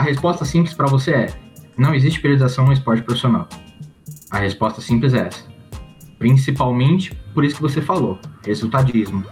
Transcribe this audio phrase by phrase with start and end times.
[0.00, 1.26] A resposta simples para você é:
[1.76, 3.46] não existe periodização no esporte profissional.
[4.30, 5.44] A resposta simples é essa.
[6.18, 9.22] Principalmente por isso que você falou, resultadismo.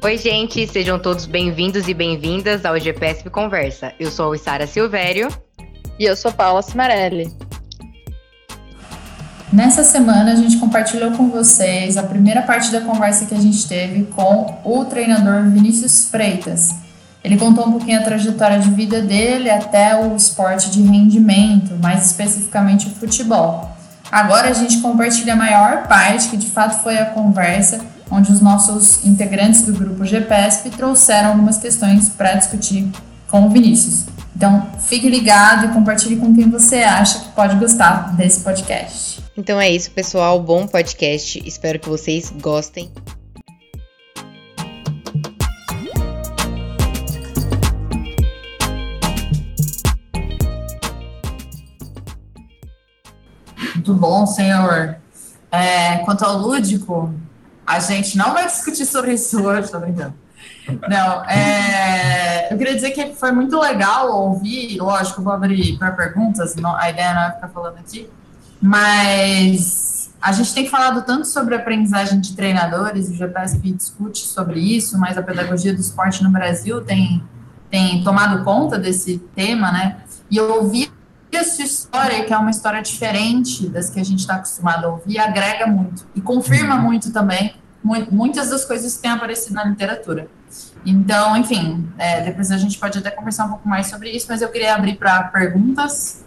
[0.00, 3.92] Oi, gente, sejam todos bem-vindos e bem-vindas ao GPSP Conversa.
[3.98, 5.26] Eu sou a Sara Silvério.
[5.98, 7.47] E eu sou Paula Cimarelli.
[9.50, 13.66] Nessa semana, a gente compartilhou com vocês a primeira parte da conversa que a gente
[13.66, 16.74] teve com o treinador Vinícius Freitas.
[17.24, 22.04] Ele contou um pouquinho a trajetória de vida dele até o esporte de rendimento, mais
[22.06, 23.74] especificamente o futebol.
[24.12, 28.42] Agora a gente compartilha a maior parte, que de fato foi a conversa, onde os
[28.42, 32.86] nossos integrantes do grupo GPSP trouxeram algumas questões para discutir
[33.30, 34.04] com o Vinícius.
[34.38, 39.20] Então, fique ligado e compartilhe com quem você acha que pode gostar desse podcast.
[39.36, 40.40] Então é isso, pessoal.
[40.40, 41.42] Bom podcast.
[41.44, 42.88] Espero que vocês gostem.
[53.74, 54.98] Muito bom, senhor.
[55.50, 57.12] É, quanto ao lúdico,
[57.66, 60.27] a gente não vai discutir sobre isso hoje, tô brincando.
[60.88, 66.54] Não, é, eu queria dizer que foi muito legal ouvir, lógico, vou abrir para perguntas,
[66.56, 68.08] não, a ideia não é ficar falando aqui,
[68.60, 74.98] mas a gente tem falado tanto sobre aprendizagem de treinadores, o GPSP discute sobre isso,
[74.98, 77.22] mas a pedagogia do esporte no Brasil tem,
[77.70, 79.98] tem tomado conta desse tema, né?
[80.30, 80.90] E eu ouvi
[81.32, 85.18] essa história, que é uma história diferente das que a gente está acostumado a ouvir,
[85.18, 86.82] agrega muito e confirma uhum.
[86.82, 87.54] muito também
[88.10, 90.28] muitas das coisas que têm aparecido na literatura.
[90.86, 94.40] Então, enfim, é, depois a gente pode até conversar um pouco mais sobre isso, mas
[94.40, 96.24] eu queria abrir para perguntas.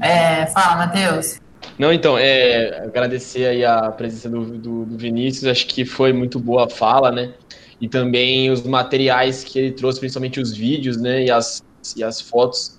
[0.00, 1.38] É, fala, Matheus.
[1.78, 6.38] Não, então, é, agradecer aí a presença do, do, do, Vinícius, acho que foi muito
[6.40, 7.34] boa a fala, né?
[7.80, 11.24] E também os materiais que ele trouxe, principalmente os vídeos, né?
[11.24, 11.62] E as,
[11.96, 12.78] e as fotos.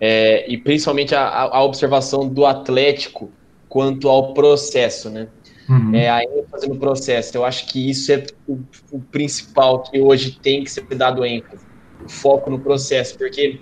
[0.00, 3.32] É, e principalmente a, a, observação do Atlético
[3.68, 5.28] quanto ao processo, né?
[5.68, 5.94] Uhum.
[5.94, 7.36] É, a ênfase no processo.
[7.36, 8.58] Eu acho que isso é o,
[8.92, 11.64] o principal que hoje tem que ser dado ênfase.
[12.04, 13.60] O foco no processo, porque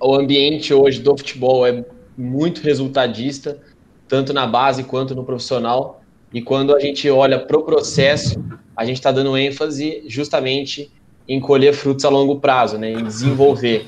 [0.00, 1.84] o ambiente hoje do futebol é
[2.16, 3.60] muito resultadista,
[4.06, 6.02] tanto na base quanto no profissional.
[6.32, 8.42] E quando a gente olha para o processo,
[8.76, 10.90] a gente está dando ênfase justamente
[11.28, 13.86] em colher frutos a longo prazo, né, em desenvolver.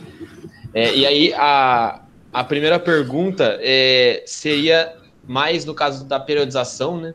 [0.73, 4.93] É, e aí a, a primeira pergunta é, seria
[5.27, 7.15] mais no caso da periodização, né,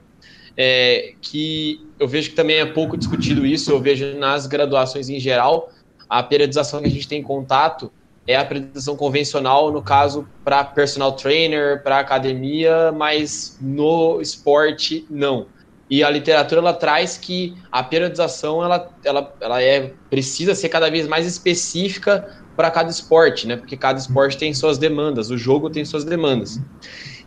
[0.58, 5.20] é, que eu vejo que também é pouco discutido isso, eu vejo nas graduações em
[5.20, 5.70] geral,
[6.10, 7.92] a periodização que a gente tem em contato
[8.28, 15.48] é a apresentação convencional, no caso, para personal trainer, para academia, mas no esporte, não.
[15.90, 20.92] E a literatura ela traz que a periodização ela, ela, ela é, precisa ser cada
[20.92, 23.56] vez mais específica para cada esporte, né?
[23.56, 26.60] Porque cada esporte tem suas demandas, o jogo tem suas demandas.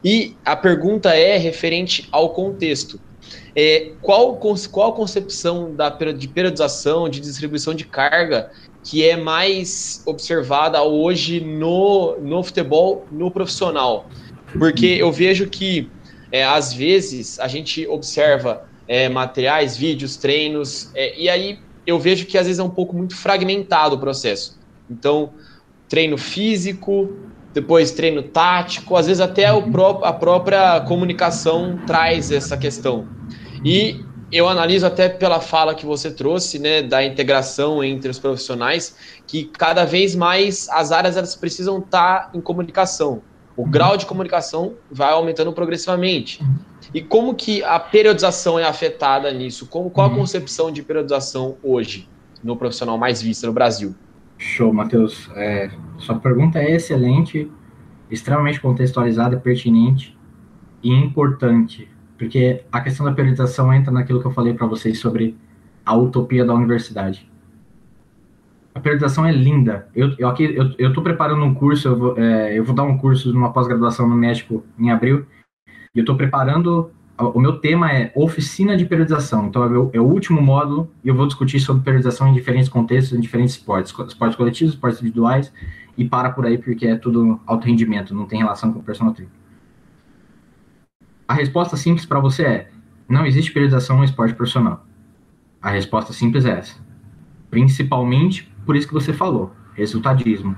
[0.04, 3.00] E a pergunta é referente ao contexto.
[3.54, 4.36] É, qual,
[4.70, 8.50] qual a concepção da, de periodização, de distribuição de carga
[8.84, 14.08] que é mais observada hoje no, no futebol, no profissional.
[14.58, 15.88] Porque eu vejo que,
[16.30, 22.26] é, às vezes, a gente observa é, materiais, vídeos, treinos, é, e aí eu vejo
[22.26, 24.58] que às vezes é um pouco muito fragmentado o processo.
[24.90, 25.32] Então,
[25.88, 27.16] treino físico,
[27.52, 33.06] depois treino tático, às vezes até o pró a própria comunicação traz essa questão.
[33.64, 38.96] E eu analiso até pela fala que você trouxe, né, da integração entre os profissionais,
[39.26, 43.22] que cada vez mais as áreas elas precisam estar em comunicação.
[43.54, 46.42] O grau de comunicação vai aumentando progressivamente.
[46.94, 49.66] E como que a periodização é afetada nisso?
[49.66, 50.20] Como, qual a uhum.
[50.20, 52.08] concepção de periodização hoje
[52.42, 53.94] no profissional mais vista no Brasil?
[54.42, 55.30] Show, Matheus.
[55.34, 57.50] É, sua pergunta é excelente,
[58.10, 60.16] extremamente contextualizada, pertinente
[60.82, 61.88] e importante
[62.22, 65.37] porque a questão da periodização entra naquilo que eu falei para vocês sobre
[65.84, 67.28] a utopia da universidade.
[68.72, 69.88] A periodização é linda.
[69.93, 72.96] Eu, eu aqui eu, tô preparando um curso, eu vou, é, eu vou dar um
[72.96, 75.26] curso numa pós-graduação no México em abril,
[75.93, 76.93] e eu estou preparando.
[77.30, 79.46] O meu tema é oficina de periodização.
[79.46, 82.69] Então, é o, é o último módulo e eu vou discutir sobre periodização em diferentes
[82.69, 85.52] contextos, em diferentes esportes, esportes coletivos, esportes individuais,
[85.96, 89.12] e para por aí porque é tudo alto rendimento, não tem relação com o personal
[89.12, 89.34] trainer.
[91.28, 92.70] A resposta simples para você é:
[93.08, 94.84] não existe periodização no esporte profissional.
[95.60, 96.74] A resposta simples é essa.
[97.50, 100.56] Principalmente por isso que você falou, resultadismo.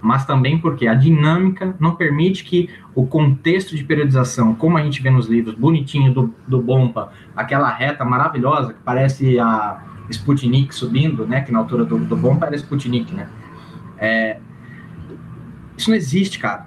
[0.00, 5.02] Mas também porque a dinâmica não permite que o contexto de periodização, como a gente
[5.02, 11.26] vê nos livros, bonitinho do, do Bompa, aquela reta maravilhosa que parece a Sputnik subindo,
[11.26, 13.28] né, que na altura do, do Bompa era Sputnik, né,
[13.98, 14.38] é,
[15.76, 16.66] isso não existe, cara.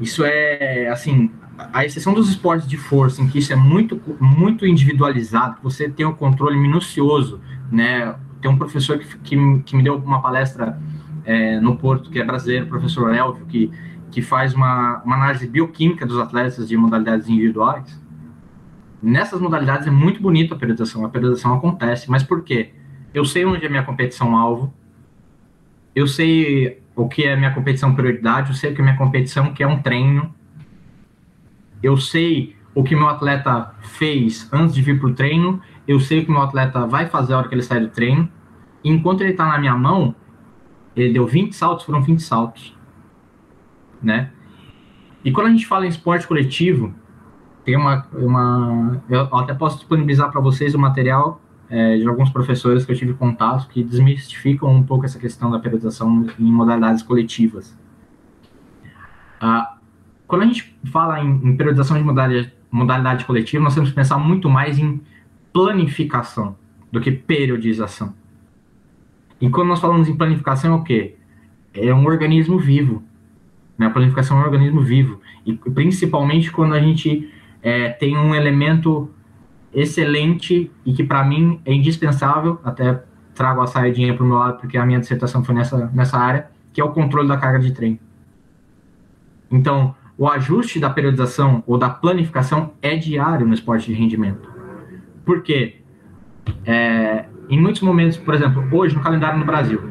[0.00, 1.30] Isso é, assim,
[1.72, 6.06] a exceção dos esportes de força, em que isso é muito, muito individualizado, você tem
[6.06, 7.40] um controle minucioso,
[7.70, 10.80] né, tem um professor que, que, que me deu uma palestra
[11.30, 13.70] é, no Porto, que é brasileiro, professor Elvio, que,
[14.10, 18.02] que faz uma, uma análise bioquímica dos atletas de modalidades individuais.
[19.00, 22.72] Nessas modalidades é muito bonita a periodização, a periodização acontece, mas por quê?
[23.14, 24.74] Eu sei onde é minha competição-alvo,
[25.94, 29.54] eu sei o que é minha competição prioridade, eu sei o que é minha competição,
[29.54, 30.34] que é um treino,
[31.80, 36.20] eu sei o que meu atleta fez antes de vir para o treino, eu sei
[36.20, 38.28] o que meu atleta vai fazer a hora que ele sai do treino,
[38.84, 40.14] enquanto ele está na minha mão,
[41.00, 42.76] ele deu 20 saltos, foram 20 saltos,
[44.02, 44.30] né?
[45.24, 46.94] E quando a gente fala em esporte coletivo,
[47.64, 52.84] tem uma, uma eu até posso disponibilizar para vocês o material é, de alguns professores
[52.84, 57.78] que eu tive contato que desmistificam um pouco essa questão da periodização em modalidades coletivas.
[59.40, 59.76] Ah,
[60.26, 64.18] quando a gente fala em, em periodização de modalidade, modalidade coletiva, nós temos que pensar
[64.18, 65.00] muito mais em
[65.52, 66.56] planificação
[66.90, 68.14] do que periodização.
[69.40, 71.16] E quando nós falamos em planificação, é o quê?
[71.72, 73.02] É um organismo vivo.
[73.78, 73.86] Né?
[73.86, 75.20] A planificação é um organismo vivo.
[75.46, 77.32] E principalmente quando a gente
[77.62, 79.10] é, tem um elemento
[79.72, 83.02] excelente e que para mim é indispensável, até
[83.34, 86.50] trago a saidinha para o meu lado porque a minha dissertação foi nessa, nessa área,
[86.72, 87.98] que é o controle da carga de treino.
[89.50, 94.46] Então, o ajuste da periodização ou da planificação é diário no esporte de rendimento.
[95.24, 95.80] Por quê?
[96.66, 99.82] É, em muitos momentos, por exemplo, hoje no calendário no Brasil,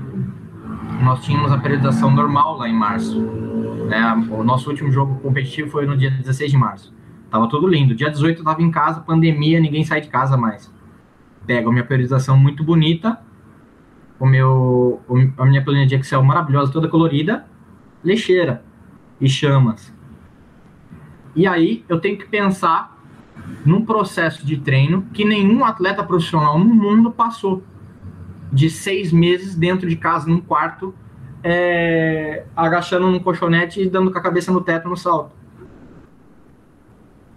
[1.04, 3.20] nós tínhamos a periodização normal lá em março.
[3.22, 4.28] Né?
[4.32, 6.94] O nosso último jogo competitivo foi no dia 16 de março.
[7.30, 7.94] Tava tudo lindo.
[7.94, 10.74] Dia 18 eu tava em casa, pandemia, ninguém sai de casa mais.
[11.46, 13.20] Pego a minha periodização muito bonita,
[14.20, 15.02] o meu,
[15.38, 17.46] a minha planilha de Excel maravilhosa, toda colorida,
[18.04, 18.64] lixeira
[19.20, 19.94] e chamas.
[21.36, 22.99] E aí eu tenho que pensar
[23.66, 27.64] num processo de treino que nenhum atleta profissional no mundo passou.
[28.52, 30.94] De seis meses dentro de casa, num quarto,
[31.44, 35.36] é, agachando num colchonete e dando com a cabeça no teto no salto.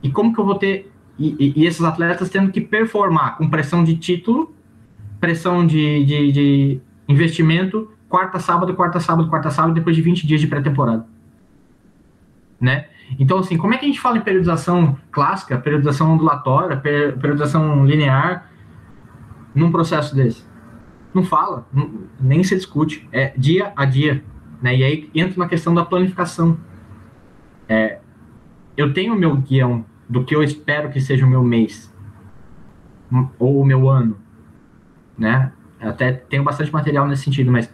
[0.02, 0.90] E como que eu vou ter.
[1.18, 4.54] E, e, e esses atletas tendo que performar com pressão de título,
[5.20, 10.40] pressão de, de, de investimento, quarta, sábado, quarta, sábado, quarta, sábado, depois de 20 dias
[10.40, 11.06] de pré-temporada.
[12.60, 12.88] Né?
[13.18, 18.50] Então, assim, como é que a gente fala em periodização clássica, periodização ondulatória, periodização linear,
[19.54, 20.44] num processo desse?
[21.14, 21.66] Não fala,
[22.18, 23.06] nem se discute.
[23.12, 24.24] É dia a dia.
[24.62, 24.76] Né?
[24.76, 26.56] E aí entra na questão da planificação.
[27.68, 27.98] É,
[28.76, 31.92] eu tenho o meu guião do que eu espero que seja o meu mês,
[33.38, 34.16] ou o meu ano,
[35.16, 35.52] né?
[35.80, 37.72] Até tenho bastante material nesse sentido, mas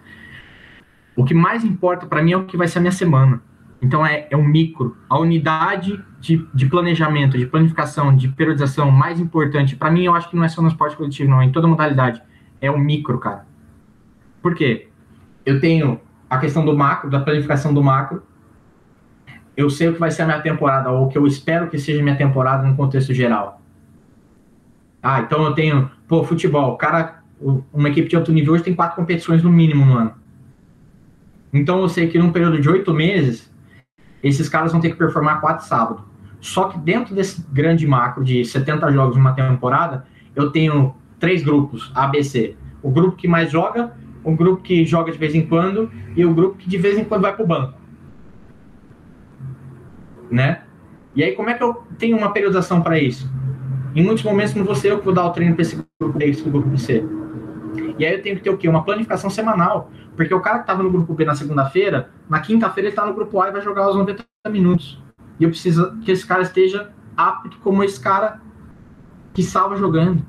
[1.17, 3.43] o que mais importa para mim é o que vai ser a minha semana.
[3.81, 4.97] Então é, é um micro.
[5.09, 10.29] A unidade de, de planejamento, de planificação, de periodização mais importante, para mim, eu acho
[10.29, 12.21] que não é só no esporte coletivo, não, é em toda modalidade.
[12.61, 13.47] É o micro, cara.
[14.43, 14.89] Por quê?
[15.47, 18.23] Eu tenho a questão do macro, da planificação do macro.
[19.57, 21.79] Eu sei o que vai ser a minha temporada, ou o que eu espero que
[21.79, 23.61] seja a minha temporada no contexto geral.
[25.03, 26.77] Ah, então eu tenho, pô, futebol.
[26.77, 27.23] Cara,
[27.73, 30.15] uma equipe de alto nível hoje tem quatro competições no mínimo no ano.
[31.53, 33.51] Então eu sei que num período de oito meses
[34.23, 36.05] esses caras vão ter que performar quatro sábados.
[36.41, 41.91] Só que dentro desse grande macro de 70 jogos numa temporada, eu tenho três grupos,
[41.95, 42.57] A, B, C.
[42.83, 46.33] O grupo que mais joga, o grupo que joga de vez em quando e o
[46.33, 47.75] grupo que de vez em quando vai para o banco.
[50.31, 50.63] Né?
[51.15, 53.29] E aí, como é que eu tenho uma periodização para isso?
[53.95, 56.23] Em muitos momentos não vou ser eu que vou dar o treino para esse grupo
[56.23, 57.05] e esse grupo C.
[57.99, 58.69] E aí eu tenho que ter o quê?
[58.69, 59.91] Uma planificação semanal.
[60.17, 63.15] Porque o cara que estava no grupo B na segunda-feira, na quinta-feira ele está no
[63.15, 65.03] grupo A e vai jogar os 90 minutos.
[65.39, 68.41] E eu preciso que esse cara esteja apto como esse cara
[69.33, 70.23] que estava jogando.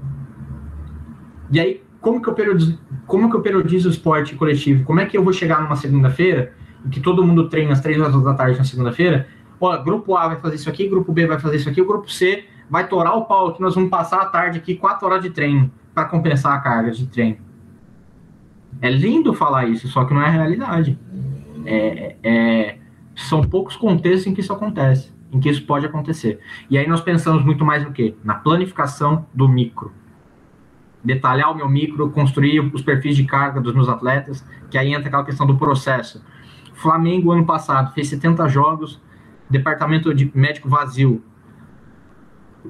[1.51, 4.85] E aí, como que eu periodizo, como que eu periodizo o esporte coletivo?
[4.85, 6.53] Como é que eu vou chegar numa segunda-feira,
[6.91, 9.27] que todo mundo treina às três horas da tarde na segunda-feira?
[9.59, 12.09] Ó, grupo A vai fazer isso aqui, grupo B vai fazer isso aqui, o grupo
[12.09, 15.31] C vai torar o pau que nós vamos passar a tarde aqui, quatro horas de
[15.31, 17.37] treino, para compensar a carga de treino.
[18.81, 20.97] É lindo falar isso, só que não é a realidade.
[21.65, 22.77] É, é,
[23.13, 26.39] são poucos contextos em que isso acontece, em que isso pode acontecer.
[26.69, 28.15] E aí nós pensamos muito mais no quê?
[28.23, 29.91] Na planificação do micro.
[31.03, 35.07] Detalhar o meu micro, construir os perfis de carga dos meus atletas, que aí entra
[35.07, 36.23] aquela questão do processo.
[36.75, 39.01] Flamengo ano passado fez 70 jogos,
[39.49, 41.21] departamento de médico vazio,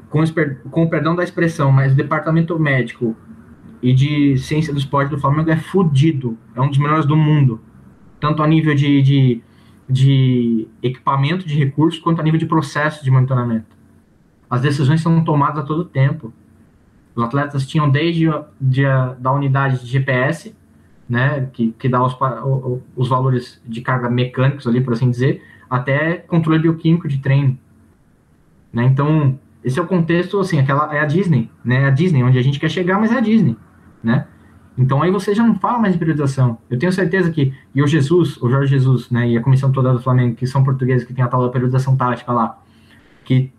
[0.09, 0.23] com,
[0.69, 3.15] com o perdão da expressão, mas o departamento médico
[3.81, 7.61] e de ciência do esporte do Flamengo é fodido, é um dos melhores do mundo,
[8.19, 9.41] tanto a nível de, de,
[9.89, 13.77] de equipamento, de recursos, quanto a nível de processo de monitoramento.
[14.49, 16.33] As decisões são tomadas a todo tempo.
[17.15, 18.25] Os atletas tinham desde
[18.59, 18.83] de,
[19.19, 20.55] da unidade de GPS,
[21.07, 22.15] né, que, que dá os,
[22.95, 27.57] os valores de carga mecânicos ali, por assim dizer, até controle bioquímico de treino.
[28.71, 28.85] Né?
[28.85, 29.39] Então,
[29.69, 31.83] esse é o contexto, assim, aquela é a Disney, né?
[31.83, 33.55] É a Disney, onde a gente quer chegar, mas é a Disney,
[34.03, 34.25] né?
[34.75, 36.57] Então aí você já não fala mais de periodização.
[36.69, 39.93] Eu tenho certeza que e o Jesus, o Jorge Jesus, né, e a comissão toda
[39.93, 42.57] do Flamengo, que são portugueses que tem a tal da periodização tática lá,
[43.23, 43.51] que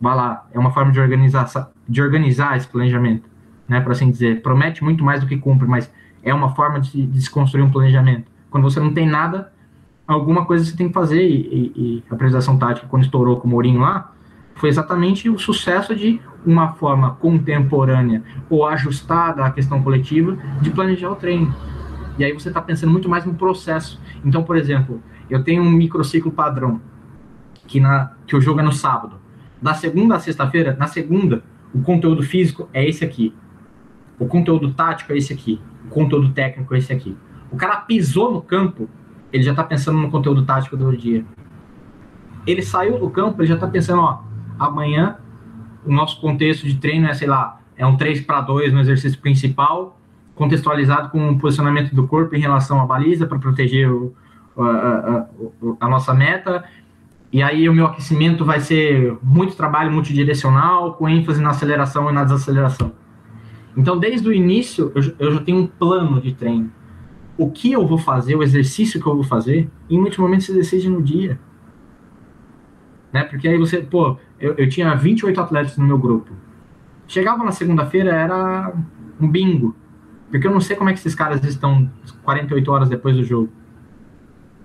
[0.00, 1.48] vai lá, é uma forma de organizar
[1.88, 3.28] de organizar esse planejamento,
[3.66, 5.90] né, para assim dizer, promete muito mais do que cumpre, mas
[6.22, 8.30] é uma forma de, de se construir um planejamento.
[8.50, 9.50] Quando você não tem nada,
[10.06, 13.46] alguma coisa você tem que fazer e, e, e a periodização tática quando estourou com
[13.46, 14.12] o Mourinho lá,
[14.60, 21.10] foi exatamente o sucesso de uma forma contemporânea ou ajustada à questão coletiva de planejar
[21.10, 21.54] o treino.
[22.18, 23.98] E aí você está pensando muito mais no processo.
[24.22, 26.78] Então, por exemplo, eu tenho um microciclo padrão
[27.66, 29.16] que, na, que o jogo é no sábado.
[29.62, 31.42] Da segunda a sexta-feira, na segunda,
[31.74, 33.34] o conteúdo físico é esse aqui.
[34.18, 35.58] O conteúdo tático é esse aqui.
[35.86, 37.16] O conteúdo técnico é esse aqui.
[37.50, 38.90] O cara pisou no campo,
[39.32, 41.24] ele já está pensando no conteúdo tático do dia.
[42.46, 44.29] Ele saiu do campo, ele já está pensando, ó,
[44.60, 45.16] amanhã
[45.84, 49.18] o nosso contexto de treino é, sei lá, é um 3 para 2 no exercício
[49.18, 49.98] principal,
[50.34, 54.14] contextualizado com o posicionamento do corpo em relação à baliza para proteger o,
[54.56, 55.26] a, a,
[55.80, 56.62] a, nossa meta.
[57.32, 62.12] E aí o meu aquecimento vai ser muito trabalho multidirecional, com ênfase na aceleração e
[62.12, 62.92] na desaceleração.
[63.76, 66.70] Então, desde o início, eu, eu já tenho um plano de treino.
[67.38, 70.52] O que eu vou fazer, o exercício que eu vou fazer, em muitos momentos se
[70.52, 71.38] decide no dia.
[73.12, 73.24] Né?
[73.24, 76.32] Porque aí você, pô, eu, eu tinha 28 atletas no meu grupo.
[77.06, 78.72] Chegava na segunda-feira, era
[79.20, 79.76] um bingo.
[80.30, 81.90] Porque eu não sei como é que esses caras estão
[82.22, 83.50] 48 horas depois do jogo.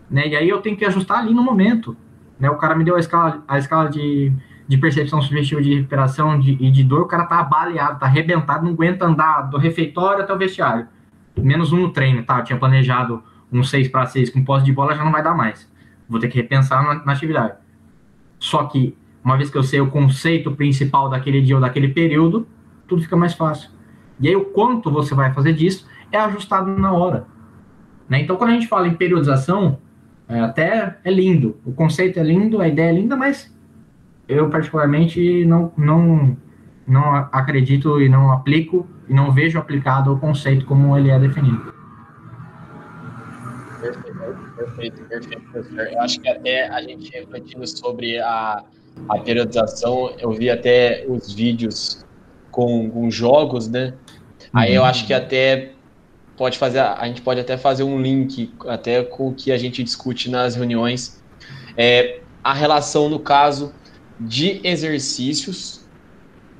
[0.09, 0.27] Né?
[0.27, 1.97] E aí eu tenho que ajustar ali no momento.
[2.39, 2.49] Né?
[2.49, 4.31] O cara me deu a escala, a escala de,
[4.67, 8.63] de percepção subjetiva de recuperação de, e de dor, o cara tá baleado, tá arrebentado,
[8.63, 10.87] não aguenta andar do refeitório até o vestiário.
[11.37, 12.39] Menos um no treino, tá?
[12.39, 15.35] Eu tinha planejado um 6 para 6 com posse de bola, já não vai dar
[15.35, 15.69] mais.
[16.07, 17.55] Vou ter que repensar na, na atividade.
[18.39, 22.47] Só que uma vez que eu sei o conceito principal daquele dia ou daquele período,
[22.87, 23.71] tudo fica mais fácil.
[24.19, 27.25] E aí o quanto você vai fazer disso é ajustado na hora.
[28.07, 28.21] Né?
[28.21, 29.79] Então, quando a gente fala em periodização,
[30.29, 31.57] é, até é lindo.
[31.65, 33.51] O conceito é lindo, a ideia é linda, mas
[34.27, 36.37] eu particularmente não, não,
[36.87, 41.73] não acredito e não aplico e não vejo aplicado o conceito como ele é definido.
[43.81, 45.81] Perfeito, perfeito, perfeito.
[45.81, 48.63] Eu acho que até a gente refletindo sobre a
[49.09, 52.03] a periodização, eu vi até os vídeos
[52.51, 53.93] com, com jogos, né?
[54.53, 54.87] Aí eu uhum.
[54.87, 55.71] acho que até
[56.37, 59.83] pode fazer, a gente pode até fazer um link até com o que a gente
[59.83, 61.21] discute nas reuniões.
[61.77, 63.73] É, a relação, no caso,
[64.19, 65.85] de exercícios,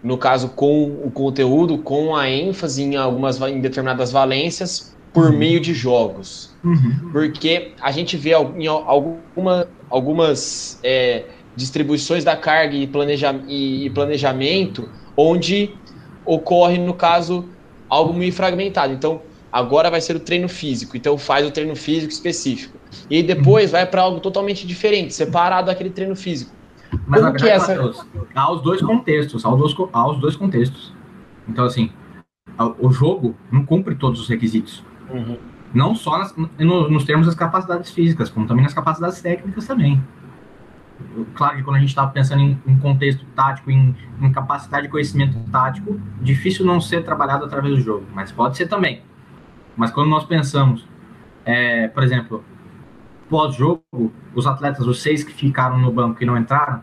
[0.04, 5.38] no caso com o conteúdo, com a ênfase em algumas em determinadas valências por uhum.
[5.38, 6.54] meio de jogos.
[6.64, 7.10] Uhum.
[7.12, 11.24] Porque a gente vê em alguma, algumas é,
[11.56, 15.74] distribuições da carga e, planeja e planejamento, onde
[16.26, 17.48] ocorre, no caso,
[17.90, 18.94] algo meio fragmentado.
[18.94, 19.22] Então,
[19.52, 22.78] agora vai ser o treino físico, então faz o treino físico específico.
[23.10, 26.52] E depois vai para algo totalmente diferente, separado daquele treino físico.
[27.08, 27.94] Mas Como que é essa...
[28.36, 30.94] há os dois contextos, há os dois, há os dois contextos.
[31.48, 31.92] Então, assim,
[32.80, 34.84] o jogo não cumpre todos os requisitos.
[35.10, 35.38] Uhum.
[35.74, 40.02] Não só nas, no, nos termos das capacidades físicas, como também nas capacidades técnicas também
[41.34, 44.92] claro que quando a gente está pensando em, em, contexto tático, em, em, capacidade de
[44.92, 49.02] conhecimento tático, difícil não ser trabalhado através do jogo, mas pode ser também.
[49.76, 50.88] Mas quando nós pensamos,
[51.46, 52.44] é, por exemplo,
[53.30, 53.84] pós-jogo,
[54.34, 56.82] os atletas, os seis que ficaram no banco e não entraram,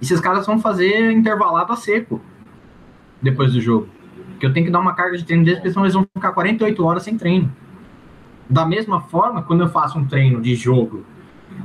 [0.00, 2.20] esses caras vão fazer intervalado a seco
[3.20, 3.88] depois do jogo.
[4.30, 6.32] Porque eu tenho que dar uma carga de treino deles, porque senão eles vão ficar
[6.32, 7.52] 48 horas sem treino.
[8.50, 11.04] Da mesma forma, quando eu faço um treino de jogo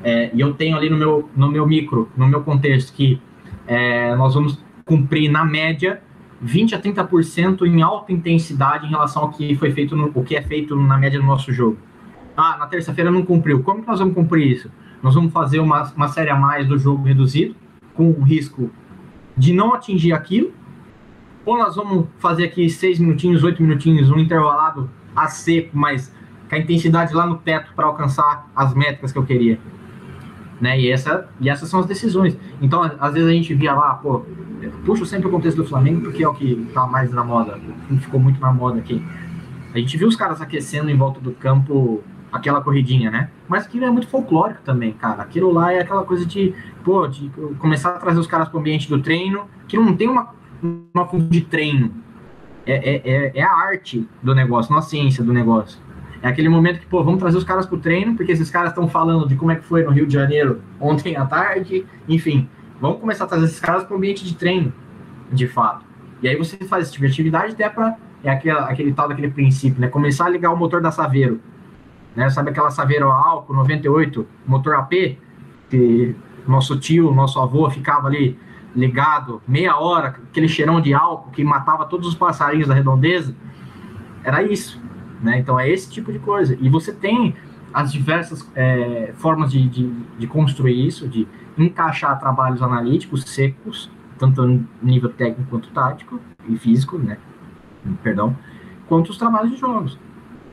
[0.04, 3.22] é, e eu tenho ali no meu, no meu micro, no meu contexto, que
[3.66, 6.02] é, nós vamos cumprir, na média,
[6.42, 10.36] 20 a 30% em alta intensidade em relação ao que foi feito, no, o que
[10.36, 11.78] é feito na média do nosso jogo.
[12.36, 13.64] Ah, na terça-feira não cumpriu.
[13.64, 14.72] Como que nós vamos cumprir isso?
[15.02, 17.56] Nós vamos fazer uma, uma série a mais do jogo reduzido,
[17.94, 18.70] com o risco
[19.36, 20.52] de não atingir aquilo,
[21.46, 26.14] ou nós vamos fazer aqui seis minutinhos, oito minutinhos, um intervalado a seco, mas
[26.50, 29.60] com a intensidade lá no teto para alcançar as métricas que eu queria.
[30.60, 30.80] Né?
[30.80, 32.38] E, essa, e essas são as decisões.
[32.62, 34.26] Então, às vezes a gente via lá, pô,
[34.86, 37.60] puxo sempre o contexto do Flamengo porque é o que tá mais na moda,
[38.00, 39.04] ficou muito na moda aqui.
[39.74, 43.30] A gente viu os caras aquecendo em volta do campo aquela corridinha, né?
[43.48, 45.24] Mas aquilo é muito folclórico também, cara.
[45.24, 48.60] Aquilo lá é aquela coisa de, pô, de começar a trazer os caras para o
[48.60, 51.92] ambiente do treino, que não tem uma, uma de treino.
[52.66, 55.80] É, é, é, é a arte do negócio, não a ciência do negócio.
[56.28, 58.70] É aquele momento que, pô, vamos trazer os caras para o treino, porque esses caras
[58.70, 62.50] estão falando de como é que foi no Rio de Janeiro ontem à tarde, enfim.
[62.82, 64.74] Vamos começar a trazer esses caras para o ambiente de treino,
[65.32, 65.86] de fato.
[66.22, 69.30] E aí você faz esse tipo de atividade até para é aquele, aquele tal daquele
[69.30, 69.88] princípio, né?
[69.88, 71.40] Começar a ligar o motor da Saveiro
[72.18, 72.32] né?
[72.32, 75.20] Sabe aquela Saveiro álcool 98, motor AP,
[75.70, 76.16] que
[76.48, 78.40] nosso tio, nosso avô ficava ali
[78.76, 83.36] ligado meia hora, aquele cheirão de álcool que matava todos os passarinhos da redondeza?
[84.24, 84.82] Era isso,
[85.22, 85.40] né?
[85.40, 86.58] Então é esse tipo de coisa.
[86.60, 87.36] E você tem
[87.74, 94.42] as diversas é, formas de, de, de, construir isso, de encaixar trabalhos analíticos secos, tanto
[94.46, 97.18] no nível técnico quanto tático e físico, né?
[98.02, 98.36] Perdão,
[98.88, 99.98] quanto os trabalhos de jogos.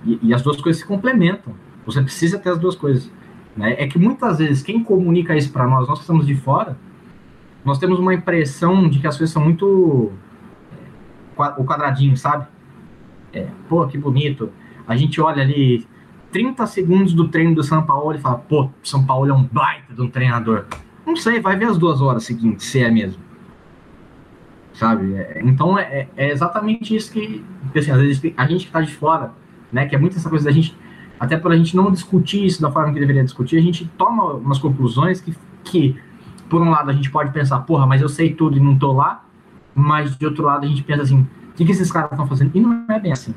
[0.04, 1.54] E, e as duas coisas se complementam.
[1.86, 3.10] Você precisa ter as duas coisas.
[3.56, 3.74] Né?
[3.78, 6.76] É que muitas vezes quem comunica isso para nós, nós que estamos de fora,
[7.64, 10.12] nós temos uma impressão de que as coisas são muito
[11.38, 12.46] é, o quadradinho, sabe?
[13.34, 14.50] É, pô, que bonito.
[14.86, 15.86] A gente olha ali
[16.30, 19.92] 30 segundos do treino do São Paulo e fala, pô, São Paulo é um baita
[19.94, 20.66] de um treinador.
[21.06, 23.22] Não sei, vai ver as duas horas seguintes, se é mesmo.
[24.72, 25.14] Sabe?
[25.14, 27.44] É, então é, é, exatamente isso que,
[27.76, 29.32] assim, às vezes a gente que está de fora
[29.74, 29.86] né?
[29.86, 30.76] Que é muito essa coisa da gente,
[31.18, 34.34] até por a gente não discutir isso da forma que deveria discutir, a gente toma
[34.34, 35.96] umas conclusões que, que
[36.48, 38.92] por um lado, a gente pode pensar, porra, mas eu sei tudo e não tô
[38.92, 39.24] lá,
[39.74, 42.50] mas de outro lado, a gente pensa assim, o que, que esses caras estão fazendo?
[42.52, 43.32] E não é bem assim.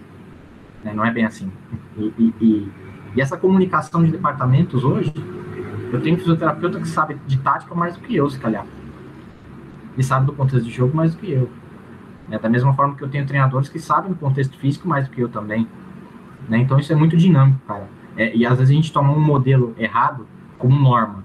[0.84, 0.92] Né?
[0.92, 1.52] Não é bem assim.
[1.96, 2.72] E, e, e,
[3.16, 5.14] e, essa comunicação de departamentos hoje,
[5.94, 8.66] eu tenho fisioterapeuta que sabe de tática mais do que eu, se calhar.
[9.96, 11.48] E sabe do contexto de jogo mais do que eu.
[12.32, 15.14] É, da mesma forma que eu tenho treinadores que sabem do contexto físico mais do
[15.14, 15.68] que eu também.
[16.50, 16.58] Né?
[16.58, 17.88] Então isso é muito dinâmico, cara.
[18.18, 20.26] É, e às vezes a gente toma um modelo errado
[20.58, 21.24] como norma.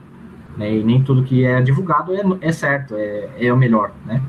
[0.59, 0.77] Né?
[0.77, 3.93] E nem tudo que é divulgado é, é certo, é, é o melhor.
[4.05, 4.23] Né?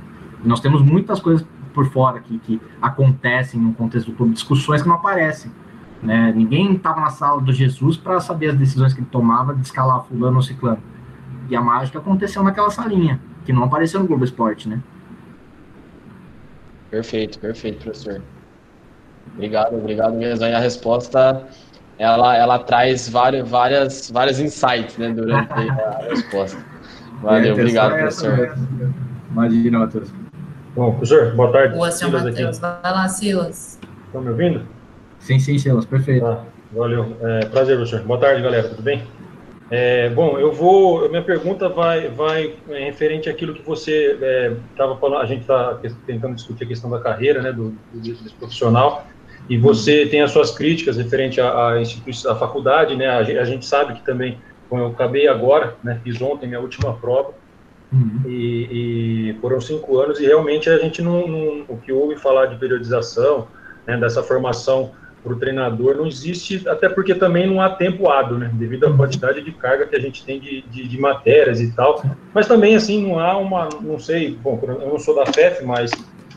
[0.45, 4.87] Nós temos muitas coisas por fora que, que acontecem no contexto do clube, discussões que
[4.87, 5.51] não aparecem.
[6.01, 6.33] Né?
[6.35, 10.03] Ninguém estava na sala do Jesus para saber as decisões que ele tomava de escalar
[10.03, 10.81] fulano ou ciclano.
[11.49, 14.79] E a mágica aconteceu naquela salinha, que não apareceu no Globo Esporte, né?
[16.89, 18.21] Perfeito, perfeito, professor.
[19.33, 20.45] Obrigado, obrigado mesmo.
[20.45, 21.47] Aí a resposta
[21.97, 26.63] ela, ela traz várias, várias, vários insights né, durante a resposta.
[27.21, 28.57] Valeu, obrigado, professor.
[29.31, 30.13] Imagina, Matheus.
[30.75, 31.75] Bom, professor, boa tarde.
[31.75, 32.57] Boa, senhor Matheus.
[32.57, 33.79] Vai lá, Silas.
[34.07, 34.65] Estão me ouvindo?
[35.19, 36.25] Sim, sim, Silas, perfeito.
[36.25, 37.15] Ah, valeu.
[37.21, 38.01] É, prazer, professor.
[38.01, 38.69] Boa tarde, galera.
[38.69, 39.03] Tudo bem?
[39.69, 41.07] É, bom, eu vou.
[41.09, 44.17] Minha pergunta vai, vai é, referente àquilo que você
[44.71, 45.21] estava é, falando.
[45.21, 49.05] A gente está tentando discutir a questão da carreira, né, do, do, desse profissional
[49.49, 53.07] e você tem as suas críticas referente à, à instituição, à faculdade, né?
[53.07, 55.99] A, a, gente sabe que também, como eu acabei agora, né?
[56.03, 57.33] Fiz ontem minha última prova
[57.93, 58.21] uhum.
[58.25, 62.47] e, e, foram cinco anos e realmente a gente não, não o que ouve falar
[62.47, 63.47] de periodização,
[63.85, 63.97] né?
[63.97, 64.91] Dessa formação
[65.23, 68.51] para o treinador não existe, até porque também não há tempo hábil, né?
[68.53, 68.97] Devido à uhum.
[68.97, 72.03] quantidade de carga que a gente tem de, de, de matérias e tal.
[72.33, 75.91] Mas também assim não há uma, não sei, bom, eu não sou da FEF, mas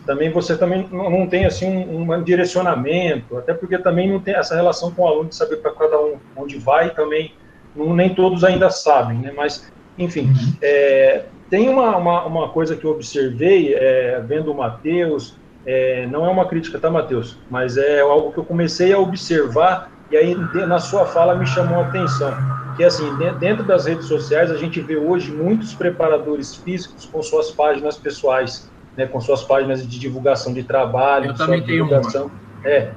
[0.07, 4.55] também você também não tem assim um, um, direcionamento, até porque também não tem essa
[4.55, 7.33] relação com o aluno de saber para cada um onde vai, também
[7.75, 9.33] não, nem todos ainda sabem, né?
[9.37, 10.55] Mas, enfim, uhum.
[10.63, 16.25] é, tem uma, uma, uma, coisa que eu observei é, vendo o Matheus, é, não
[16.25, 17.39] é uma crítica, tá, Matheus?
[17.51, 21.81] Mas é algo que eu comecei a observar e aí na sua fala me chamou
[21.81, 22.33] a atenção,
[22.77, 23.05] que assim,
[23.41, 28.71] dentro das redes sociais a gente vê hoje muitos preparadores físicos com suas páginas pessoais,
[28.97, 31.31] né, com suas páginas de divulgação de trabalho.
[31.31, 32.27] Eu também tenho divulgação.
[32.27, 32.47] uma.
[32.65, 32.91] É.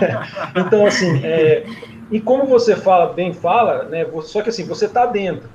[0.56, 1.66] então, assim, é,
[2.10, 5.48] e como você fala, bem fala, né, só que assim, você está dentro.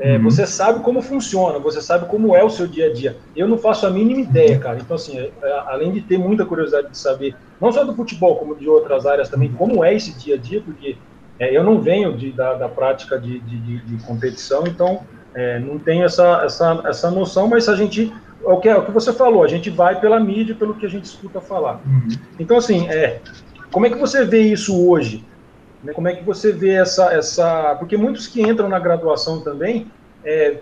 [0.00, 0.24] É, uhum.
[0.24, 3.16] Você sabe como funciona, você sabe como é o seu dia a dia.
[3.34, 4.78] Eu não faço a mínima ideia, cara.
[4.80, 5.32] Então, assim, é,
[5.66, 9.28] além de ter muita curiosidade de saber, não só do futebol, como de outras áreas
[9.28, 10.96] também, como é esse dia a dia, porque
[11.38, 15.00] é, eu não venho de, da, da prática de, de, de competição, então
[15.34, 18.12] é, não tenho essa, essa, essa noção, mas a gente
[18.44, 20.86] é o que, é o que você falou, a gente vai pela mídia, pelo que
[20.86, 21.80] a gente escuta falar.
[21.84, 22.08] Uhum.
[22.38, 23.20] Então, assim, é,
[23.70, 25.24] como é que você vê isso hoje?
[25.82, 27.76] Né, como é que você vê essa, essa.
[27.78, 29.86] Porque muitos que entram na graduação também
[30.24, 30.58] é,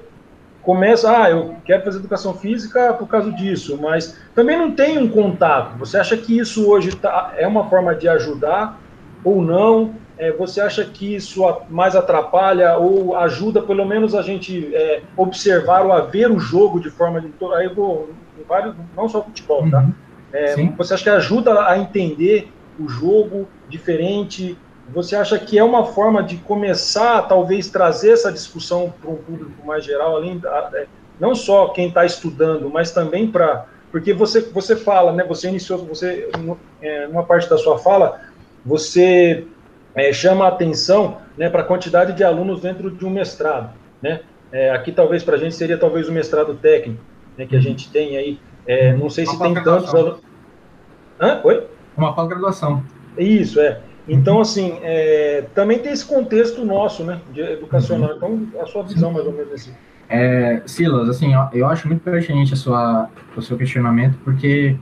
[0.63, 5.09] começam, ah, eu quero fazer educação física por causa disso, mas também não tem um
[5.09, 5.79] contato.
[5.79, 8.81] Você acha que isso hoje tá, é uma forma de ajudar
[9.25, 9.95] ou não?
[10.19, 15.85] é, você acha que isso mais atrapalha ou ajuda, pelo menos, a gente é, observar
[15.85, 17.31] ou a ver o jogo de forma de.
[17.55, 18.11] Aí eu vou,
[18.49, 19.81] vários, não só futebol, tá?
[19.81, 19.93] Uhum.
[20.33, 24.57] É, você acha que ajuda a entender o jogo diferente?
[24.93, 29.67] Você acha que é uma forma de começar, talvez, trazer essa discussão para um público
[29.67, 30.87] mais geral, além da, é,
[31.19, 35.25] não só quem está estudando, mas também para porque você você fala, né?
[35.25, 36.29] Você iniciou, você
[36.83, 38.21] é, numa parte da sua fala,
[38.65, 39.47] você
[39.95, 43.73] é, chama a atenção, né, para a quantidade de alunos dentro de um mestrado,
[44.03, 44.21] né?
[44.53, 47.03] É, aqui talvez para a gente seria talvez o mestrado técnico,
[47.37, 48.39] né, que a gente tem aí.
[48.67, 50.21] É, não sei se tem tantos alunos.
[51.21, 51.41] Hã?
[51.45, 51.67] Oi?
[51.97, 52.83] Uma pós-graduação.
[53.17, 53.81] Isso é.
[54.09, 58.17] Então, assim, é, também tem esse contexto nosso, né, de educacional.
[58.17, 59.73] Então, a sua visão, mais ou menos, assim.
[60.09, 64.77] É, Silas, assim, eu, acho muito pertinente a sua, o seu questionamento, porque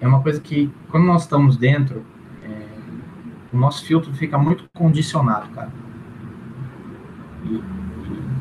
[0.00, 2.04] é uma coisa que, quando nós estamos dentro,
[2.44, 2.50] é,
[3.50, 5.72] o nosso filtro fica muito condicionado, cara.
[7.44, 7.62] E,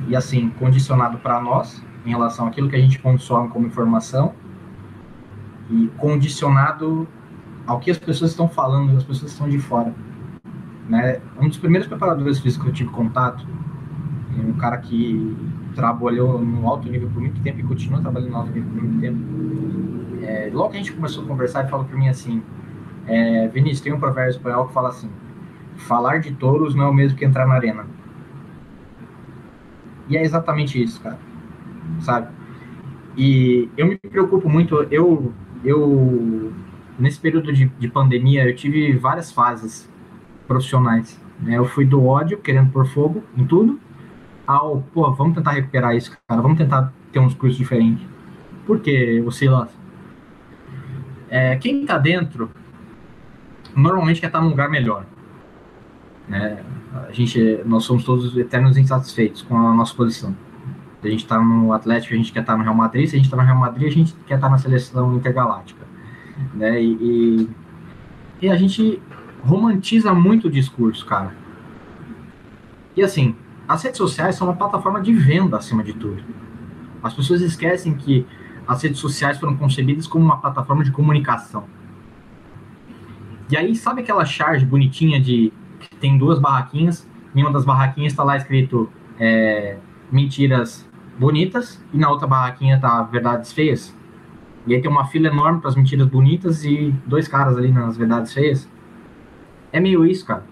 [0.10, 4.34] e assim, condicionado para nós, em relação àquilo que a gente consome como informação,
[5.70, 7.08] e condicionado
[7.68, 9.94] ao que as pessoas estão falando, as pessoas estão de fora.
[10.88, 11.20] Né?
[11.40, 13.46] Um dos primeiros preparadores físicos que eu tive contato,
[14.38, 15.36] um cara que
[15.76, 19.00] trabalhou no alto nível por muito tempo e continua trabalhando no alto nível por muito
[19.02, 19.20] tempo.
[20.24, 22.42] É, logo que a gente começou a conversar, ele falou para mim assim:
[23.06, 25.10] é, Vinícius, tem um provérbio espanhol que fala assim:
[25.76, 27.86] falar de touros não é o mesmo que entrar na arena.
[30.08, 31.20] E é exatamente isso, cara.
[32.00, 32.28] Sabe?
[33.18, 36.54] E eu me preocupo muito, eu, eu
[36.98, 39.90] nesse período de, de pandemia, eu tive várias fases
[40.48, 41.20] profissionais.
[41.40, 41.58] Né?
[41.58, 43.80] Eu fui do ódio, querendo pôr fogo em tudo,
[44.46, 48.08] ao, pô, vamos tentar recuperar isso, cara, vamos tentar ter um discurso diferente.
[48.66, 49.70] Por que, Silas?
[51.30, 52.50] É, quem está dentro
[53.76, 55.06] normalmente quer estar num lugar melhor.
[56.28, 56.64] Né?
[57.08, 60.36] A gente, nós somos todos eternos insatisfeitos com a nossa posição.
[61.04, 63.08] A gente está no Atlético, a gente quer estar no Real Madrid.
[63.08, 65.87] Se a gente está no Real Madrid, a gente quer estar na seleção intergaláctica.
[66.54, 66.82] Né?
[66.82, 67.50] E, e,
[68.42, 69.02] e a gente
[69.44, 71.36] romantiza muito o discurso, cara.
[72.96, 73.36] E assim,
[73.68, 76.24] as redes sociais são uma plataforma de venda acima de tudo.
[77.04, 78.26] As pessoas esquecem que
[78.68, 81.66] as redes sociais foram concebidas como uma plataforma de comunicação.
[83.50, 87.08] E aí, sabe aquela charge bonitinha de que tem duas barraquinhas?
[87.34, 89.78] Em uma das barraquinhas está lá escrito é,
[90.12, 93.96] mentiras bonitas e na outra barraquinha tá verdades feias.
[94.68, 97.98] E aí tem uma fila enorme para as mentiras bonitas e dois caras ali nas
[97.98, 98.70] verdades feias.
[99.72, 100.44] É meio isso, cara.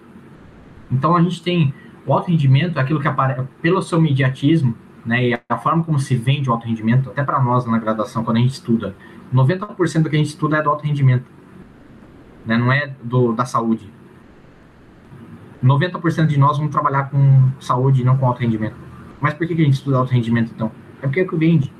[0.90, 1.74] Então a gente tem
[2.06, 4.74] o alto rendimento, é aquilo que aparece pelo seu mediatismo,
[5.04, 8.24] né, e a forma como se vende o alto rendimento, até para nós na graduação,
[8.24, 8.94] quando a gente estuda,
[9.34, 11.26] 90% do que a gente estuda é do alto rendimento,
[12.44, 13.90] né, não é do, da saúde.
[15.62, 18.76] 90% de nós vamos trabalhar com saúde e não com alto rendimento.
[19.20, 20.70] Mas por que, que a gente estuda alto rendimento, então?
[21.02, 21.72] É porque é o que vende.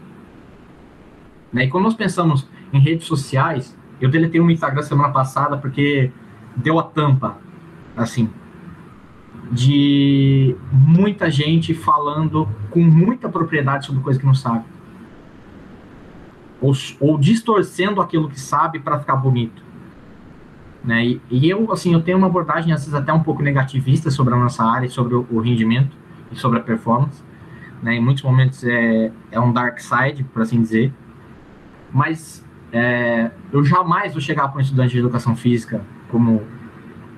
[1.53, 1.65] Né?
[1.65, 6.11] E quando nós pensamos em redes sociais, eu deletei um Instagram semana passada porque
[6.55, 7.39] deu a tampa,
[7.97, 8.29] assim,
[9.51, 14.65] de muita gente falando com muita propriedade sobre coisa que não sabe.
[16.61, 19.63] Ou, ou distorcendo aquilo que sabe para ficar bonito.
[20.83, 21.07] Né?
[21.07, 24.35] E, e, eu, assim, eu tenho uma abordagem, às vezes, até um pouco negativista sobre
[24.35, 25.95] a nossa área, sobre o, o rendimento
[26.33, 27.23] e sobre a performance.
[27.83, 27.97] Né?
[27.97, 30.93] Em muitos momentos é, é um dark side, por assim dizer
[31.93, 36.43] mas é, eu jamais vou chegar para um estudante de educação física, como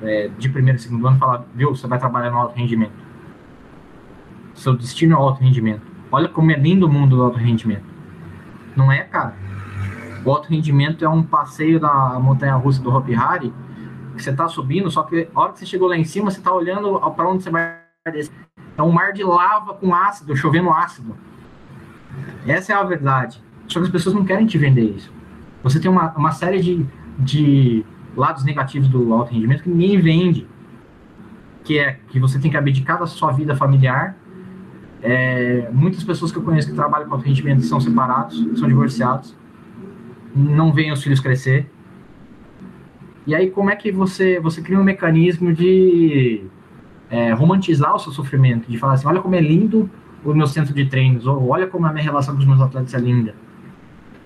[0.02, 2.92] é, de primeiro e segundo ano, e falar, viu, você vai trabalhar no alto rendimento.
[4.54, 5.82] Seu destino é o alto rendimento.
[6.10, 7.84] Olha como é lindo o mundo do alto rendimento.
[8.76, 9.34] Não é, cara?
[10.24, 13.52] O alto rendimento é um passeio da montanha russa do Hopi Hari,
[14.16, 16.38] que você está subindo, só que a hora que você chegou lá em cima, você
[16.38, 17.78] está olhando para onde você vai
[18.12, 18.32] descer.
[18.76, 21.16] É um mar de lava com ácido, chovendo ácido.
[22.46, 23.42] Essa é a verdade.
[23.68, 25.12] Só que as pessoas não querem te vender isso.
[25.62, 26.86] Você tem uma, uma série de,
[27.18, 27.84] de
[28.16, 30.46] lados negativos do alto rendimento que ninguém vende.
[31.62, 34.16] Que é que você tem que abdicar da sua vida familiar.
[35.02, 39.36] É, muitas pessoas que eu conheço que trabalham com alto rendimento são separados, são divorciados,
[40.34, 41.70] não veem os filhos crescer.
[43.26, 46.42] E aí, como é que você, você cria um mecanismo de
[47.10, 48.68] é, romantizar o seu sofrimento?
[48.68, 49.88] De falar assim: olha como é lindo
[50.24, 52.94] o meu centro de treinos, ou olha como a minha relação com os meus atletas
[52.94, 53.34] é linda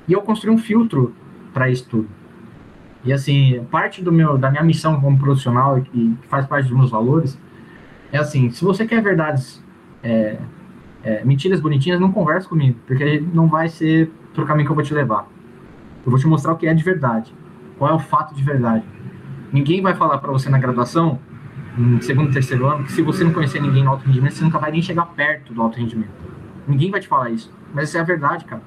[0.08, 1.14] e eu construí um filtro
[1.52, 2.08] para isso tudo.
[3.04, 6.76] E assim, parte do meu, da minha missão como profissional e que faz parte dos
[6.76, 7.38] meus valores
[8.12, 9.62] é assim: se você quer verdades,
[10.02, 10.38] é,
[11.02, 14.84] é, mentiras bonitinhas, não converse comigo, porque não vai ser pro caminho que eu vou
[14.84, 15.26] te levar.
[16.04, 17.32] Eu vou te mostrar o que é de verdade,
[17.78, 18.84] qual é o fato de verdade.
[19.52, 21.18] Ninguém vai falar para você na graduação
[21.76, 24.58] em segundo terceiro ano, que se você não conhecer ninguém no alto rendimento, você nunca
[24.58, 26.10] vai nem chegar perto do alto rendimento.
[26.66, 27.52] Ninguém vai te falar isso.
[27.74, 28.62] Mas essa é a verdade, cara.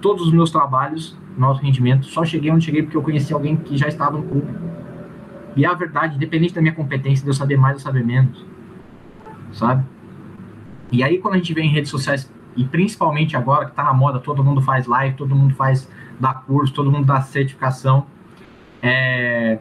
[0.00, 3.56] Todos os meus trabalhos no alto rendimento, só cheguei onde cheguei porque eu conheci alguém
[3.56, 4.52] que já estava no clube.
[5.56, 8.44] E é a verdade, independente da minha competência, de eu saber mais ou saber menos.
[9.52, 9.84] Sabe?
[10.92, 13.92] E aí, quando a gente vê em redes sociais, e principalmente agora que tá na
[13.92, 18.06] moda, todo mundo faz live, todo mundo faz dá curso, todo mundo dá certificação.
[18.82, 19.58] É,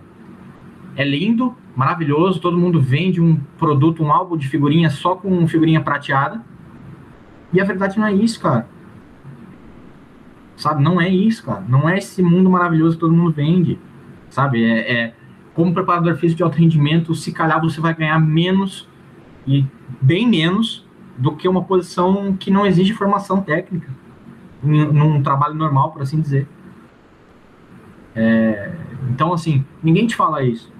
[0.95, 5.79] é lindo, maravilhoso, todo mundo vende um produto, um álbum de figurinha só com figurinha
[5.81, 6.43] prateada.
[7.53, 8.67] E a verdade não é isso, cara.
[10.59, 11.63] Sabe, não é isso, cara.
[11.69, 13.79] Não é esse mundo maravilhoso que todo mundo vende.
[14.29, 15.13] Sabe, é, é
[15.53, 18.87] como preparador físico de alto rendimento, se calhar você vai ganhar menos
[19.47, 19.65] e
[20.01, 20.85] bem menos
[21.17, 23.89] do que uma posição que não exige formação técnica
[24.61, 26.45] num trabalho normal, por assim dizer.
[28.13, 28.73] É,
[29.09, 30.71] então, assim, ninguém te fala isso,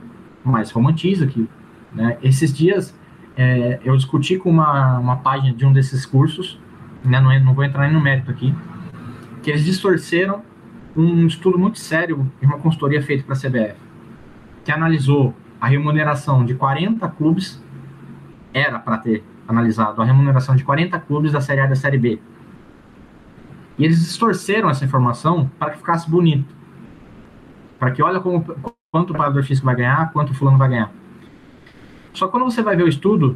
[0.44, 1.48] mas romantiza aquilo.
[1.94, 2.18] Né?
[2.22, 2.94] Esses dias
[3.38, 6.60] é, eu discuti com uma, uma página de um desses cursos,
[7.04, 8.54] né, não, é, não vou entrar nem no mérito aqui,
[9.50, 10.44] que eles distorceram
[10.96, 13.76] um estudo muito sério de uma consultoria feita para a CBF,
[14.64, 17.60] que analisou a remuneração de 40 clubes,
[18.54, 21.98] era para ter analisado a remuneração de 40 clubes da Série A e da Série
[21.98, 22.20] B.
[23.76, 26.54] E eles distorceram essa informação para que ficasse bonito.
[27.80, 28.46] Para que olha como,
[28.92, 30.92] quanto o pagador físico vai ganhar, quanto o fulano vai ganhar.
[32.14, 33.36] Só que quando você vai ver o estudo,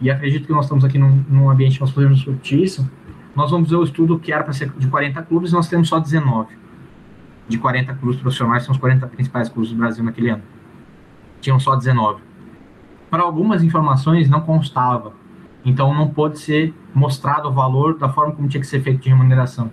[0.00, 2.90] e acredito que nós estamos aqui num, num ambiente que nós podemos discutir isso,
[3.34, 5.98] nós vamos ver o estudo que era para ser de 40 clubes, nós temos só
[5.98, 6.56] 19.
[7.48, 10.42] De 40 clubes profissionais, são os 40 principais clubes do Brasil naquele ano.
[11.40, 12.22] Tinham só 19.
[13.10, 15.12] Para algumas informações não constava.
[15.64, 19.08] Então não pôde ser mostrado o valor da forma como tinha que ser feito de
[19.08, 19.70] remuneração.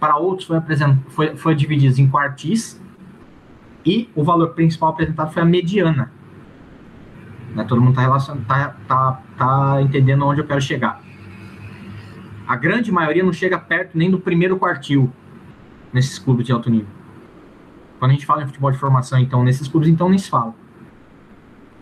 [0.00, 0.60] Para outros foi,
[1.08, 2.80] foi, foi dividido em quartis,
[3.84, 6.12] e o valor principal apresentado foi a mediana.
[7.54, 7.64] Né?
[7.64, 11.00] Todo mundo está tá, tá, tá entendendo onde eu quero chegar.
[12.48, 15.12] A grande maioria não chega perto nem do primeiro quartil
[15.92, 16.88] nesses clubes de alto nível.
[17.98, 20.54] Quando a gente fala em futebol de formação, então, nesses clubes, então, nem se fala.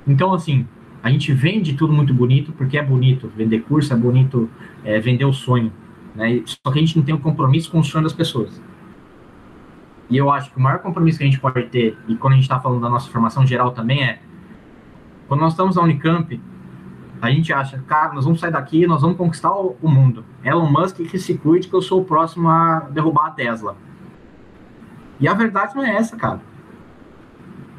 [0.04, 0.66] Então, assim,
[1.04, 4.50] a gente vende tudo muito bonito, porque é bonito vender curso, é bonito
[4.82, 5.72] é, vender o sonho.
[6.16, 6.42] Né?
[6.44, 8.60] Só que a gente não tem um compromisso com o sonho das pessoas.
[10.10, 12.36] E eu acho que o maior compromisso que a gente pode ter, e quando a
[12.36, 14.18] gente está falando da nossa formação geral também, é
[15.28, 16.40] quando nós estamos na Unicamp,
[17.20, 20.24] a gente acha, cara, nós vamos sair daqui nós vamos conquistar o, mundo.
[20.44, 23.76] Elon Musk que se cuide que eu sou o próximo a derrubar a Tesla.
[25.18, 26.40] E a verdade não é essa, cara.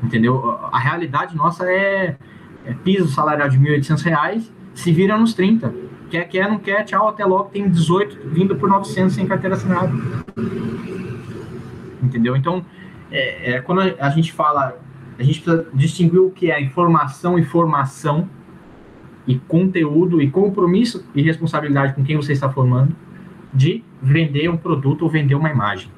[0.02, 0.58] Entendeu?
[0.72, 2.18] A realidade nossa é,
[2.66, 5.74] é piso salarial de R$ 1.800, se vira nos 30.
[6.10, 9.92] Quer, quer, não quer, tchau, até logo, tem 18 vindo por 900 sem carteira assinada
[12.02, 12.36] entendeu?
[12.36, 12.66] Então,
[13.12, 14.78] é, é, quando a gente fala,
[15.18, 18.30] a gente precisa distinguir o que é informação e formação,
[19.28, 22.96] e conteúdo, e compromisso e responsabilidade com quem você está formando,
[23.54, 25.90] de vender um produto ou vender uma imagem.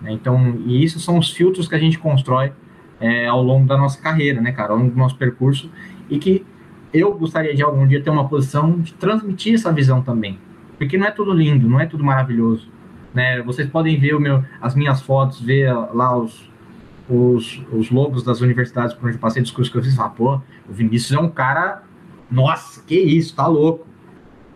[0.00, 0.12] Né?
[0.12, 2.52] Então, e isso são os filtros que a gente constrói
[3.00, 5.70] é, ao longo da nossa carreira, né, cara, ao longo do nosso percurso,
[6.08, 6.44] e que
[6.92, 10.38] eu gostaria de algum dia ter uma posição de transmitir essa visão também.
[10.78, 12.68] Porque não é tudo lindo, não é tudo maravilhoso.
[13.12, 13.42] Né?
[13.42, 16.48] Vocês podem ver o meu, as minhas fotos, ver lá os,
[17.08, 20.40] os, os logos das universidades por onde eu passei, discurso que eu fiz, falar, pô,
[20.68, 21.82] o Vinícius é um cara,
[22.30, 23.86] nossa, que isso, tá louco.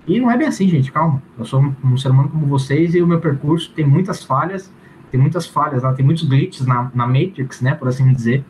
[0.06, 1.22] E não é bem assim, gente, calma.
[1.38, 4.72] Eu sou um, um ser humano como vocês e o meu percurso tem muitas falhas,
[5.11, 8.44] tem muitas falhas, lá, tem muitos glitches na, na Matrix, né, por assim dizer,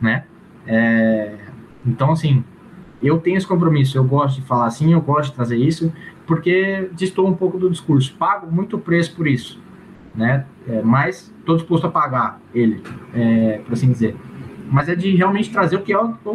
[0.00, 0.24] né?
[0.66, 1.36] É,
[1.84, 2.44] então, assim,
[3.02, 5.92] eu tenho esse compromisso, eu gosto de falar assim, eu gosto de trazer isso,
[6.26, 8.14] porque distou um pouco do discurso.
[8.14, 9.60] Pago muito preço por isso,
[10.14, 10.46] né?
[10.68, 12.82] É, mas estou disposto a pagar ele,
[13.14, 14.16] é, por assim dizer.
[14.70, 16.30] Mas é de realmente trazer o que é o, o,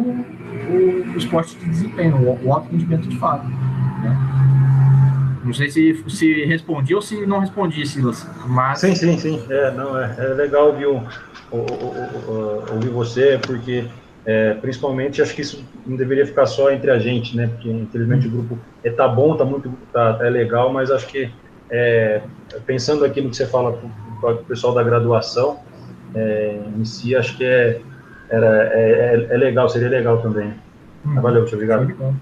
[1.14, 3.46] o esporte de desempenho, o, o alto rendimento de fato.
[3.46, 4.36] Né?
[5.44, 8.28] Não sei se, se respondi ou se não respondi, Silas.
[8.46, 8.80] Mas...
[8.80, 9.42] Sim, sim, sim.
[9.48, 11.02] É, não, é, é legal ouvir, o,
[12.72, 13.86] ouvir você, porque
[14.26, 17.46] é, principalmente, acho que isso não deveria ficar só entre a gente, né?
[17.46, 21.30] Porque, infelizmente, o grupo é, tá bom, tá muito tá, é legal, mas acho que,
[21.70, 22.20] é,
[22.66, 23.80] pensando aqui no que você fala
[24.20, 25.60] para o pessoal da graduação,
[26.12, 27.80] é, em si, acho que é,
[28.30, 30.54] era, é, é legal, seria legal também.
[31.04, 32.16] Hum, valeu, muito obrigado.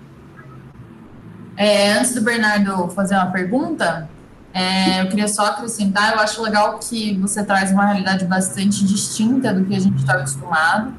[1.57, 4.09] É, antes do Bernardo fazer uma pergunta,
[4.53, 9.53] é, eu queria só acrescentar, eu acho legal que você traz uma realidade bastante distinta
[9.53, 10.95] do que a gente está acostumado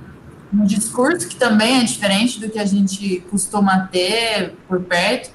[0.54, 5.32] um discurso que também é diferente do que a gente costuma ter por perto,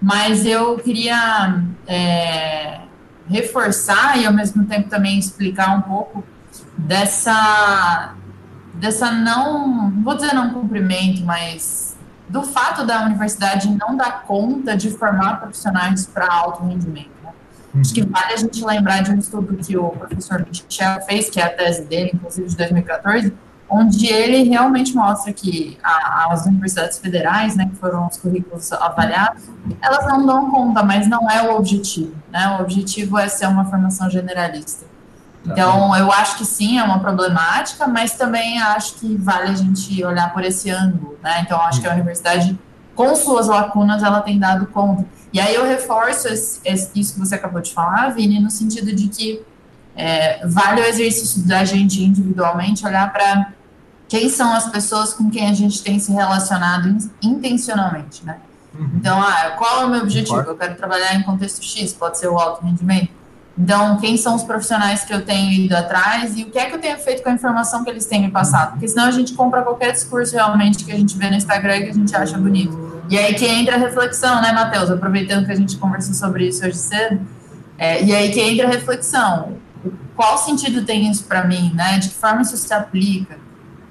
[0.00, 2.80] mas eu queria é,
[3.28, 6.24] reforçar e ao mesmo tempo também explicar um pouco
[6.76, 8.14] dessa
[8.76, 11.96] dessa não vou dizer não cumprimento, mas
[12.28, 17.10] do fato da universidade não dar conta de formar profissionais para alto rendimento.
[17.22, 17.30] Né?
[17.80, 21.40] Acho que vale a gente lembrar de um estudo que o professor Michel fez, que
[21.40, 23.32] é a tese dele, inclusive de 2014,
[23.68, 29.42] onde ele realmente mostra que a, as universidades federais, né, que foram os currículos avaliados,
[29.82, 32.56] elas não dão conta, mas não é o objetivo, né?
[32.56, 34.86] O objetivo é ser uma formação generalista.
[35.52, 40.04] Então, eu acho que sim, é uma problemática, mas também acho que vale a gente
[40.04, 41.40] olhar por esse ângulo, né?
[41.40, 42.58] Então, acho que a universidade,
[42.94, 45.04] com suas lacunas, ela tem dado conta.
[45.32, 48.94] E aí eu reforço esse, esse, isso que você acabou de falar, Vini, no sentido
[48.94, 49.42] de que
[49.94, 53.52] é, vale o exercício da gente individualmente olhar para
[54.08, 58.38] quem são as pessoas com quem a gente tem se relacionado intencionalmente, né?
[58.78, 58.90] Uhum.
[58.94, 60.38] Então, ah, qual é o meu objetivo?
[60.40, 63.10] Eu quero trabalhar em contexto X, pode ser o alto rendimento.
[63.58, 66.74] Então, quem são os profissionais que eu tenho ido atrás e o que é que
[66.74, 68.72] eu tenho feito com a informação que eles têm me passado?
[68.72, 71.84] Porque senão a gente compra qualquer discurso realmente que a gente vê no Instagram e
[71.84, 73.02] que a gente acha bonito.
[73.08, 74.90] E aí que entra a reflexão, né, Matheus?
[74.90, 77.20] Aproveitando que a gente conversou sobre isso hoje cedo.
[77.78, 79.56] É, e aí que entra a reflexão.
[80.14, 81.98] Qual sentido tem isso para mim, né?
[81.98, 83.38] De que forma isso se aplica?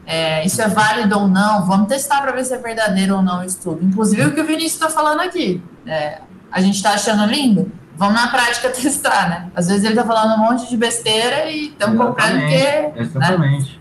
[0.06, 1.66] É, isso é válido ou não?
[1.66, 3.84] Vamos testar para ver se é verdadeiro ou não isso tudo.
[3.84, 5.64] Inclusive o que o Vinícius está falando aqui.
[5.88, 6.20] É,
[6.52, 7.72] a gente está achando lindo?
[7.98, 9.52] Vamos na prática testar, né?
[9.56, 13.00] Às vezes ele está falando um monte de besteira e estamos comprando porque.
[13.00, 13.80] Exatamente.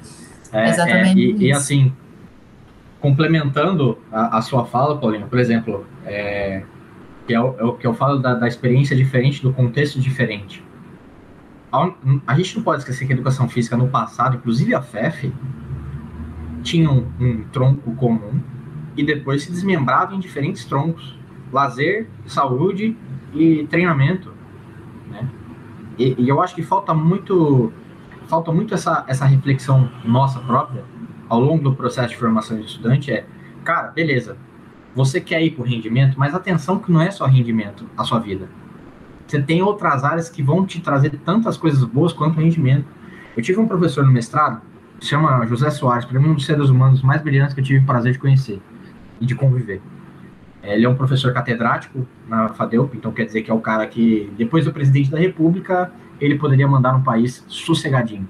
[0.52, 0.64] Né?
[0.66, 1.20] É, Exatamente.
[1.20, 1.92] É, e, e, assim,
[3.00, 6.62] complementando a, a, sua fala, Paulinho, por exemplo, é,
[7.26, 10.62] que é o, é que eu falo da, da experiência diferente, do contexto diferente.
[11.72, 11.90] A,
[12.26, 15.32] a gente não pode esquecer que a educação física no passado, inclusive a FEF,
[16.62, 18.40] tinham um tronco comum
[18.96, 21.18] e depois se desmembravam em diferentes troncos:
[21.52, 22.96] lazer, saúde
[23.34, 24.32] e treinamento.
[25.10, 25.28] Né?
[25.98, 27.72] E, e, eu acho que falta muito,
[28.26, 30.84] falta muito essa, essa reflexão nossa própria
[31.28, 33.12] ao longo do processo de formação de estudante.
[33.12, 33.26] É,
[33.64, 34.36] cara, beleza,
[34.94, 38.48] você quer ir o rendimento, mas atenção que não é só rendimento a sua vida.
[39.26, 42.86] Você tem outras áreas que vão te trazer tantas coisas boas quanto rendimento.
[43.36, 44.60] Eu tive um professor no mestrado
[45.00, 47.80] se chama José Soares, para mim um dos seres humanos mais brilhantes que eu tive
[47.80, 48.60] o prazer de conhecer
[49.20, 49.80] e de conviver.
[50.66, 54.32] Ele é um professor catedrático na FADEUP, então quer dizer que é o cara que,
[54.36, 58.28] depois do presidente da República, ele poderia mandar um país sossegadinho.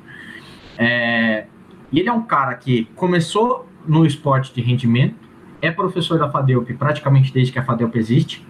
[0.77, 1.47] É,
[1.93, 5.17] ele é um cara que começou no esporte de rendimento,
[5.63, 8.45] é professor da FADEUP praticamente desde que a FADEUP existe,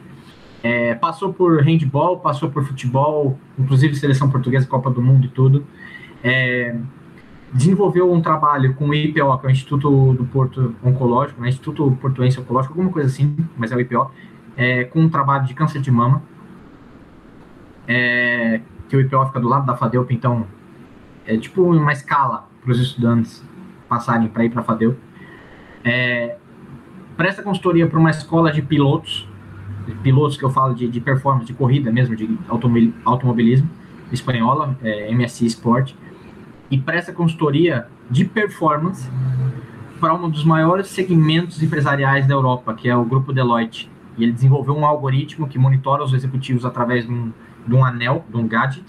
[0.62, 5.66] é, passou por handball, passou por futebol, inclusive seleção portuguesa, Copa do Mundo e tudo.
[6.22, 6.74] É,
[7.54, 11.96] desenvolveu um trabalho com o IPO, que é o Instituto do Porto Oncológico, né, Instituto
[12.00, 14.10] Portuense Oncológico, alguma coisa assim, mas é o IPO,
[14.56, 16.20] é, com um trabalho de câncer de mama,
[17.86, 20.46] é, que o IPO fica do lado da FADEUP, então
[21.24, 23.42] é tipo uma escala para os estudantes
[23.88, 24.98] passarem para ir para a FADEUP.
[25.84, 26.36] É,
[27.16, 29.28] presta consultoria para uma escola de pilotos,
[29.86, 32.36] de pilotos que eu falo de, de performance, de corrida mesmo, de
[33.04, 33.70] automobilismo,
[34.10, 35.94] espanhola, é, MSI Sport,
[36.70, 39.08] e presta consultoria de performance
[40.00, 43.90] para um dos maiores segmentos empresariais da Europa, que é o grupo Deloitte.
[44.16, 47.32] E ele desenvolveu um algoritmo que monitora os executivos através de um,
[47.66, 48.84] de um anel, de um gadget.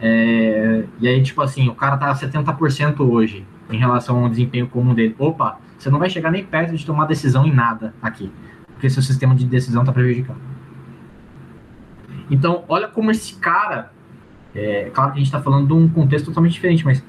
[0.00, 4.68] É, e aí, tipo assim, o cara tá a 70% hoje em relação ao desempenho
[4.68, 5.14] comum dele.
[5.18, 8.30] Opa, você não vai chegar nem perto de tomar decisão em nada aqui,
[8.72, 10.40] porque seu sistema de decisão está prejudicado.
[12.30, 13.91] Então, olha como esse cara
[14.54, 17.02] é claro que a gente está falando de um contexto totalmente diferente, mas.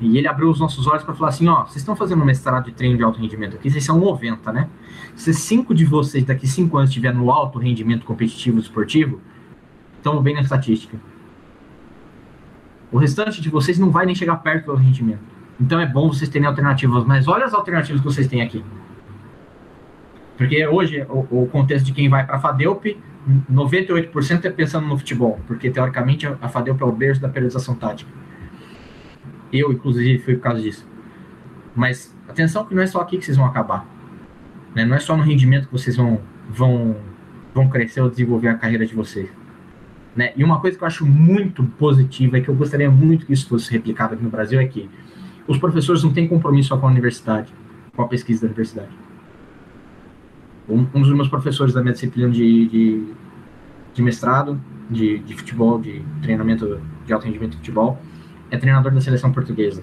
[0.00, 2.64] E ele abriu os nossos olhos para falar assim: ó, vocês estão fazendo um mestrado
[2.64, 4.68] de treino de alto rendimento aqui, vocês são 90, né?
[5.14, 9.20] Se cinco de vocês daqui cinco anos estiver no alto rendimento competitivo esportivo,
[9.98, 10.98] estão bem na estatística.
[12.90, 15.20] O restante de vocês não vai nem chegar perto do rendimento.
[15.60, 18.64] Então é bom vocês terem alternativas, mas olha as alternativas que vocês têm aqui.
[20.40, 22.96] Porque hoje o, o contexto de quem vai para a FADEUP
[23.52, 28.10] 98% é pensando no futebol, porque teoricamente a FADEUP é o berço da periodização tática.
[29.52, 30.88] Eu, inclusive, fui por causa disso.
[31.76, 33.86] Mas atenção que não é só aqui que vocês vão acabar.
[34.74, 34.86] Né?
[34.86, 36.96] Não é só no rendimento que vocês vão, vão,
[37.52, 39.28] vão crescer ou desenvolver a carreira de vocês.
[40.16, 40.32] Né?
[40.34, 43.46] E uma coisa que eu acho muito positiva e que eu gostaria muito que isso
[43.46, 44.88] fosse replicado aqui no Brasil é que
[45.46, 47.52] os professores não têm compromisso só com a universidade,
[47.94, 49.09] com a pesquisa da universidade
[50.70, 53.14] um, um dos meus professores da minha disciplina de, de,
[53.94, 58.00] de mestrado, de, de futebol, de treinamento de alto rendimento de futebol,
[58.50, 59.82] é treinador da seleção portuguesa,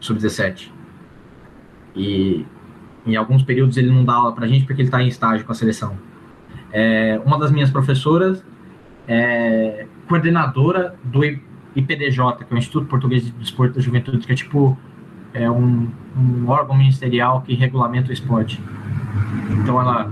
[0.00, 0.70] sub-17.
[1.94, 2.44] E
[3.06, 5.52] em alguns períodos ele não dá aula pra gente porque ele está em estágio com
[5.52, 5.98] a seleção.
[6.72, 8.44] É, uma das minhas professoras
[9.06, 14.36] é coordenadora do IPDJ, que é o Instituto Português de Desporto da Juventude, que é
[14.36, 14.76] tipo
[15.32, 18.62] é um, um órgão ministerial que regulamenta o esporte.
[19.50, 20.10] Então ela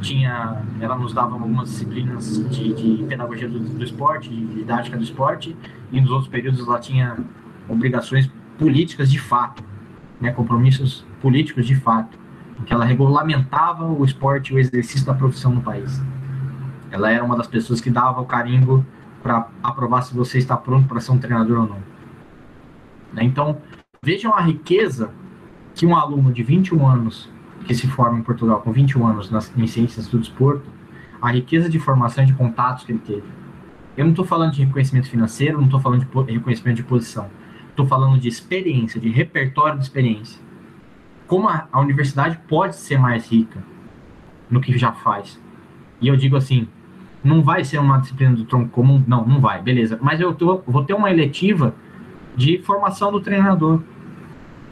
[0.00, 5.04] tinha, ela nos dava algumas disciplinas de, de pedagogia do, do, esporte, de didática do
[5.04, 5.56] esporte,
[5.92, 7.16] e nos outros períodos ela tinha
[7.68, 9.62] obrigações políticas de fato,
[10.20, 12.18] né, compromissos políticos de fato,
[12.64, 16.00] que ela regulamentava o esporte e o exercício da profissão no país.
[16.90, 18.84] Ela era uma das pessoas que dava o carimbo
[19.22, 21.78] para aprovar se você está pronto para ser um treinador ou não.
[23.12, 23.58] Né, então,
[24.02, 25.12] vejam a riqueza
[25.74, 27.28] que um aluno de 21 anos
[27.66, 30.64] que se forma em Portugal com 21 anos nas, em ciências do desporto,
[31.20, 33.24] a riqueza de formação e de contatos que ele teve.
[33.98, 37.28] Eu não estou falando de reconhecimento financeiro, não estou falando de reconhecimento de posição.
[37.68, 40.40] Estou falando de experiência, de repertório de experiência.
[41.26, 43.62] Como a, a universidade pode ser mais rica
[44.48, 45.38] no que já faz.
[46.00, 46.66] E eu digo assim,
[47.22, 49.04] não vai ser uma disciplina do tronco comum?
[49.06, 49.98] Não, não vai, beleza.
[50.00, 51.74] Mas eu tô, vou ter uma eletiva
[52.40, 53.82] de formação do treinador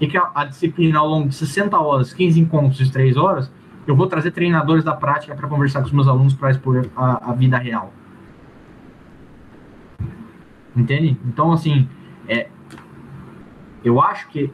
[0.00, 3.52] e que a, a, disciplina ao longo de 60 horas, 15 encontros de 3 horas,
[3.86, 7.30] eu vou trazer treinadores da prática para conversar com os meus alunos para expor a,
[7.30, 7.92] a, vida real.
[10.74, 11.18] Entende?
[11.26, 11.86] Então, assim,
[12.26, 12.48] é,
[13.84, 14.50] eu acho que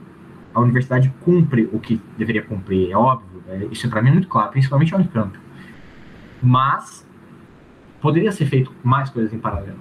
[0.52, 4.28] a universidade cumpre o que deveria cumprir, é óbvio, é, isso para mim é muito
[4.28, 5.38] claro, principalmente a Unicamp.
[6.42, 7.06] Mas
[8.00, 9.78] poderia ser feito mais coisas em paralelo.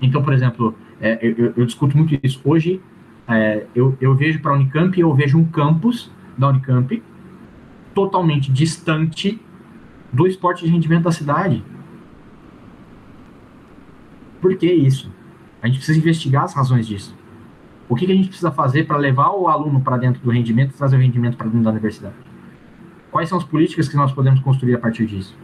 [0.00, 2.40] Então, por exemplo, é, eu, eu, discuto muito isso.
[2.44, 2.80] Hoje,
[3.26, 7.02] é, eu, eu vejo para a Unicamp, eu vejo um campus da Unicamp
[7.94, 9.40] totalmente distante
[10.12, 11.62] do esporte de rendimento da cidade.
[14.40, 15.12] Por que isso?
[15.62, 17.14] A gente precisa investigar as razões disso.
[17.88, 20.70] O que, que a gente precisa fazer para levar o aluno para dentro do rendimento
[20.70, 22.14] e trazer o rendimento para dentro da universidade?
[23.10, 25.36] Quais são as políticas que nós podemos construir a partir disso?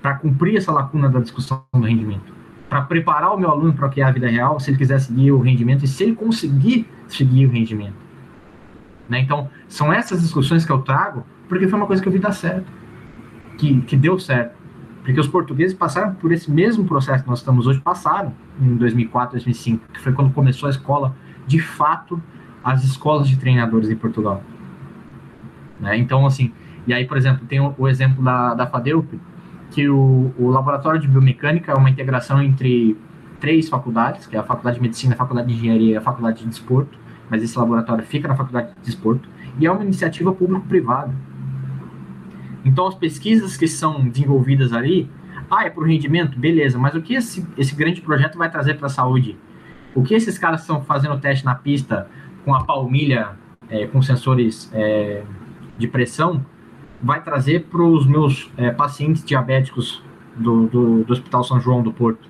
[0.00, 3.90] Para cumprir essa lacuna da discussão do rendimento para preparar o meu aluno para o
[3.90, 6.88] que é a vida real, se ele quiser seguir o rendimento e se ele conseguir
[7.06, 7.94] seguir o rendimento.
[9.08, 9.20] Né?
[9.20, 12.32] Então, são essas discussões que eu trago, porque foi uma coisa que eu vi dar
[12.32, 12.66] certo,
[13.56, 14.56] que, que deu certo.
[15.04, 19.32] Porque os portugueses passaram por esse mesmo processo que nós estamos hoje, passaram em 2004,
[19.32, 21.14] 2005, que foi quando começou a escola,
[21.46, 22.20] de fato,
[22.64, 24.42] as escolas de treinadores em Portugal.
[25.78, 25.96] Né?
[25.98, 26.52] Então, assim,
[26.86, 29.20] e aí, por exemplo, tem o, o exemplo da, da FADEUP,
[29.76, 32.96] que o, o laboratório de biomecânica é uma integração entre
[33.38, 36.38] três faculdades, que é a Faculdade de Medicina, a Faculdade de Engenharia e a Faculdade
[36.38, 36.98] de Desporto,
[37.28, 41.14] mas esse laboratório fica na Faculdade de Desporto, e é uma iniciativa público-privada.
[42.64, 45.10] Então, as pesquisas que são desenvolvidas ali,
[45.50, 46.38] ah, é para o rendimento?
[46.38, 49.36] Beleza, mas o que esse, esse grande projeto vai trazer para a saúde?
[49.94, 52.08] O que esses caras estão fazendo teste na pista
[52.46, 53.32] com a palmilha,
[53.68, 55.22] é, com sensores é,
[55.76, 56.42] de pressão,
[57.02, 60.02] vai trazer para os meus é, pacientes diabéticos
[60.36, 62.28] do, do, do, Hospital São João do Porto,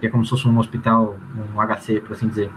[0.00, 1.16] que é como se fosse um hospital,
[1.54, 2.50] um HC, por assim dizer.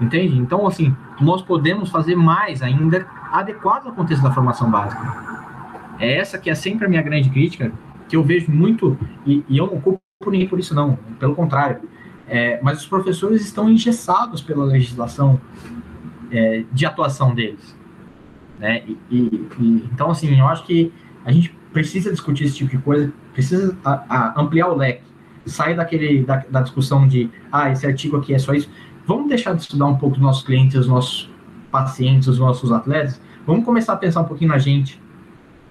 [0.00, 0.36] Entende?
[0.38, 5.32] Então, assim, nós podemos fazer mais ainda adequado ao contexto da formação básica.
[5.98, 7.72] É essa que é sempre a minha grande crítica,
[8.08, 11.80] que eu vejo muito, e, e eu não culpo ninguém por isso, não, pelo contrário.
[12.28, 15.40] É, mas os professores estão engessados pela legislação
[16.30, 17.76] é, de atuação deles.
[18.62, 18.84] Né?
[18.86, 20.92] E, e, e, então, assim, eu acho que
[21.24, 25.02] a gente precisa discutir esse tipo de coisa, precisa a, a ampliar o leque,
[25.44, 28.70] sair daquele, da, da, discussão de, ah, esse artigo aqui é só isso.
[29.04, 31.28] Vamos deixar de estudar um pouco os nossos clientes, os nossos
[31.72, 33.20] pacientes, os nossos atletas.
[33.44, 35.02] Vamos começar a pensar um pouquinho na gente.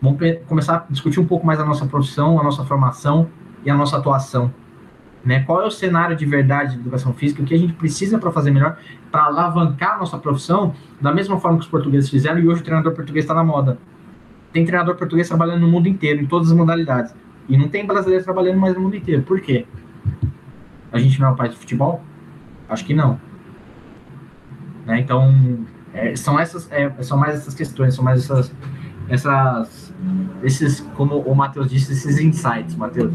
[0.02, 3.30] Vamos começar a discutir um pouco mais a nossa profissão, a nossa formação
[3.64, 4.54] e a nossa atuação.
[5.24, 5.44] Né?
[5.44, 7.42] Qual é o cenário de verdade de educação física?
[7.42, 8.78] O que a gente precisa para fazer melhor,
[9.12, 12.64] para alavancar a nossa profissão, da mesma forma que os portugueses fizeram, e hoje o
[12.64, 13.78] treinador português está na moda.
[14.52, 17.14] Tem treinador português trabalhando no mundo inteiro, em todas as modalidades.
[17.48, 19.22] E não tem brasileiro trabalhando mais no mundo inteiro.
[19.22, 19.66] Por quê?
[20.92, 22.04] A gente não é o país do futebol?
[22.68, 23.20] Acho que não.
[24.86, 25.00] Né?
[25.00, 28.54] Então, é, são, essas, é, são mais essas questões, são mais essas,
[29.08, 29.81] essas
[30.44, 33.12] esses, como o Matheus disse, esses insights, Matheus.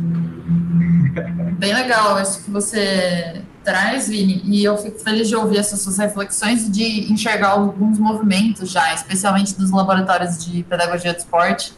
[1.59, 5.99] Bem legal isso que você traz, Vini, e eu fico feliz de ouvir essas suas
[5.99, 11.73] reflexões e de enxergar alguns movimentos já, especialmente dos laboratórios de pedagogia do esporte.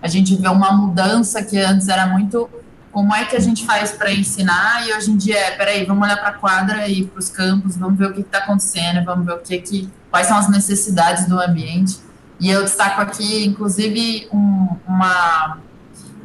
[0.00, 2.48] A gente vê uma mudança que antes era muito
[2.92, 6.04] como é que a gente faz para ensinar e hoje em dia é, peraí, vamos
[6.04, 9.24] olhar para a quadra e para os campos, vamos ver o que está acontecendo, vamos
[9.24, 11.98] ver o que, que quais são as necessidades do ambiente.
[12.42, 15.58] E eu destaco aqui, inclusive, um, uma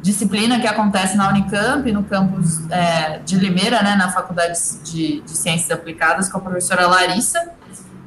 [0.02, 5.30] disciplina que acontece na Unicamp, no campus é, de Limeira, né, na Faculdade de, de,
[5.30, 7.52] Ciências Aplicadas, com a professora Larissa,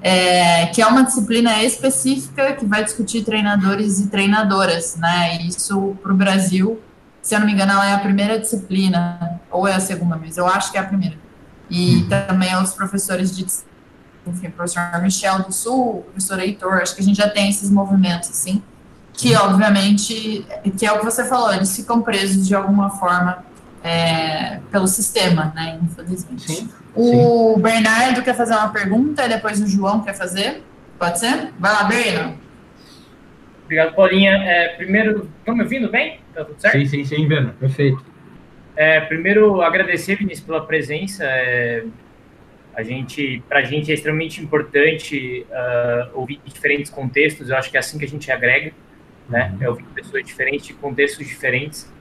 [0.01, 5.95] é, que é uma disciplina específica que vai discutir treinadores e treinadoras, né, e isso
[6.03, 6.81] para o Brasil,
[7.21, 10.35] se eu não me engano, ela é a primeira disciplina, ou é a segunda, mas
[10.35, 11.15] eu acho que é a primeira.
[11.69, 12.09] E uhum.
[12.09, 13.45] também os professores de
[14.25, 17.49] enfim, o professor Michel do Sul, o professor Heitor, acho que a gente já tem
[17.49, 18.61] esses movimentos, assim,
[19.13, 20.45] que obviamente,
[20.77, 23.43] que é o que você falou, eles ficam presos de alguma forma
[23.83, 26.51] é, pelo sistema, né, infelizmente.
[26.51, 27.61] Sim, o sim.
[27.61, 30.63] Bernardo quer fazer uma pergunta, e depois o João quer fazer,
[30.99, 31.51] pode ser?
[31.59, 32.37] Vai lá, Bernardo.
[33.65, 34.31] Obrigado, Paulinha.
[34.31, 36.19] É, primeiro, estão me ouvindo bem?
[36.33, 36.77] Tá tudo certo?
[36.77, 38.03] Sim, sim, sim, Bernardo, perfeito.
[38.75, 41.23] É, primeiro, agradecer, Vinícius, pela presença.
[41.23, 41.85] É,
[42.73, 47.49] a gente, para a gente é extremamente importante uh, ouvir diferentes contextos.
[47.49, 48.71] Eu acho que é assim que a gente agrega,
[49.27, 49.55] né?
[49.59, 51.91] É ouvir pessoas diferentes, de contextos diferentes.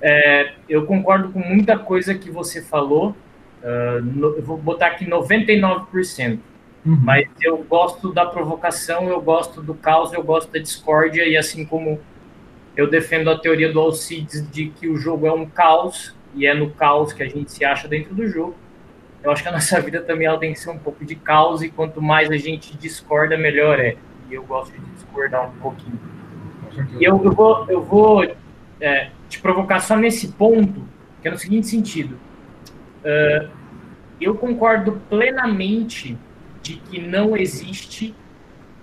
[0.00, 3.14] É, eu concordo com muita coisa que você falou.
[3.62, 6.38] Uh, no, eu vou botar aqui 99%.
[6.84, 6.96] Uhum.
[7.02, 11.66] Mas eu gosto da provocação, eu gosto do caos, eu gosto da discórdia, e assim
[11.66, 12.00] como
[12.76, 16.54] eu defendo a teoria do Alcides de que o jogo é um caos, e é
[16.54, 18.54] no caos que a gente se acha dentro do jogo,
[19.26, 21.60] eu acho que a nossa vida também ela tem que ser um pouco de caos
[21.60, 23.96] e quanto mais a gente discorda, melhor é.
[24.30, 25.98] E eu gosto de discordar um pouquinho.
[27.00, 28.36] E eu, eu vou, eu vou
[28.80, 30.86] é, te provocar só nesse ponto,
[31.20, 32.16] que é no seguinte sentido.
[33.00, 33.50] Uh,
[34.20, 36.16] eu concordo plenamente
[36.62, 38.14] de que não existe,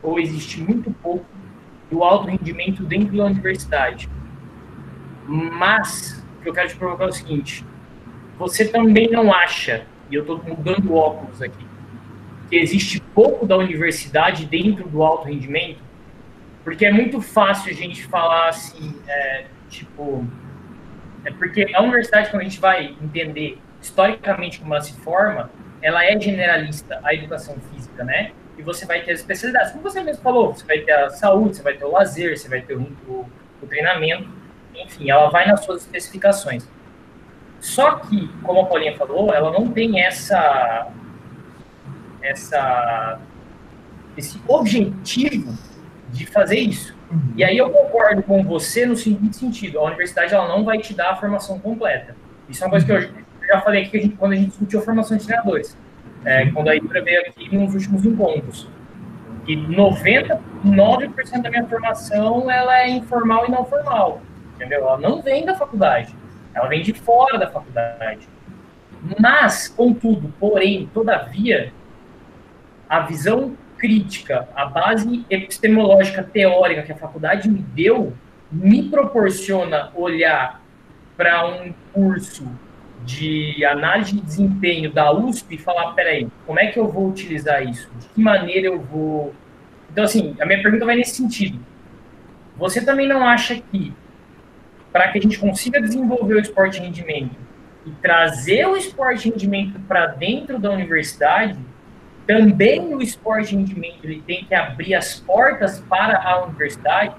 [0.01, 1.25] ou existe muito pouco,
[1.89, 4.09] do alto rendimento dentro da universidade.
[5.25, 7.65] Mas, o que eu quero te provocar é o seguinte:
[8.37, 11.65] você também não acha e eu estou mudando óculos aqui,
[12.47, 15.81] que existe pouco da universidade dentro do alto rendimento,
[16.63, 20.23] porque é muito fácil a gente falar assim, é, tipo,
[21.25, 25.49] é porque a universidade, quando a gente vai entender historicamente como ela se forma,
[25.81, 28.31] ela é generalista, a educação física, né?
[28.55, 31.57] E você vai ter as especialidades, como você mesmo falou, você vai ter a saúde,
[31.57, 33.27] você vai ter o lazer, você vai ter o, o,
[33.61, 34.29] o treinamento,
[34.75, 36.69] enfim, ela vai nas suas especificações.
[37.63, 40.91] Só que, como a Paulinha falou, ela não tem essa,
[42.21, 43.17] essa,
[44.17, 45.57] esse objetivo
[46.09, 46.93] de fazer isso.
[47.09, 47.21] Uhum.
[47.37, 50.93] E aí eu concordo com você no seguinte sentido: a universidade ela não vai te
[50.93, 52.17] dar a formação completa.
[52.49, 54.79] Isso é uma coisa que eu já falei aqui a gente, quando a gente discutiu
[54.79, 55.77] a formação de treinadores.
[56.25, 58.67] É, quando a Ibra veio aqui nos últimos encontros.
[59.47, 64.21] E 99% da minha formação ela é informal e não formal.
[64.55, 64.79] Entendeu?
[64.79, 66.13] Ela não vem da faculdade.
[66.53, 68.27] Ela vem de fora da faculdade.
[69.19, 71.73] Mas, contudo, porém, todavia,
[72.87, 78.13] a visão crítica, a base epistemológica teórica que a faculdade me deu,
[78.51, 80.61] me proporciona olhar
[81.17, 82.47] para um curso
[83.05, 87.61] de análise de desempenho da USP e falar, peraí, como é que eu vou utilizar
[87.67, 87.89] isso?
[87.99, 89.33] De que maneira eu vou...
[89.91, 91.59] Então, assim, a minha pergunta vai nesse sentido.
[92.55, 93.93] Você também não acha que
[94.93, 97.35] para que a gente consiga desenvolver o esporte rendimento
[97.83, 101.57] e trazer o esporte rendimento para dentro da universidade,
[102.27, 107.15] também o esporte rendimento ele tem que abrir as portas para a universidade,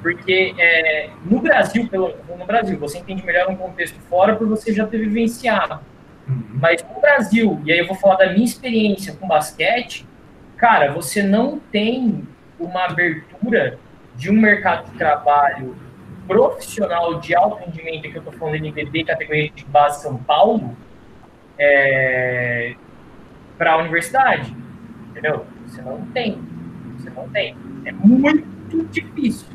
[0.00, 4.72] porque é, no Brasil, pelo, no Brasil, você entende melhor um contexto fora por você
[4.72, 5.80] já ter vivenciado.
[6.26, 6.42] Uhum.
[6.54, 10.06] Mas no Brasil, e aí eu vou falar da minha experiência com basquete,
[10.56, 12.26] cara, você não tem
[12.58, 13.78] uma abertura
[14.14, 15.76] de um mercado de trabalho
[16.26, 20.76] profissional de alto rendimento, que eu estou falando NBB, categoria de base São Paulo,
[21.58, 22.74] é,
[23.58, 24.54] para a universidade.
[25.10, 25.46] Entendeu?
[25.66, 26.38] Você não tem.
[26.98, 27.56] Você não tem.
[27.84, 29.48] É muito difícil.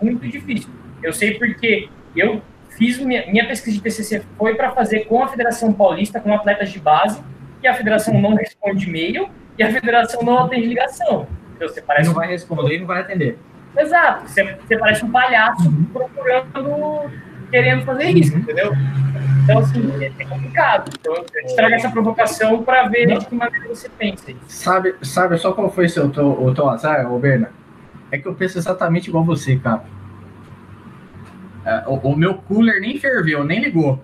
[0.00, 0.70] Muito difícil.
[1.02, 5.28] Eu sei porque eu fiz minha, minha pesquisa de TCC foi para fazer com a
[5.28, 7.22] Federação Paulista, com atletas de base,
[7.62, 9.28] e a federação não responde e-mail
[9.58, 11.26] e a federação não atende ligação.
[11.54, 13.38] Então, você parece não vai responder e não vai atender.
[13.76, 14.28] Exato.
[14.28, 15.84] Você, você parece um palhaço uhum.
[15.92, 17.10] procurando,
[17.50, 18.40] querendo fazer isso, uhum.
[18.40, 18.72] entendeu?
[19.44, 20.90] Então, assim, é, é complicado.
[20.98, 21.24] Então,
[21.54, 24.32] trago essa provocação para ver de que maneira você pensa.
[24.48, 27.50] Sabe, sabe só qual foi seu, teu, o teu azar, ô Berna?
[28.10, 29.84] É que eu penso exatamente igual você, cara.
[31.64, 34.02] É, o, o, meu cooler nem ferveu, nem ligou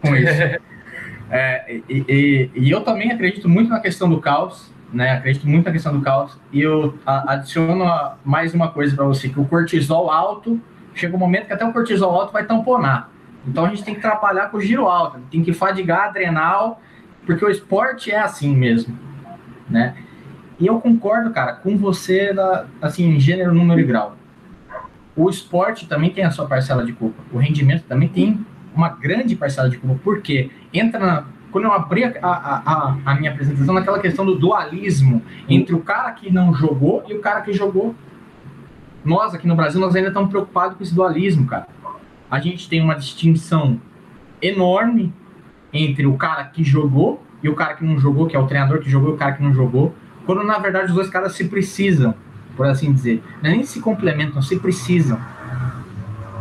[0.00, 0.32] com isso.
[1.30, 5.12] é, e, e, e eu também acredito muito na questão do caos né?
[5.12, 6.38] Acredito muito na questão do caos.
[6.52, 7.84] E eu adiciono
[8.24, 10.60] mais uma coisa para você, que o cortisol alto,
[10.94, 13.10] chega um momento que até o cortisol alto vai tamponar.
[13.46, 16.80] Então a gente tem que trabalhar com o giro alto, tem que fadigar adrenal,
[17.24, 18.98] porque o esporte é assim mesmo,
[19.68, 19.94] né?
[20.58, 22.34] E eu concordo, cara, com você,
[22.82, 24.16] assim, em gênero, número e grau.
[25.14, 27.22] O esporte também tem a sua parcela de culpa.
[27.32, 30.00] O rendimento também tem uma grande parcela de culpa.
[30.02, 30.50] Por quê?
[30.72, 35.74] Entra na, quando eu abri a, a, a, minha apresentação naquela questão do dualismo entre
[35.74, 37.94] o cara que não jogou e o cara que jogou.
[39.04, 41.66] Nós aqui no Brasil, nós ainda estamos preocupados com esse dualismo, cara.
[42.30, 43.80] A gente tem uma distinção
[44.42, 45.12] enorme
[45.72, 48.80] entre o cara que jogou e o cara que não jogou, que é o treinador
[48.80, 49.94] que jogou e o cara que não jogou.
[50.26, 52.14] Quando na verdade os dois caras se precisam,
[52.56, 53.22] por assim dizer.
[53.42, 55.18] É nem se complementam, se precisam.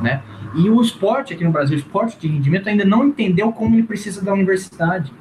[0.02, 0.22] Né?
[0.56, 3.84] E o esporte aqui no Brasil, o esporte de rendimento, ainda não entendeu como ele
[3.84, 5.12] precisa da universidade.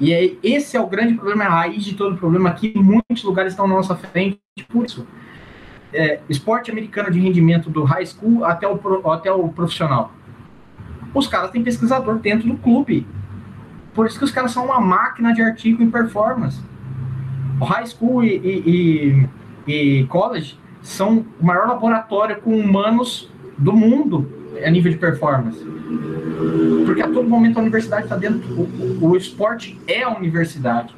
[0.00, 2.72] E é, esse é o grande problema, a raiz de todo o problema aqui.
[2.76, 5.06] Muitos lugares estão na nossa frente por isso.
[5.92, 10.12] É, esporte americano de rendimento do high school até o, até o profissional.
[11.14, 13.06] Os caras têm pesquisador dentro do clube.
[13.94, 16.60] Por isso que os caras são uma máquina de artigo em performance.
[17.60, 19.28] O high school e, e,
[19.68, 24.28] e, e college são o maior laboratório com humanos do mundo
[24.64, 25.64] a nível de performance.
[26.84, 28.52] Porque a todo momento a universidade está dentro.
[28.52, 30.94] O, o, esporte é a universidade.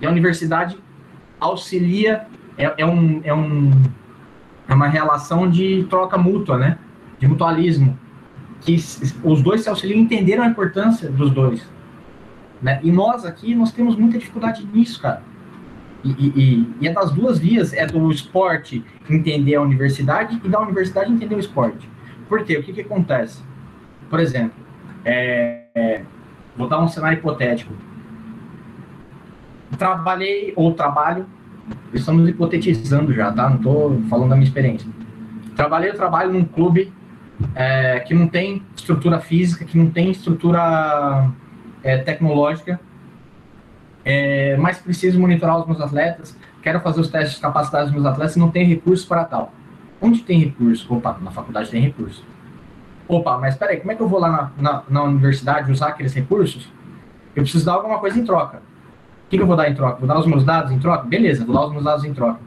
[0.00, 0.78] E a universidade
[1.38, 2.26] auxilia,
[2.56, 3.70] é, é, um, é, um,
[4.68, 6.78] é uma relação de troca mútua, né?
[7.18, 7.98] De mutualismo.
[8.60, 8.76] Que
[9.22, 11.64] os dois se auxiliam entenderam a importância dos dois.
[12.60, 12.80] Né?
[12.82, 15.22] E nós aqui, nós temos muita dificuldade nisso, cara.
[16.04, 20.60] E, e, e, é das duas vias, é do esporte entender a universidade e da
[20.60, 21.88] universidade entender o esporte.
[22.28, 22.56] Por quê?
[22.56, 23.42] O que, que acontece?
[24.08, 24.56] Por exemplo,
[25.04, 26.02] é, é,
[26.56, 27.72] vou dar um cenário hipotético.
[29.76, 31.26] Trabalhei ou trabalho,
[31.92, 33.48] estamos hipotetizando já, tá?
[33.48, 34.88] Não estou falando da minha experiência.
[35.56, 36.92] Trabalhei ou trabalho num clube
[37.54, 41.30] é, que não tem estrutura física, que não tem estrutura
[41.82, 42.80] é, tecnológica,
[44.10, 48.06] é, mas preciso monitorar os meus atletas, quero fazer os testes de capacidade dos meus
[48.06, 49.52] atletas e não tem recurso para tal.
[50.00, 50.90] Onde tem recurso?
[50.94, 52.24] Opa, na faculdade tem recurso.
[53.06, 56.14] Opa, mas peraí, como é que eu vou lá na, na, na universidade usar aqueles
[56.14, 56.72] recursos?
[57.36, 58.62] Eu preciso dar alguma coisa em troca.
[59.26, 59.98] O que, que, eu vou dar em troca?
[59.98, 61.06] Vou dar os meus dados em troca?
[61.06, 62.40] Beleza, vou dar os meus dados em troca.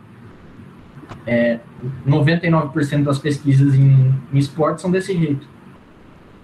[1.27, 1.59] É,
[2.07, 5.47] 99% das pesquisas em, em esporte são desse jeito.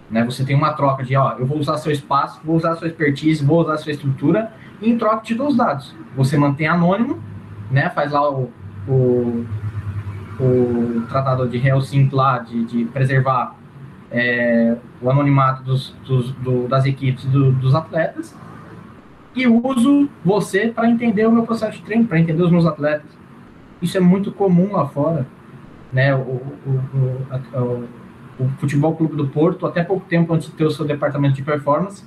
[0.10, 0.24] Né?
[0.24, 3.44] Você tem uma troca de, ó, eu vou usar seu espaço, vou usar sua expertise,
[3.44, 4.52] vou usar sua estrutura,
[4.82, 5.96] e em troca te dou os dados.
[6.16, 7.22] Você mantém anônimo,
[7.70, 7.90] né?
[7.90, 8.52] Faz lá o,
[8.88, 9.46] o,
[10.40, 13.56] o tratado de Helsinki lá, de, de preservar
[14.12, 18.36] é, o anonimato dos, dos do, das equipes do, dos atletas
[19.36, 23.12] e uso você para entender o meu processo de treino, para entender os meus atletas.
[23.82, 25.28] Isso é muito comum lá fora.
[25.94, 26.14] Né?
[26.16, 27.88] O, o, o, o,
[28.40, 31.42] o Futebol Clube do Porto, até pouco tempo antes de ter o seu departamento de
[31.42, 32.04] performance,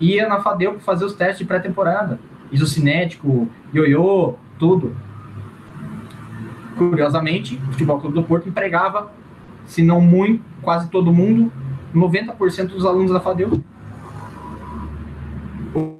[0.00, 2.18] ia na Fadeu para fazer os testes de pré-temporada.
[2.52, 4.94] Isocinético, ioiô, tudo.
[6.76, 9.10] Curiosamente, o Futebol Clube do Porto empregava,
[9.66, 11.52] se não muito, quase todo mundo,
[11.94, 13.62] 90% dos alunos da Fadeu.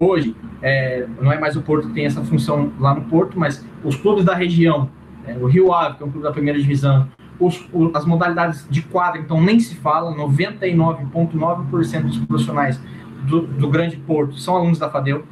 [0.00, 3.64] Hoje, é, não é mais o Porto que tem essa função lá no Porto, mas
[3.84, 4.90] os clubes da região,
[5.26, 7.08] é, o Rio Ave, que é um clube da primeira divisão,
[7.40, 12.80] os, o, as modalidades de quadra, então nem se fala, 99,9% dos profissionais
[13.26, 15.24] do, do Grande Porto são alunos da FADEU.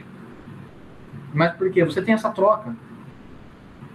[1.34, 1.84] Mas por quê?
[1.84, 2.74] Você tem essa troca.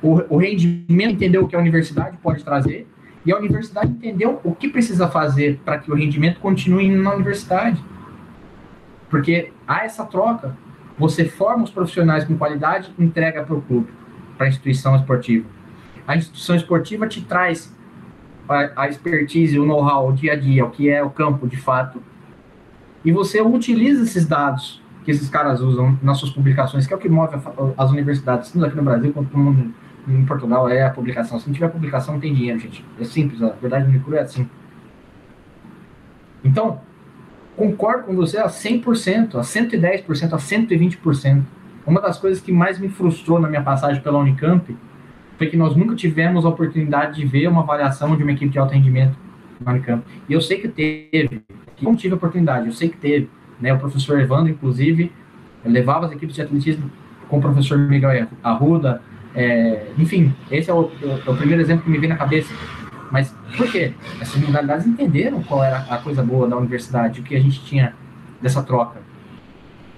[0.01, 2.87] O, o rendimento entendeu o que a universidade pode trazer
[3.25, 7.13] e a universidade entendeu o que precisa fazer para que o rendimento continue indo na
[7.13, 7.83] universidade.
[9.09, 10.55] Porque há essa troca.
[10.97, 13.91] Você forma os profissionais com qualidade, entrega para o clube,
[14.37, 15.47] para a instituição esportiva.
[16.07, 17.73] A instituição esportiva te traz
[18.47, 21.57] a, a expertise, o know-how, o dia a dia, o que é o campo de
[21.57, 22.01] fato,
[23.03, 26.99] e você utiliza esses dados que esses caras usam nas suas publicações, que é o
[26.99, 27.35] que move
[27.77, 29.73] as universidades, tanto aqui no Brasil quanto no mundo,
[30.07, 31.39] em Portugal, é a publicação.
[31.39, 32.85] Se não tiver publicação, não tem dinheiro, gente.
[32.99, 34.49] É simples, a verdade no cru é assim.
[36.43, 36.81] Então,
[37.55, 41.43] concordo com você a 100%, a 110%, a 120%.
[41.85, 44.75] Uma das coisas que mais me frustrou na minha passagem pela Unicamp
[45.37, 48.59] foi que nós nunca tivemos a oportunidade de ver uma avaliação de uma equipe de
[48.59, 49.17] alto rendimento
[49.59, 50.03] no Unicamp.
[50.27, 51.41] E eu sei que teve,
[51.75, 53.29] que não tive a oportunidade, eu sei que teve,
[53.59, 55.11] né, o professor Evandro, inclusive,
[55.65, 56.89] levava as equipes de atletismo
[57.29, 59.01] com o professor Miguel Arruda,
[59.35, 62.53] é, enfim, esse é o, é o, primeiro exemplo que me vem na cabeça.
[63.11, 63.93] Mas por quê?
[64.19, 67.93] Essas modalidades entenderam qual era a coisa boa da universidade, o que a gente tinha
[68.41, 69.01] dessa troca.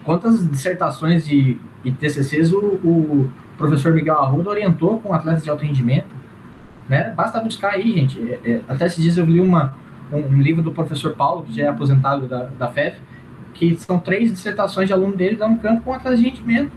[0.04, 5.64] Quantas dissertações e, e TCCs o, o professor Miguel Arruda orientou com atletas de alto
[5.64, 6.08] rendimento?
[6.88, 7.14] Né?
[7.16, 8.22] Basta buscar aí, gente.
[8.22, 9.76] É, é, até esses dias eu li uma,
[10.12, 13.00] um, um, livro do professor Paulo, que já é aposentado da, da FEF,
[13.54, 16.72] que são três dissertações de aluno dele dando campo com atletas de rendimento.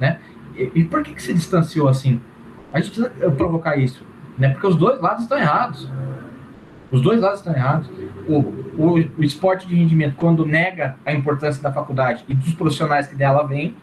[0.00, 0.18] Né?
[0.56, 2.20] E, e, por que, que se distanciou assim?
[2.72, 4.04] A gente precisa eh, provocar isso.
[4.36, 4.50] Né?
[4.50, 5.88] Porque os dois lados estão errados.
[6.90, 7.88] Os dois lados estão errados.
[8.26, 8.38] O,
[8.76, 13.14] o, o esporte de rendimento, quando nega a importância da faculdade e dos profissionais que
[13.14, 13.76] dela vêm,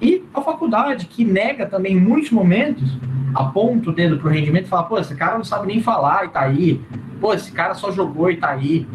[0.00, 2.96] e a faculdade, que nega também em muitos momentos,
[3.34, 6.28] aponta o dedo pro rendimento e fala, pô, esse cara não sabe nem falar e
[6.28, 6.80] tá aí.
[7.20, 8.86] Pô, esse cara só jogou e tá aí.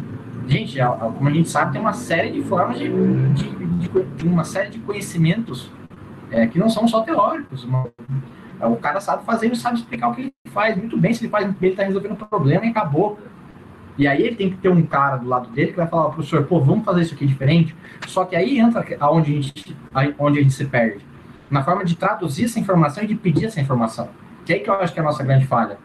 [0.46, 0.78] gente,
[1.16, 4.78] como a gente sabe, tem uma série de formas de, de, de, uma série de
[4.78, 5.70] conhecimentos
[6.30, 7.64] é, que não são só teóricos.
[7.64, 7.88] Uma,
[8.60, 11.12] o cara sabe fazer, ele sabe explicar o que ele faz muito bem.
[11.12, 13.18] Se ele faz muito bem, ele está resolvendo o problema e acabou.
[13.98, 16.44] E aí ele tem que ter um cara do lado dele que vai falar, professor,
[16.44, 17.74] pô, vamos fazer isso aqui diferente.
[18.06, 19.76] Só que aí entra aonde a gente,
[20.18, 21.04] onde a gente se perde.
[21.50, 24.08] Na forma de traduzir essa informação e de pedir essa informação.
[24.44, 25.76] Que é que eu acho que é a nossa grande falha.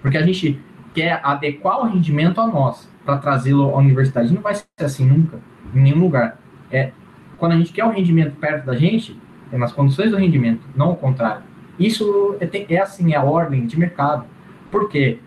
[0.00, 0.60] Porque a gente
[0.94, 4.32] quer adequar o rendimento a nós, para trazê-lo à universidade.
[4.32, 5.38] Não vai ser assim nunca,
[5.74, 6.38] em nenhum lugar.
[6.70, 6.92] É,
[7.36, 9.20] quando a gente quer o rendimento perto da gente,
[9.52, 11.42] é nas condições do rendimento, não o contrário.
[11.78, 14.24] Isso é, é assim, é a ordem de mercado.
[14.70, 15.18] Por quê?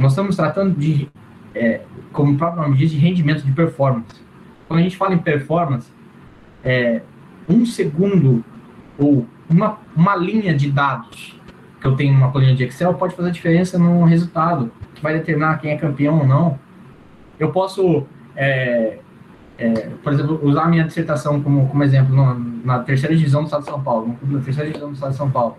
[0.00, 1.08] Nós estamos tratando de,
[1.54, 4.18] é, como o próprio nome diz, de rendimento de performance.
[4.66, 5.92] Quando a gente fala em performance,
[6.64, 7.02] é,
[7.46, 8.42] um segundo
[8.98, 11.38] ou uma, uma linha de dados
[11.78, 15.58] que eu tenho numa coluna de Excel pode fazer diferença no resultado, que vai determinar
[15.58, 16.58] quem é campeão ou não.
[17.38, 19.00] Eu posso, é,
[19.58, 19.72] é,
[20.02, 23.64] por exemplo, usar a minha dissertação como, como exemplo no, na terceira divisão do Estado
[23.64, 25.58] de São Paulo, na terceira divisão do Estado de São Paulo.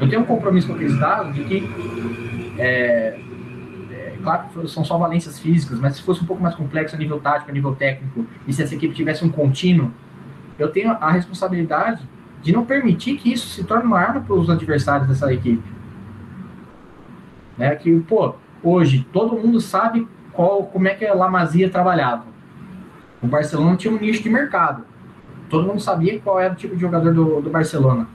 [0.00, 3.18] Eu tenho um compromisso com aqueles dados de que, é,
[4.22, 7.20] claro que são só valências físicas, mas se fosse um pouco mais complexo a nível
[7.20, 9.90] tático, a nível técnico, e se essa equipe tivesse um contínuo,
[10.58, 12.08] eu tenho a responsabilidade
[12.42, 15.62] de não permitir que isso se torne uma arma para os adversários dessa equipe.
[17.56, 17.74] Né?
[17.76, 22.24] Que, pô, hoje todo mundo sabe qual, como é que a Lamazia trabalhava.
[23.22, 24.84] O Barcelona tinha um nicho de mercado.
[25.48, 28.08] Todo mundo sabia qual era o tipo de jogador do, do Barcelona.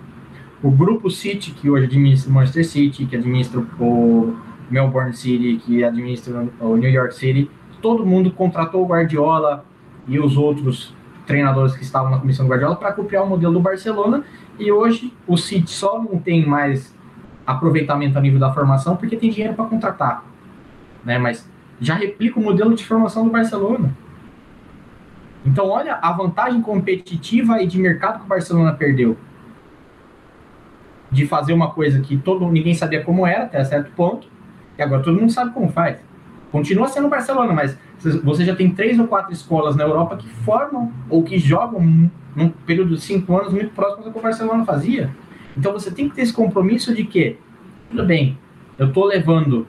[0.61, 4.35] O grupo City, que hoje administra o Manchester City, que administra o
[4.69, 7.49] Melbourne City, que administra o New York City,
[7.81, 9.65] todo mundo contratou o Guardiola
[10.07, 10.93] e os outros
[11.25, 14.23] treinadores que estavam na comissão do Guardiola para copiar o modelo do Barcelona.
[14.57, 16.95] E hoje o City só não tem mais
[17.45, 20.23] aproveitamento a nível da formação porque tem dinheiro para contratar.
[21.03, 21.17] Né?
[21.17, 21.49] Mas
[21.79, 23.95] já replica o modelo de formação do Barcelona.
[25.45, 29.15] Então, olha a vantagem competitiva e de mercado que o Barcelona perdeu.
[31.09, 34.27] De fazer uma coisa que todo ninguém sabia como era, até certo ponto,
[34.77, 35.99] e agora todo mundo sabe como faz.
[36.51, 37.77] Continua sendo Barcelona, mas
[38.23, 42.49] você já tem três ou quatro escolas na Europa que formam ou que jogam num
[42.65, 45.09] período de cinco anos muito próximo do que o Barcelona fazia.
[45.57, 47.37] Então você tem que ter esse compromisso de que,
[47.89, 48.37] tudo bem,
[48.77, 49.67] eu estou levando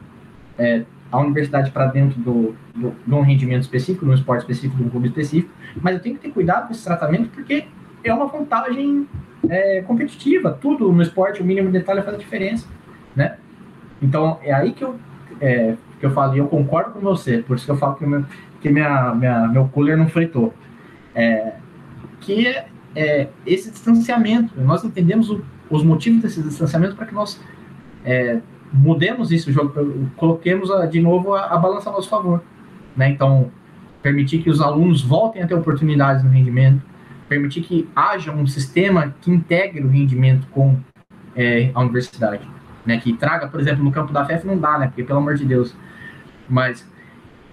[0.59, 4.77] é, a universidade para dentro do, do, de um rendimento específico, de um esporte específico,
[4.77, 5.51] de um clube específico,
[5.81, 7.65] mas eu tenho que ter cuidado com esse tratamento porque
[8.05, 9.09] é uma vantagem
[9.49, 10.57] é, competitiva.
[10.61, 12.67] Tudo no esporte, o mínimo detalhe faz a diferença,
[13.17, 13.39] né?
[14.01, 14.97] Então, é aí que eu,
[15.41, 18.07] é, que eu falo, e eu concordo com você, por isso que eu falo que,
[18.07, 18.25] meu,
[18.61, 20.55] que minha, minha, meu cooler não fritou.
[21.15, 21.55] É,
[22.21, 27.41] que é, é esse distanciamento, nós entendemos o, os motivos desse distanciamento para que nós
[28.05, 28.41] é,
[28.73, 29.51] mudemos isso,
[30.17, 32.43] coloquemos a, de novo a, a, balança a nosso favor.
[32.97, 33.11] Né?
[33.11, 33.51] Então,
[34.03, 36.83] permitir que os alunos voltem a ter oportunidades no rendimento,
[37.29, 40.77] permitir que haja um sistema que integre o rendimento com
[41.37, 42.58] é, a universidade.
[42.89, 42.99] Né?
[42.99, 44.87] Que traga, por exemplo, no campo da FEF não dá, né?
[44.87, 45.77] Porque, pelo amor de Deus.
[46.49, 46.91] Mas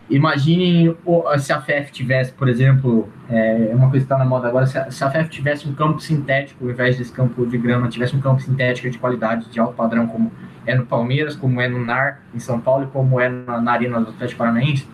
[0.09, 0.95] imaginem
[1.37, 4.77] se a FEF tivesse, por exemplo, é uma coisa que está na moda agora, se
[4.77, 8.15] a, se a FEF tivesse um campo sintético, ao invés desse campo de grama, tivesse
[8.15, 10.31] um campo sintético de qualidade, de alto padrão, como
[10.65, 13.71] é no Palmeiras, como é no NAR em São Paulo e como é na, na
[13.73, 14.87] Arena do Atlético Paranaense,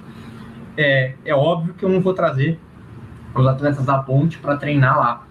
[0.76, 2.60] é, é óbvio que eu não vou trazer
[3.36, 5.28] os atletas da Ponte para treinar lá.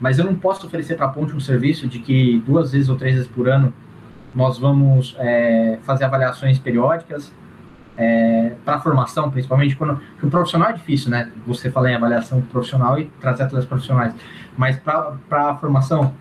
[0.00, 2.96] Mas eu não posso oferecer para a Ponte um serviço de que duas vezes ou
[2.96, 3.72] três vezes por ano
[4.34, 7.32] nós vamos é, fazer avaliações periódicas
[7.96, 11.32] é, para formação, principalmente quando o profissional é difícil, né?
[11.46, 14.14] Você fala em avaliação profissional e trazer atletas profissionais,
[14.56, 16.14] mas para a formação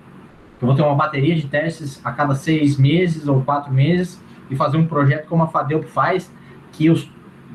[0.60, 4.55] eu vou ter uma bateria de testes a cada seis meses ou quatro meses e
[4.55, 6.32] fazer um projeto como a FADEUP faz,
[6.72, 7.08] que os,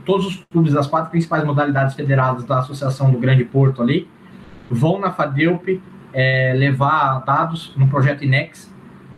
[0.05, 4.09] todos os clubes das quatro principais modalidades federadas da Associação do Grande Porto ali
[4.71, 5.83] vão na FADEUP
[6.13, 8.72] é, levar dados no projeto INEX,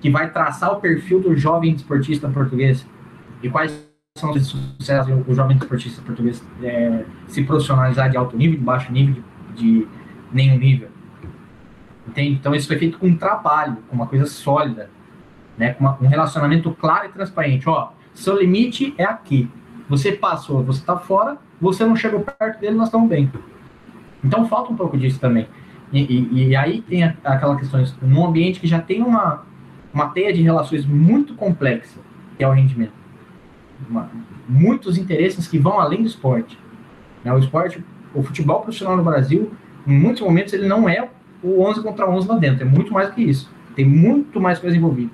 [0.04, 2.86] que vai traçar o perfil do jovem desportista português
[3.42, 3.88] e quais
[4.18, 8.92] são os sucessos o jovem desportista português é, se profissionalizar de alto nível, de baixo
[8.92, 9.24] nível,
[9.54, 9.88] de, de
[10.30, 10.90] nenhum nível.
[12.06, 12.32] Entende?
[12.34, 14.90] Então isso foi feito com um trabalho, com uma coisa sólida,
[15.56, 15.72] né?
[15.72, 17.66] com uma, um relacionamento claro e transparente.
[17.66, 19.50] Ó, seu limite é aqui.
[19.88, 23.32] Você passou, você está fora, você não chegou perto dele, nós estamos bem.
[24.22, 25.48] Então falta um pouco disso também.
[25.90, 29.46] E, e, e aí tem aquela questão, num ambiente que já tem uma,
[29.94, 32.00] uma teia de relações muito complexa,
[32.36, 32.92] que é o rendimento.
[33.88, 34.10] Uma,
[34.48, 36.58] muitos interesses que vão além do esporte.
[37.24, 37.32] Né?
[37.32, 37.82] O esporte,
[38.12, 39.52] o futebol profissional no Brasil,
[39.86, 41.08] em muitos momentos, ele não é
[41.42, 42.62] o 11 contra 11 lá dentro.
[42.62, 43.48] É muito mais do que isso.
[43.76, 45.12] Tem muito mais coisa envolvida.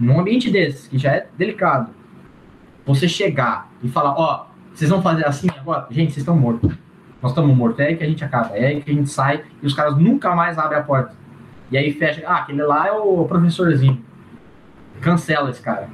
[0.00, 1.90] Num ambiente desse, que já é delicado,
[2.86, 5.86] você chegar e falar, ó, vocês vão fazer assim agora?
[5.90, 6.72] Gente, vocês estão mortos.
[7.20, 9.44] Nós estamos mortos, é aí que a gente acaba, é aí que a gente sai
[9.62, 11.21] e os caras nunca mais abrem a porta.
[11.72, 13.98] E aí fecha, ah, aquele lá é o professorzinho.
[15.00, 15.88] Cancela esse cara.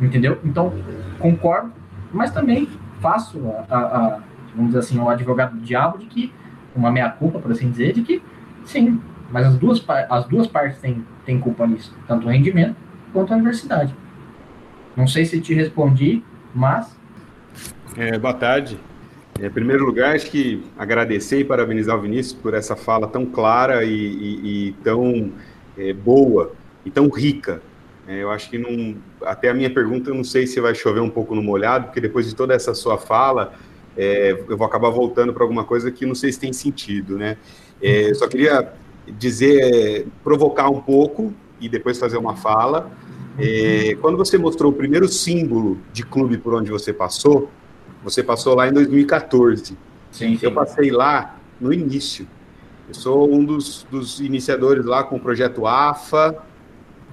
[0.00, 0.40] Entendeu?
[0.44, 0.74] Então,
[1.20, 1.72] concordo,
[2.12, 2.68] mas também
[3.00, 4.20] faço a, a, a
[4.54, 6.32] vamos dizer assim, o advogado do diabo de que,
[6.74, 8.20] uma meia-culpa, por assim dizer, de que
[8.64, 9.00] sim,
[9.30, 12.76] mas as duas, as duas partes têm, têm culpa nisso, tanto o rendimento
[13.12, 13.94] quanto a universidade.
[14.96, 16.98] Não sei se te respondi, mas.
[17.96, 18.78] É, boa tarde.
[19.40, 23.84] Em primeiro lugar, acho que agradecer e parabenizar o Vinícius por essa fala tão clara
[23.84, 25.32] e, e, e tão
[25.76, 26.52] é, boa
[26.84, 27.60] e tão rica.
[28.06, 31.00] É, eu acho que não, até a minha pergunta, eu não sei se vai chover
[31.00, 33.54] um pouco no molhado, porque depois de toda essa sua fala,
[33.96, 37.36] é, eu vou acabar voltando para alguma coisa que não sei se tem sentido, né?
[37.82, 38.72] É, eu só queria
[39.18, 42.90] dizer, provocar um pouco e depois fazer uma fala.
[43.38, 47.50] É, quando você mostrou o primeiro símbolo de clube por onde você passou,
[48.04, 49.64] você passou lá em 2014.
[50.12, 50.38] Sim, sim.
[50.42, 52.28] Eu passei lá no início.
[52.86, 56.36] Eu sou um dos, dos iniciadores lá com o projeto AFA,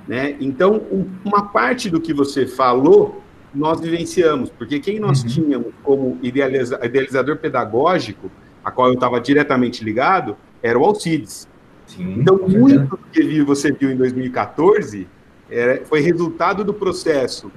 [0.08, 0.36] né?
[0.42, 3.24] Então, um, uma parte do que você falou,
[3.56, 5.30] nós vivenciamos, porque quem nós uhum.
[5.30, 8.30] tínhamos como idealiza, idealizador pedagógico,
[8.64, 11.48] a qual eu estava diretamente ligado, era o Alcides.
[11.88, 15.08] Sim, então, muito do que você viu em 2014
[15.50, 17.52] é, foi resultado do processo.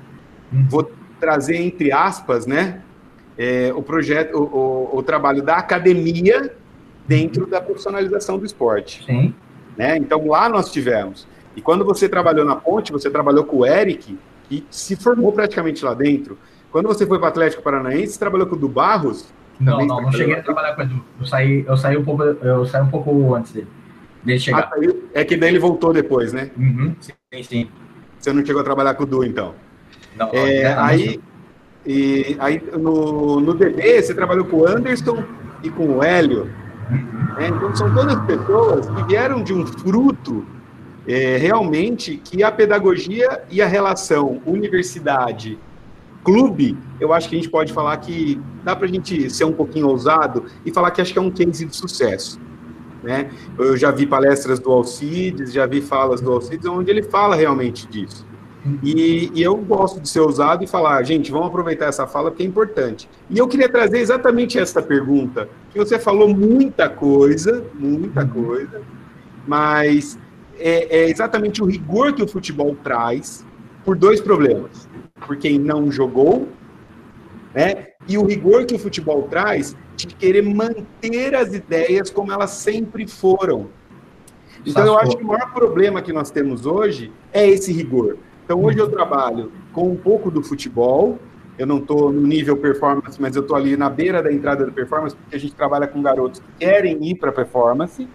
[0.52, 0.66] Uhum.
[0.68, 2.82] Vou trazer entre aspas, né?
[3.38, 6.54] É, o projeto, o, o, o, trabalho da academia
[7.06, 9.04] dentro da profissionalização do esporte.
[9.04, 9.34] Sim.
[9.76, 9.96] Né?
[9.96, 11.26] Então lá nós tivemos.
[11.56, 14.18] E quando você trabalhou na Ponte, você trabalhou com o Eric,
[14.48, 16.38] que se formou praticamente lá dentro.
[16.70, 19.32] Quando você foi para o Atlético Paranaense, você trabalhou com o do Barros?
[19.60, 21.04] Não, não, não cheguei a trabalhar com o Edu.
[21.20, 23.68] Eu saí, eu saí um pouco, eu saí um pouco antes dele,
[24.24, 24.70] dele chegar.
[24.72, 26.50] Ah, é que daí ele voltou depois, né?
[26.56, 27.70] Uhum, sim, sim.
[28.18, 29.54] Você não chegou a trabalhar com o Du, então?
[30.16, 31.20] Não, é, aí,
[31.86, 35.22] e aí no, no DB você trabalhou com o Anderson
[35.62, 36.50] e com o Hélio.
[37.36, 37.48] Né?
[37.48, 40.46] Então são todas pessoas que vieram de um fruto
[41.06, 45.58] é, realmente que a pedagogia e a relação universidade
[46.24, 49.52] clube, eu acho que a gente pode falar que dá para a gente ser um
[49.52, 52.40] pouquinho ousado e falar que acho que é um case de sucesso.
[53.02, 53.30] Né?
[53.58, 57.86] Eu já vi palestras do Alcides, já vi falas do Alcides, onde ele fala realmente
[57.86, 58.26] disso.
[58.82, 62.42] E, e, eu gosto de ser ousado e falar, gente, vamos aproveitar essa fala porque
[62.42, 63.08] é importante.
[63.28, 68.28] E eu queria trazer exatamente essa pergunta, você falou muita coisa, muita uhum.
[68.28, 68.80] coisa,
[69.46, 70.18] mas
[70.58, 73.44] é, é exatamente o rigor que o futebol traz
[73.84, 74.88] por dois problemas.
[75.26, 76.48] Por quem não jogou,
[77.54, 77.88] né?
[78.08, 83.06] E o rigor que o futebol traz de querer manter as ideias como elas sempre
[83.06, 83.68] foram.
[84.66, 88.16] Então, eu acho que o maior problema que nós temos hoje é esse rigor.
[88.44, 91.18] Então, hoje eu trabalho com um pouco do futebol.
[91.56, 94.72] Eu não estou no nível performance, mas eu estou ali na beira da entrada da
[94.72, 98.06] performance, porque a gente trabalha com garotos que querem ir para performance,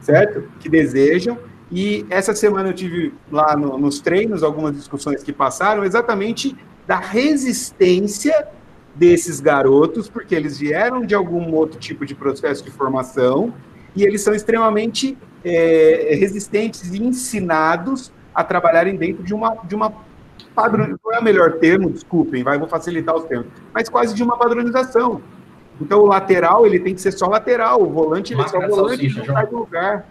[0.00, 0.44] certo?
[0.60, 1.38] Que desejam.
[1.72, 6.54] E essa semana eu tive lá no, nos treinos algumas discussões que passaram exatamente
[6.86, 8.46] da resistência
[8.94, 13.52] desses garotos, porque eles vieram de algum outro tipo de processo de formação
[13.96, 19.92] e eles são extremamente é, resistentes e ensinados a trabalharem dentro de uma, de uma
[20.54, 24.22] padrão, não é o melhor termo, desculpem, vai, vou facilitar os termos, mas quase de
[24.22, 25.20] uma padronização.
[25.80, 29.16] Então o lateral ele tem que ser só lateral, o volante ele é só volante,
[29.16, 30.06] não sai do lugar.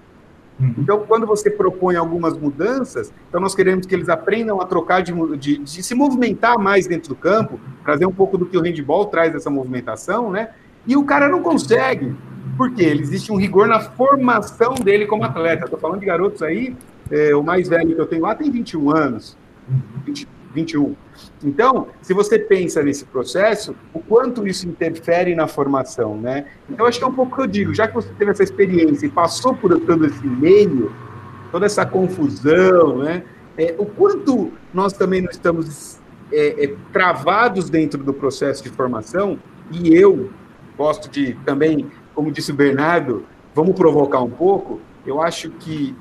[0.59, 0.75] Uhum.
[0.77, 5.11] Então, quando você propõe algumas mudanças, então nós queremos que eles aprendam a trocar de,
[5.37, 9.07] de, de, se movimentar mais dentro do campo, trazer um pouco do que o handball
[9.07, 10.49] traz dessa movimentação, né?
[10.85, 12.15] E o cara não consegue.
[12.55, 12.83] Por quê?
[12.83, 15.65] Ele existe um rigor na formação dele como atleta.
[15.65, 16.75] Estou falando de garotos aí
[17.11, 19.37] é, o mais velho que eu tenho lá tem 21 anos.
[20.05, 20.95] 20, 21.
[21.43, 26.45] Então, se você pensa nesse processo, o quanto isso interfere na formação, né?
[26.69, 29.05] Então, acho que é um pouco que eu digo, já que você teve essa experiência
[29.05, 30.93] e passou por todo esse meio,
[31.51, 33.23] toda essa confusão, né?
[33.57, 35.99] É, o quanto nós também não estamos
[36.31, 39.37] é, é, travados dentro do processo de formação,
[39.71, 40.29] e eu
[40.77, 45.95] gosto de também, como disse o Bernardo, vamos provocar um pouco, eu acho que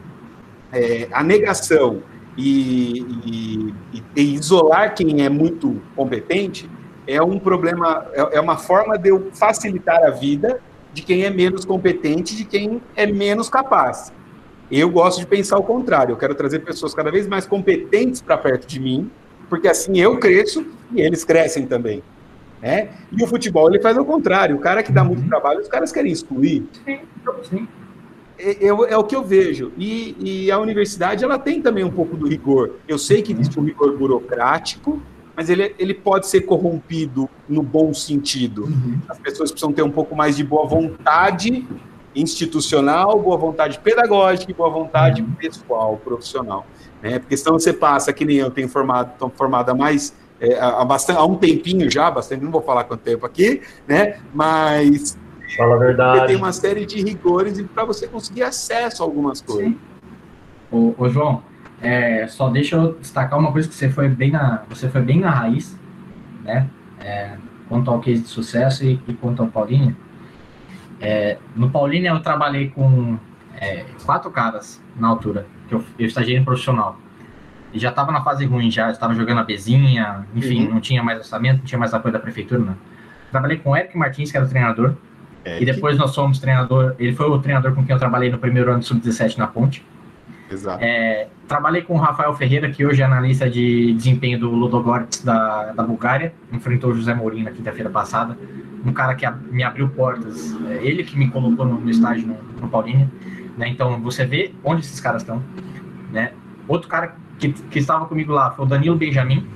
[0.73, 2.03] é, a negação
[2.37, 6.69] e, e, e, isolar quem é muito competente
[7.07, 10.61] é um problema, é, é uma forma de eu facilitar a vida
[10.95, 14.13] de quem é menos competente, de quem é menos capaz.
[14.71, 16.13] Eu gosto de pensar o contrário.
[16.13, 19.11] Eu quero trazer pessoas cada vez mais competentes para perto de mim,
[19.49, 22.03] porque assim eu cresço e eles crescem também.
[22.61, 22.91] Né?
[23.11, 24.57] E o futebol ele faz o contrário.
[24.57, 26.65] O cara que dá muito trabalho, os caras querem excluir.
[26.85, 27.01] Sim,
[27.51, 27.69] sim.
[28.39, 29.73] É, é, é, o que eu vejo.
[29.77, 32.77] E, e, a universidade ela tem também um pouco do rigor.
[32.89, 35.01] Eu sei que existe um rigor burocrático,
[35.37, 38.65] mas ele, ele pode ser corrompido no bom sentido.
[38.65, 38.99] Uhum.
[39.09, 41.67] As pessoas precisam ter um pouco mais de boa vontade
[42.15, 45.33] institucional, boa vontade pedagógica e boa vontade uhum.
[45.33, 46.67] pessoal, profissional.
[47.03, 47.19] Né?
[47.19, 51.19] Porque senão você passa, que nem eu tenho formado, estou formada mais é, há, bastante,
[51.19, 54.19] há um tempinho já, bastante, não vou falar quanto tempo aqui, né?
[54.35, 55.17] Mas
[55.57, 56.27] Fala a verdade.
[56.27, 59.75] tem uma série de rigores para você conseguir acesso a algumas coisas.
[60.71, 61.43] Ô, ô, João,
[61.81, 65.21] é, só deixa eu destacar uma coisa que você foi bem na, você foi bem
[65.21, 65.79] na raiz,
[66.43, 66.69] né?
[67.01, 67.37] É,
[67.69, 69.97] quanto ao case de sucesso e, e quanto ao Paulinho.
[71.01, 73.19] É, no Paulinho eu trabalhei com
[73.57, 76.97] é, quatro caras na altura, que eu, eu estagiei em profissional.
[77.73, 80.75] E já estava na fase ruim, já estava jogando a bezinha, enfim, uhum.
[80.75, 82.77] não tinha mais orçamento, não tinha mais apoio da prefeitura, não.
[83.31, 84.95] Trabalhei com o Eric Martins, que era o treinador,
[85.45, 88.71] e depois nós fomos treinador, ele foi o treinador com quem eu trabalhei no primeiro
[88.71, 89.85] ano de sub-17 na Ponte.
[90.51, 90.85] Exato.
[90.85, 95.73] É, trabalhei com o Rafael Ferreira, que hoje é analista de desempenho do Ludogorets da,
[95.73, 96.35] da Bulgária.
[96.53, 98.37] Enfrentou o José Mourinho na quinta-feira passada.
[98.85, 100.55] Um cara que me abriu portas.
[100.69, 103.11] É, ele que me colocou no, no estágio no, no Paulinho.
[103.57, 103.69] Né?
[103.69, 105.43] Então, você vê onde esses caras estão.
[106.13, 106.33] Né?
[106.69, 109.47] Outro cara que, que estava comigo lá foi o Danilo Benjamin,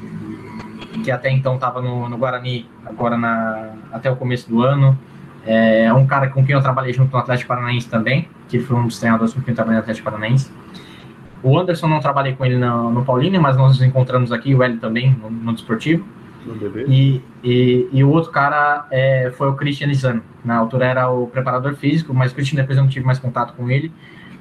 [1.04, 4.98] que até então estava no, no Guarani, agora na, até o começo do ano.
[5.46, 8.86] É um cara com quem eu trabalhei junto no Atlético Paranaense também, que foi um
[8.86, 10.50] dos treinadores com quem eu trabalhei no Atlético Paranaense.
[11.42, 14.62] O Anderson não trabalhei com ele no, no Paulínia, mas nós nos encontramos aqui, o
[14.62, 16.04] Hélio também, no, no Desportivo.
[16.88, 20.22] E, e, e, o outro cara é, foi o Christian Lizano.
[20.44, 23.54] Na altura era o preparador físico, mas o Christian depois eu não tive mais contato
[23.54, 23.92] com ele.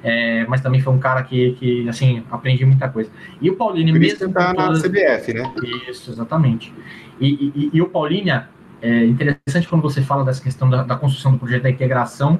[0.04, 3.10] É, mas também foi um cara que, que assim, aprendi muita coisa.
[3.40, 4.32] E o Paulinho o mesmo.
[4.32, 5.52] tá na CBF, né?
[5.88, 6.72] Isso, exatamente.
[7.20, 8.48] E, e, e o Paulínia,
[8.82, 12.38] é interessante quando você fala dessa questão da, da construção do projeto da integração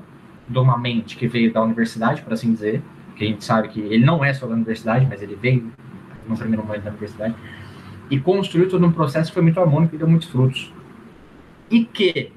[0.49, 2.83] de uma mente que veio da universidade, por assim dizer,
[3.17, 5.73] que a gente sabe que ele não é só da universidade, mas ele veio
[6.29, 7.35] no primeiro momento da universidade,
[8.11, 10.73] e construiu todo um processo que foi muito harmônico e deu muitos frutos.
[11.71, 12.33] E que,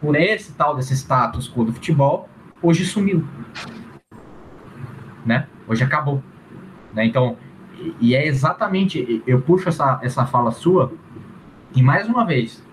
[0.00, 2.28] por esse tal desse status quo do futebol,
[2.62, 3.24] hoje sumiu.
[5.24, 5.46] Né?
[5.68, 6.22] Hoje acabou.
[6.92, 7.06] Né?
[7.06, 7.36] Então,
[8.00, 10.92] e é exatamente, eu puxo essa, essa fala sua,
[11.76, 12.64] e mais uma vez,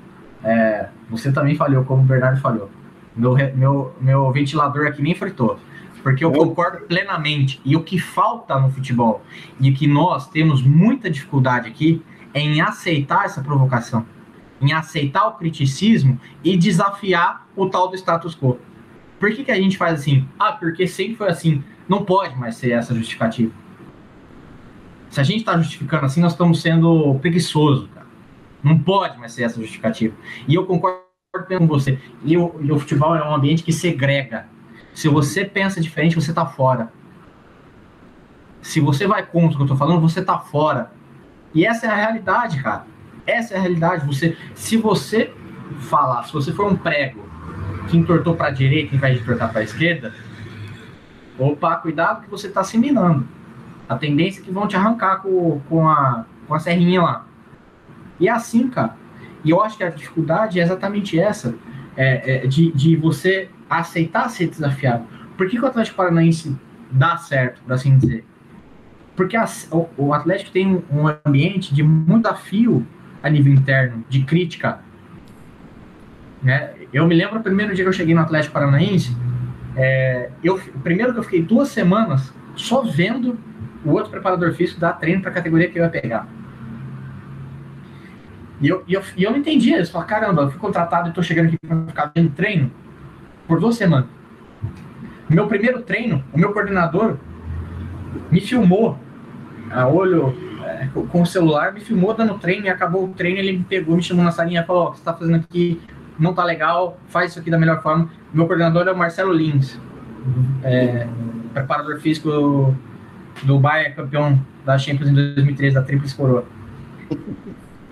[0.45, 2.69] é, você também falhou como o Bernardo falhou.
[3.15, 5.59] Meu, meu, meu ventilador aqui nem fritou
[6.05, 7.59] porque eu concordo plenamente.
[7.65, 9.23] E o que falta no futebol,
[9.59, 11.99] e que nós temos muita dificuldade aqui,
[12.31, 14.05] é em aceitar essa provocação,
[14.61, 18.59] em aceitar o criticismo e desafiar o tal do status quo.
[19.19, 20.29] Por que, que a gente faz assim?
[20.37, 21.63] Ah, porque sempre foi assim.
[21.89, 23.51] Não pode mais ser essa justificativa.
[25.09, 28.04] Se a gente está justificando assim, nós estamos sendo preguiçosos, cara.
[28.66, 30.16] Não pode mais ser essa justificativa.
[30.47, 31.05] E eu concordo
[31.57, 31.99] com você.
[32.24, 34.47] E o, e o futebol é um ambiente que segrega
[34.95, 36.89] se você pensa diferente, você tá fora.
[38.61, 40.89] Se você vai contra o que eu tô falando, você tá fora.
[41.53, 42.88] E essa é a realidade, cara.
[43.28, 44.07] Essa é a realidade.
[44.07, 45.34] Você, se você
[45.82, 47.28] falar, se você for um prego
[47.89, 50.13] que entortou para a direita em vez de entortar para a esquerda,
[51.38, 53.28] opa, cuidado que você está se minando.
[53.89, 57.28] A tendência é que vão te arrancar com, com, a, com a serrinha lá.
[58.20, 58.95] E é assim, cara.
[59.43, 61.55] E eu acho que a dificuldade é exatamente essa.
[61.97, 65.05] É, é de, de você aceitar ser desafiado.
[65.38, 66.55] Por que, que o Atlético Paranaense
[66.91, 68.26] dá certo, por assim dizer?
[69.16, 69.38] Porque
[69.72, 72.86] o, o, Atlético tem um ambiente de muito desafio
[73.24, 74.80] a nível interno, de crítica.
[76.43, 76.74] Né?
[76.91, 79.16] Eu me lembro o primeiro dia que eu cheguei no Atlético Paranaense,
[79.76, 83.38] é, eu, primeiro que eu fiquei duas semanas só vendo
[83.84, 86.28] o outro preparador físico dar treino para a categoria que eu ia pegar.
[88.61, 89.91] E eu, e eu, e eu não entendia isso.
[89.91, 92.71] Falei, caramba, eu fui contratado e estou chegando aqui para ficar vendo treino
[93.47, 94.07] por duas semanas.
[95.29, 97.17] Meu primeiro treino, o meu coordenador
[98.31, 98.97] me filmou
[99.71, 103.57] a olho é, com o celular, me filmou dando treino e acabou o treino, ele
[103.57, 105.35] me pegou, me chamou na salinha e falou, ó, oh, o que você tá fazendo
[105.35, 105.81] aqui
[106.17, 108.09] não tá legal, faz isso aqui da melhor forma.
[108.33, 109.79] Meu coordenador é o Marcelo Lins,
[110.63, 111.07] é,
[111.53, 112.75] preparador físico do,
[113.43, 116.45] do Bayern, campeão da Champions em 2013, da Tríplice Coroa.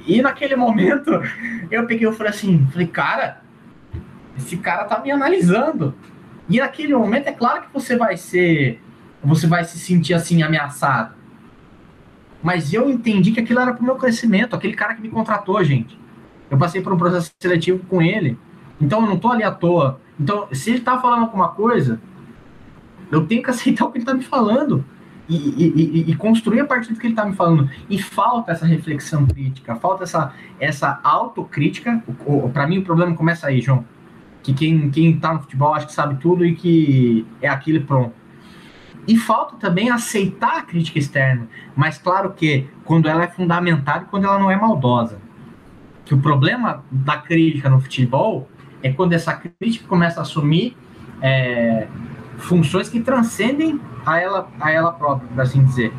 [0.06, 1.12] E naquele momento,
[1.72, 3.42] eu peguei e falei assim, falei, cara,
[4.38, 5.96] esse cara tá me analisando.
[6.50, 8.82] E naquele momento é claro que você vai ser,
[9.24, 11.16] você vai se sentir assim ameaçado.
[12.42, 15.98] Mas eu entendi que aquilo era pro meu crescimento, aquele cara que me contratou, gente.
[16.52, 18.38] Eu passei por um processo seletivo com ele.
[18.82, 20.02] Então eu não tô ali à toa.
[20.20, 22.02] Então, se ele tá falando alguma coisa,
[23.10, 24.84] eu tenho que aceitar o que ele tá me falando.
[25.30, 27.70] E, e, e, construir a partir do que ele está me falando.
[27.90, 32.04] E falta essa reflexão crítica, falta essa, essa autocrítica.
[32.52, 33.86] Para mim, o problema começa aí, João
[34.44, 37.84] que quem, quem tá no futebol acha que sabe tudo e que é aquilo e
[37.84, 38.14] pronto.
[39.08, 44.06] E falta também aceitar a crítica externa, mas claro que quando ela é fundamental e
[44.06, 45.18] quando ela não é maldosa.
[46.06, 48.50] Que o problema da crítica no futebol
[48.82, 50.76] é quando essa crítica começa a assumir
[51.22, 51.88] é,
[52.44, 55.94] funções que transcendem a ela, a ela própria, por assim dizer.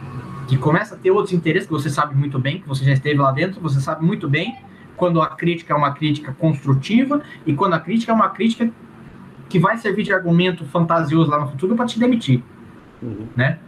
[0.47, 3.18] Que começa a ter outros interesses que você sabe muito bem, que você já esteve
[3.18, 4.57] lá dentro, você sabe muito bem
[4.97, 8.70] quando a crítica é uma crítica construtiva e quando a crítica é uma crítica
[9.49, 12.42] que vai servir de argumento fantasioso lá no futuro para te demitir,
[13.03, 13.26] uhum.
[13.34, 13.59] né?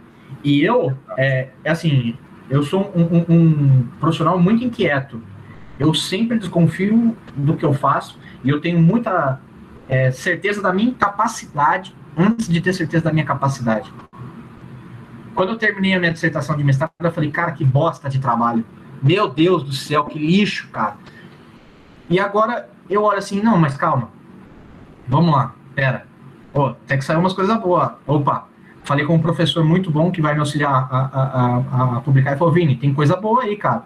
[0.43, 2.15] E eu, é, é assim,
[2.49, 5.21] eu sou um, um, um, profissional muito inquieto.
[5.79, 9.39] Eu sempre desconfio do que eu faço e eu tenho muita
[9.87, 13.93] é, certeza da minha capacidade antes de ter certeza da minha capacidade.
[15.35, 18.65] Quando eu terminei a minha dissertação de mestrado, eu falei, cara, que bosta de trabalho.
[19.01, 20.95] Meu Deus do céu, que lixo, cara.
[22.09, 24.09] E agora eu olho assim, não, mas calma.
[25.07, 26.07] Vamos lá, pera.
[26.51, 27.91] Pô, tem que sair umas coisas boas.
[28.07, 28.47] Opa,
[28.83, 32.33] falei com um professor muito bom que vai me auxiliar a, a, a, a publicar
[32.33, 33.83] e falou, Vini, tem coisa boa aí, cara.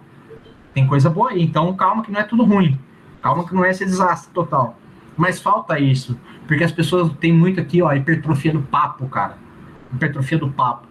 [0.73, 1.41] Tem coisa boa aí.
[1.41, 2.79] Então calma que não é tudo ruim.
[3.21, 4.77] Calma que não é esse desastre total.
[5.17, 6.17] Mas falta isso.
[6.51, 9.37] Porque as pessoas têm muito aqui, ó, hipertrofia do papo, cara.
[9.93, 10.85] Hipertrofia do papo.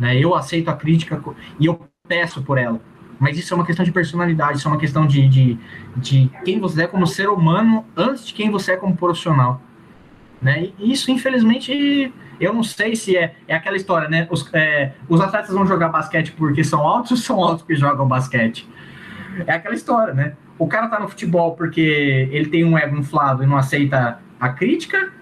[0.00, 0.16] Né?
[0.16, 1.22] Eu aceito a crítica
[1.60, 2.80] e eu peço por ela.
[3.20, 5.58] Mas isso é uma questão de personalidade, isso é uma questão de, de,
[5.98, 9.60] de quem você é como ser humano antes de quem você é como profissional.
[10.40, 10.70] Né?
[10.78, 12.10] E isso, infelizmente,
[12.40, 14.26] eu não sei se é, é aquela história, né?
[14.30, 18.08] Os, é, os atletas vão jogar basquete porque são altos ou são altos que jogam
[18.08, 18.66] basquete?
[19.46, 20.36] É aquela história, né?
[20.58, 24.48] O cara tá no futebol porque ele tem um ego inflado e não aceita a
[24.48, 25.12] crítica,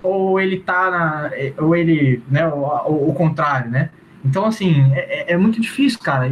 [0.00, 3.90] ou ele tá na, ou ele, né, o, contrário, né?
[4.24, 6.28] Então, assim, é, é, é muito difícil, cara.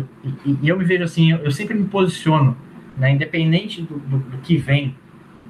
[0.46, 2.56] E, e, eu me vejo assim, eu, sempre me posiciono,
[2.96, 3.10] né?
[3.10, 4.94] Independente do, do, do, que vem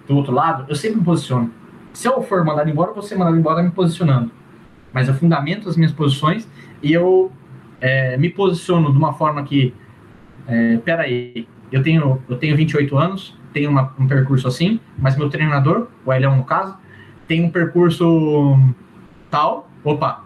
[0.06, 1.52] do outro lado, eu sempre me posiciono.
[1.92, 4.30] Se eu for mandado embora, vou ser mandado embora me posicionando.
[4.90, 6.48] Mas eu fundamento as minhas posições
[6.82, 7.30] e eu
[7.82, 9.74] é, me posiciono de uma forma que,
[10.46, 15.28] é, peraí, eu tenho, eu tenho 28 anos, tenho uma, um percurso assim, mas meu
[15.28, 16.76] treinador, o Elião no caso,
[17.26, 18.58] tem um percurso
[19.30, 20.24] tal, opa,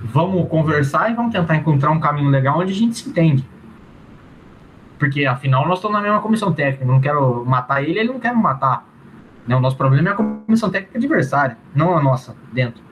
[0.00, 3.46] vamos conversar e vamos tentar encontrar um caminho legal onde a gente se entende.
[4.98, 8.34] Porque afinal nós estamos na mesma comissão técnica, não quero matar ele, ele não quer
[8.34, 8.86] me matar.
[9.46, 9.56] Né?
[9.56, 12.82] O nosso problema é a comissão técnica adversária, não a nossa, dentro.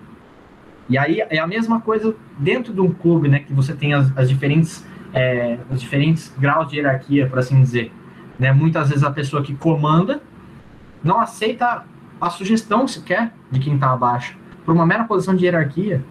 [0.89, 4.16] E aí é a mesma coisa dentro de um clube, né, que você tem as,
[4.18, 7.93] as diferentes, é, os diferentes graus de hierarquia, por assim dizer.
[8.41, 8.51] Né?
[8.53, 10.22] Muitas vezes a pessoa que comanda
[11.05, 11.84] não aceita
[12.18, 16.03] a sugestão sequer de quem está abaixo, por uma mera posição de hierarquia.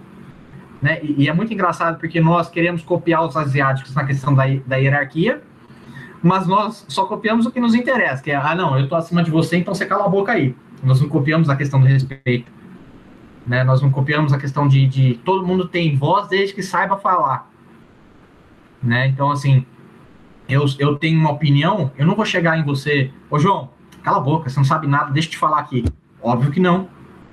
[0.80, 1.00] Né?
[1.04, 4.76] E, e, é muito engraçado porque nós queremos copiar os asiáticos na questão da, da
[4.78, 5.42] hierarquia,
[6.22, 9.24] mas nós só copiamos o que nos interessa, que é, ah, não, eu estou acima
[9.24, 10.56] de você, então você cala a boca aí.
[10.84, 12.52] Nós não copiamos a questão do respeito.
[13.46, 13.64] Né?
[13.64, 17.50] Nós não copiamos a questão de, de todo mundo tem voz desde que saiba falar.
[18.82, 19.08] Né?
[19.08, 19.66] Então, assim,
[20.50, 23.70] eu, eu tenho uma opinião, eu não vou chegar em você, ô João,
[24.04, 25.86] cala a boca, você não sabe nada, deixa eu te falar aqui.
[26.22, 26.90] Óbvio que não.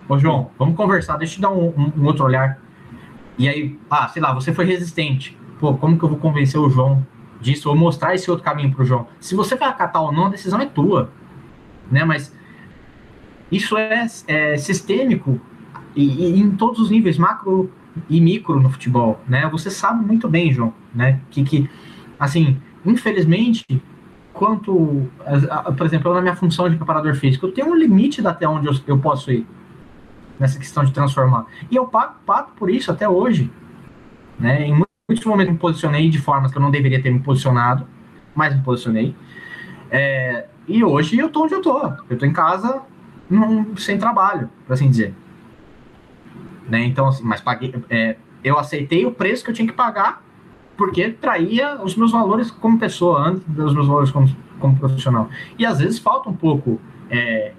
[0.09, 2.61] Ô João, vamos conversar, deixa eu te dar um, um, um outro olhar.
[3.39, 5.37] E aí, ah, sei lá, você foi resistente.
[5.59, 7.05] Pô, como que eu vou convencer o João
[7.41, 9.07] disso ou mostrar esse outro caminho para o João?
[9.19, 11.11] Se você vai acatar ou não, a decisão é tua,
[11.91, 12.05] né?
[12.05, 12.35] Mas
[13.51, 15.41] isso é, é sistêmico
[15.95, 17.71] e, e, em todos os níveis, macro
[18.09, 19.49] e micro no futebol, né?
[19.51, 21.21] Você sabe muito bem, João, né?
[21.31, 21.71] Que, que
[22.19, 23.65] assim, infelizmente,
[24.33, 25.09] quanto,
[25.77, 28.75] por exemplo, na minha função de preparador físico, eu tenho um limite até onde eu,
[28.87, 29.47] eu posso ir
[30.39, 31.47] nessa questão de transformar.
[31.71, 33.51] E eu pago, pago por isso até hoje.
[34.39, 34.67] Né?
[34.69, 37.87] Em muitos momentos me posicionei de formas que eu não deveria ter me posicionado,
[38.35, 39.15] mas me posicionei.
[39.91, 41.93] É, e hoje eu tô onde eu tô.
[42.11, 42.83] Eu tô em casa
[43.31, 45.15] num, sem trabalho, por assim dizer.
[46.69, 46.85] Né?
[46.85, 50.26] Então, assim, mas paguei, é, eu aceitei o preço que eu tinha que pagar
[50.77, 54.29] porque traía os meus valores como pessoa antes dos meus valores como,
[54.59, 55.29] como profissional.
[55.59, 56.81] E às vezes falta um pouco
[57.11, 57.53] é,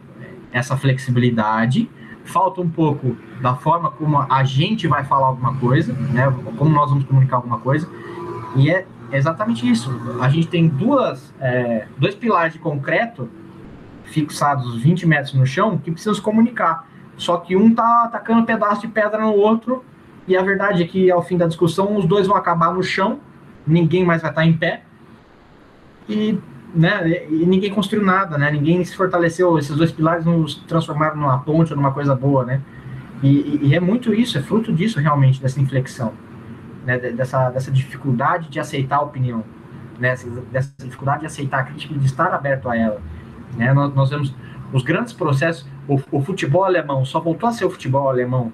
[0.52, 1.90] essa flexibilidade
[2.28, 6.32] falta um pouco da forma como a gente vai falar alguma coisa, né?
[6.58, 7.90] Como nós vamos comunicar alguma coisa.
[8.56, 9.90] E é exatamente isso.
[10.22, 13.30] A gente tem duas, é, dois pilares de concreto
[14.04, 16.88] fixados 20 metros no chão que precisam se comunicar.
[17.18, 19.84] Só que um tá atacando um pedaço de pedra no outro,
[20.28, 23.20] e a verdade é que ao fim da discussão os dois vão acabar no chão,
[23.66, 24.84] ninguém mais vai estar em pé.
[26.10, 26.38] E
[26.74, 31.40] né, e ninguém construiu nada, né, ninguém se fortaleceu, esses dois pilares nos transformaram numa
[31.40, 32.62] ponte, numa coisa boa, né,
[33.24, 36.14] e, e é muito isso, é fruto disso realmente, dessa inflexão,
[36.86, 39.44] né, dessa, dessa dificuldade de aceitar a opinião,
[39.98, 40.14] né,
[40.52, 43.02] dessa dificuldade de aceitar a crítica e de estar aberto a ela,
[43.56, 44.36] né, nós, nós vemos
[44.72, 48.52] os grandes processos, o, o futebol alemão só voltou a ser o futebol alemão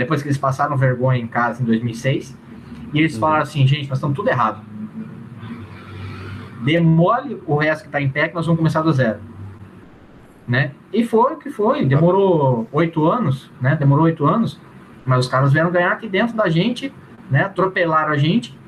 [0.00, 2.34] depois que eles passaram vergonha em casa em 2006,
[2.94, 3.20] e eles uhum.
[3.20, 4.64] falaram assim, gente, nós estamos tudo errado.
[6.64, 9.20] Demole o resto que está em pé que nós vamos começar do zero.
[10.48, 10.72] Né?
[10.90, 13.76] E foi o que foi, demorou oito anos, né?
[13.76, 14.58] Demorou oito anos,
[15.04, 16.92] mas os caras vieram ganhar aqui dentro da gente,
[17.30, 17.44] né?
[17.44, 18.58] Atropelaram a gente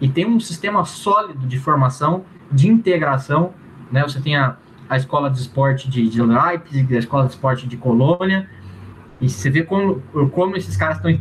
[0.00, 3.52] e tem um sistema sólido de formação, de integração,
[3.90, 4.02] né?
[4.04, 4.56] Você tem a,
[4.88, 8.48] a escola de esporte de, de Leipzig, a escola de esporte de Colônia,
[9.20, 10.02] e você vê como,
[10.32, 11.18] como esses caras estão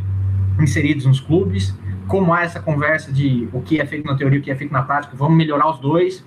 [0.59, 1.77] inseridos nos clubes,
[2.07, 4.72] como há essa conversa de o que é feito na teoria, o que é feito
[4.72, 6.26] na prática, vamos melhorar os dois,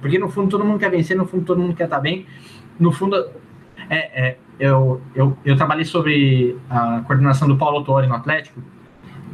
[0.00, 2.26] porque no fundo todo mundo quer vencer, no fundo todo mundo quer estar bem,
[2.78, 3.16] no fundo
[3.88, 8.62] é, é, eu, eu, eu trabalhei sobre a coordenação do Paulo Torre no Atlético,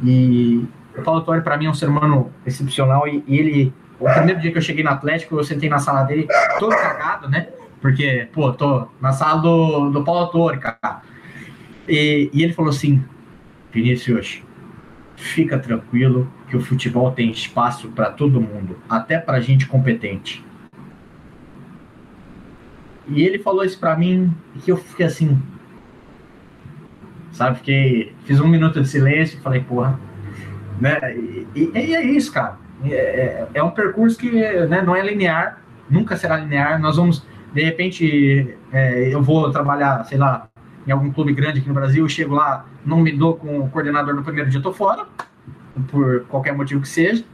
[0.03, 0.67] e
[0.97, 4.41] o Paulo Torre para mim é um ser humano excepcional, e, e ele, o primeiro
[4.41, 6.27] dia que eu cheguei no Atlético, eu sentei na sala dele,
[6.59, 7.47] todo cagado, né,
[7.79, 11.01] porque, pô, tô na sala do, do Paulo Torre, cara,
[11.87, 13.03] e, e ele falou assim,
[13.71, 14.43] Vinícius,
[15.15, 20.45] fica tranquilo que o futebol tem espaço para todo mundo, até para gente competente.
[23.07, 24.33] E ele falou isso para mim
[24.63, 25.41] que eu fiquei assim,
[27.31, 27.57] sabe?
[27.57, 29.99] Fiquei, fiz um minuto de silêncio e falei, porra,
[30.79, 30.99] né?
[31.15, 32.57] E, e, e é isso, cara.
[32.83, 36.79] É, é, é, um percurso que né, não é linear, nunca será linear.
[36.79, 40.49] Nós vamos, de repente, é, eu vou trabalhar, sei lá,
[40.87, 43.69] em algum clube grande aqui no Brasil, eu chego lá, não me dou com o
[43.69, 45.05] coordenador no primeiro dia, tô fora,
[45.91, 47.25] por qualquer motivo que seja.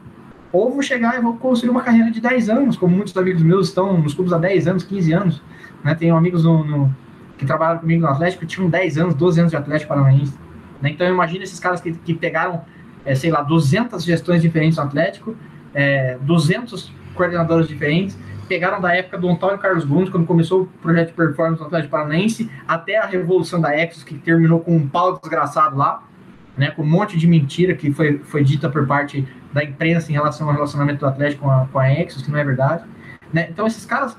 [0.51, 3.67] Ou vou chegar e vou construir uma carreira de 10 anos, como muitos amigos meus
[3.67, 5.41] estão nos clubes há 10 anos, 15 anos.
[5.83, 5.93] Né?
[5.93, 6.95] Tenho amigos no, no,
[7.37, 10.33] que trabalham comigo no Atlético tinham 10 anos, 12 anos de Atlético Paranaense.
[10.81, 10.89] Né?
[10.89, 12.63] Então, imagina esses caras que, que pegaram,
[13.05, 15.35] é, sei lá, 200 gestões diferentes no Atlético,
[15.73, 18.17] é, 200 coordenadores diferentes,
[18.47, 21.91] pegaram da época do Antônio Carlos Gomes, quando começou o projeto de performance do Atlético
[21.91, 26.03] Paranaense, até a revolução da Exos, que terminou com um pau desgraçado lá,
[26.57, 30.13] né, com um monte de mentira que foi, foi dita por parte da imprensa em
[30.13, 32.83] relação ao relacionamento do Atlético com a, com a Exos, que não é verdade.
[33.31, 33.47] Né?
[33.49, 34.15] Então, esses caras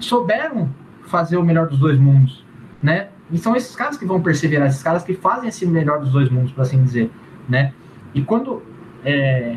[0.00, 0.70] souberam
[1.06, 2.44] fazer o melhor dos dois mundos,
[2.82, 3.08] né?
[3.30, 6.28] E são esses caras que vão perseverar, esses caras que fazem esse melhor dos dois
[6.28, 7.10] mundos, por assim dizer,
[7.48, 7.72] né?
[8.14, 8.62] E quando
[9.04, 9.56] é,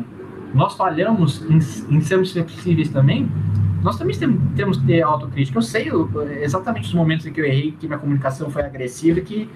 [0.54, 1.58] nós falhamos em,
[1.96, 3.30] em sermos flexíveis também,
[3.82, 4.16] nós também
[4.54, 5.58] temos que ter autocrítica.
[5.58, 5.90] Eu sei
[6.40, 9.48] exatamente os momentos em que eu errei, que minha comunicação foi agressiva que,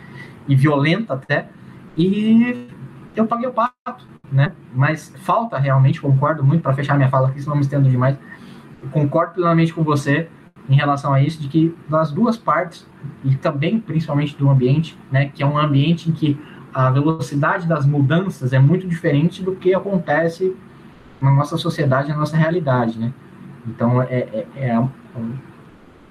[0.48, 1.48] e violenta até,
[1.96, 2.68] e
[3.14, 4.52] eu paguei o pato, né?
[4.74, 8.16] Mas falta realmente, concordo muito, para fechar minha fala aqui, senão me estendo demais,
[8.90, 10.28] concordo plenamente com você
[10.68, 12.86] em relação a isso, de que das duas partes,
[13.22, 16.40] e também principalmente do ambiente, né, que é um ambiente em que
[16.72, 20.56] a velocidade das mudanças é muito diferente do que acontece
[21.20, 23.12] na nossa sociedade, na nossa realidade, né?
[23.66, 24.88] Então, é, é, é,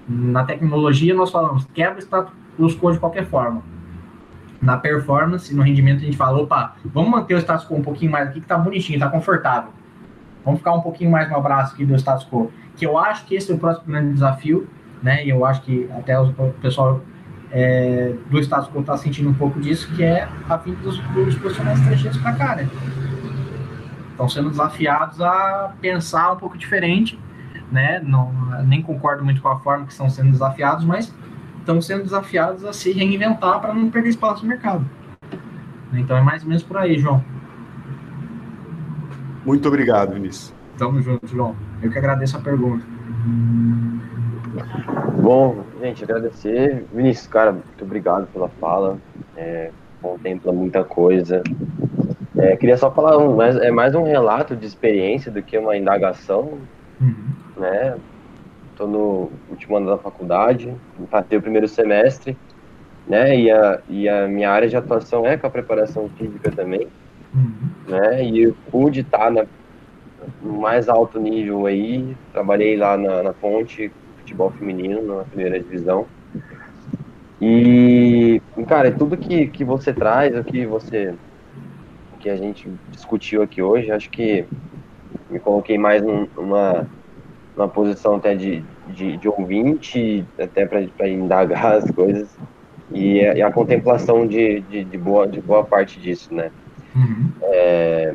[0.07, 2.33] na tecnologia nós falamos quebra status
[2.75, 3.61] quo de qualquer forma.
[4.61, 8.11] Na performance, no rendimento, a gente fala, opa, vamos manter o status quo um pouquinho
[8.11, 9.71] mais aqui, que tá bonitinho, tá confortável.
[10.43, 12.51] Vamos ficar um pouquinho mais no abraço aqui do status quo.
[12.75, 14.67] Que eu acho que esse é o próximo grande desafio,
[15.01, 15.25] né?
[15.25, 16.31] E eu acho que até o
[16.61, 17.01] pessoal
[17.51, 21.35] é, do status quo está sentindo um pouco disso, que é a vinda dos, dos
[21.35, 22.69] profissionais estrangeiros para cá, né?
[24.11, 27.19] Estão sendo desafiados a pensar um pouco diferente
[27.73, 27.99] né?
[28.05, 28.31] Não,
[28.63, 31.11] nem concordo muito com a forma que estão sendo desafiados, mas
[31.57, 34.85] estão sendo desafiados a se reinventar para não perder espaço no mercado.
[35.91, 37.23] Então é mais ou menos por aí, João.
[39.43, 40.53] Muito obrigado, Vinícius.
[40.77, 41.55] Tamo junto, João.
[41.81, 42.85] Eu que agradeço a pergunta.
[45.21, 46.85] Bom, gente, agradecer.
[46.93, 48.97] Vinícius, cara, muito obrigado pela fala.
[49.35, 49.71] É,
[50.01, 51.41] contempla muita coisa.
[52.37, 55.75] É, queria só falar, um, mas é mais um relato de experiência do que uma
[55.75, 56.59] indagação.
[57.01, 57.97] Uhum né?
[58.71, 60.73] Estou no último ano da faculdade,
[61.09, 62.37] passei o primeiro semestre,
[63.07, 63.37] né?
[63.37, 66.87] E a, e a minha área de atuação é com a preparação física também,
[67.33, 67.53] uhum.
[67.87, 68.23] né?
[68.25, 69.45] E eu pude estar na,
[70.41, 76.07] no mais alto nível aí, trabalhei lá na, na Ponte, futebol feminino, na primeira divisão.
[77.41, 81.13] E, cara, tudo que, que você traz, o que você,
[82.19, 84.45] que a gente discutiu aqui hoje, acho que
[85.29, 86.87] me coloquei mais numa
[87.55, 92.29] numa posição até de, de, de ouvinte, até para indagar as coisas,
[92.91, 96.51] e, e a contemplação de, de, de, boa, de boa parte disso, né?
[96.95, 97.31] Uhum.
[97.41, 98.13] É,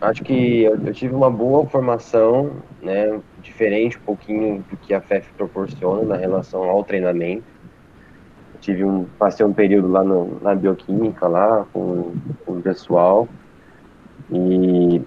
[0.00, 2.52] acho que eu, eu, tive uma boa formação,
[2.82, 7.44] né, diferente um pouquinho do que a FEF proporciona na relação ao treinamento.
[8.54, 12.12] Eu tive um, passei um período lá no, na bioquímica, lá com,
[12.44, 13.26] com o pessoal,
[14.30, 15.00] e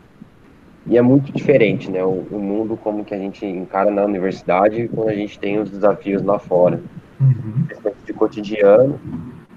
[0.88, 2.04] e é muito diferente, né?
[2.04, 5.70] O, o, mundo como que a gente encara na universidade quando a gente tem os
[5.70, 6.82] desafios lá fora.
[7.20, 7.66] Uhum.
[8.06, 9.00] de cotidiano,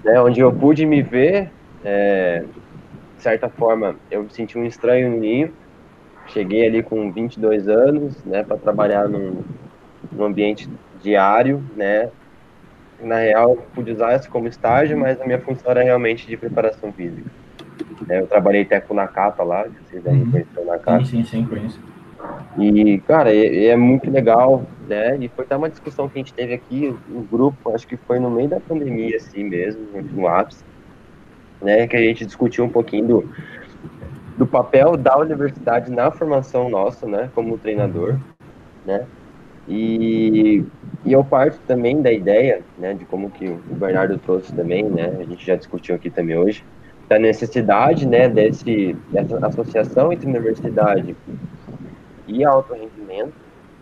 [0.03, 0.19] né?
[0.21, 1.49] Onde eu pude me ver
[1.83, 2.43] é,
[3.17, 5.53] de certa forma, eu senti um estranho no ninho.
[6.27, 9.43] Cheguei ali com 22 anos, né, para trabalhar num,
[10.11, 10.69] num ambiente
[11.01, 12.09] diário, né,
[13.01, 16.93] na real, pude usar isso como estágio, mas a minha função era realmente de preparação
[16.93, 17.29] física.
[18.09, 20.31] Eu trabalhei até com o Nakata lá, vocês devem uhum.
[20.31, 21.05] conhecer o Nakata.
[21.05, 21.79] Sim, sim, sim, conheço.
[22.57, 25.17] E, cara, é, é, muito legal, né?
[25.17, 28.19] E foi até uma discussão que a gente teve aqui no grupo, acho que foi
[28.19, 29.81] no meio da pandemia, assim mesmo,
[30.13, 30.63] no ápice,
[31.61, 31.87] né?
[31.87, 33.29] Que a gente discutiu um pouquinho do,
[34.37, 37.29] do papel da universidade na formação nossa, né?
[37.33, 38.17] Como treinador,
[38.85, 39.05] né?
[39.67, 40.63] E,
[41.05, 45.05] e eu parto também da ideia, né, de como que o Bernardo trouxe também, né,
[45.19, 46.65] a gente já discutiu aqui também hoje,
[47.07, 51.15] da necessidade, né, desse, dessa associação entre universidade
[52.27, 53.33] e alto rendimento,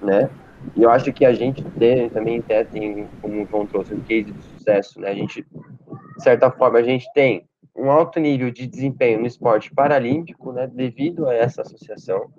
[0.02, 0.30] né,
[0.76, 4.02] e eu acho que a gente tem, também até tem, como o João trouxe, um
[4.02, 7.46] case de sucesso, né, a gente, de certa forma, a gente tem
[7.76, 12.30] um alto nível de desempenho no esporte paralímpico, né, devido a essa associação,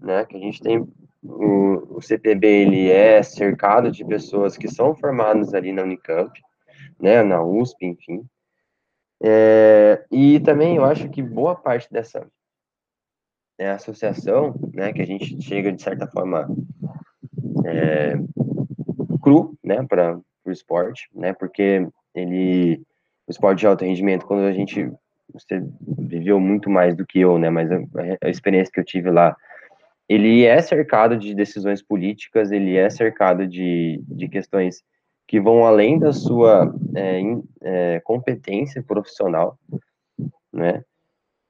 [0.00, 0.86] né, que a gente tem
[1.22, 6.32] o, o CPB ele é cercado de pessoas que são formadas ali na Unicamp,
[7.00, 8.24] né, na USP, enfim.
[9.24, 12.26] É, e também eu acho que boa parte dessa
[13.56, 16.48] é, associação, né, que a gente chega de certa forma
[17.64, 18.14] é,
[19.22, 22.82] cru, né, para o esporte, né, porque ele,
[23.26, 24.90] o esporte de alto rendimento, quando a gente,
[25.32, 25.62] você
[25.98, 27.78] viveu muito mais do que eu, né, mas a,
[28.24, 29.36] a experiência que eu tive lá,
[30.08, 34.82] ele é cercado de decisões políticas, ele é cercado de, de questões
[35.26, 39.58] que vão além da sua é, in, é, competência profissional,
[40.52, 40.84] né?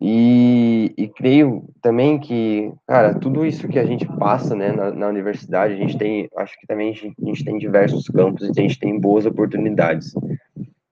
[0.05, 5.07] E, e, creio também que, cara, tudo isso que a gente passa, né, na, na
[5.07, 8.51] universidade, a gente tem, acho que também a gente, a gente, tem diversos campos e
[8.51, 10.13] a gente tem boas oportunidades,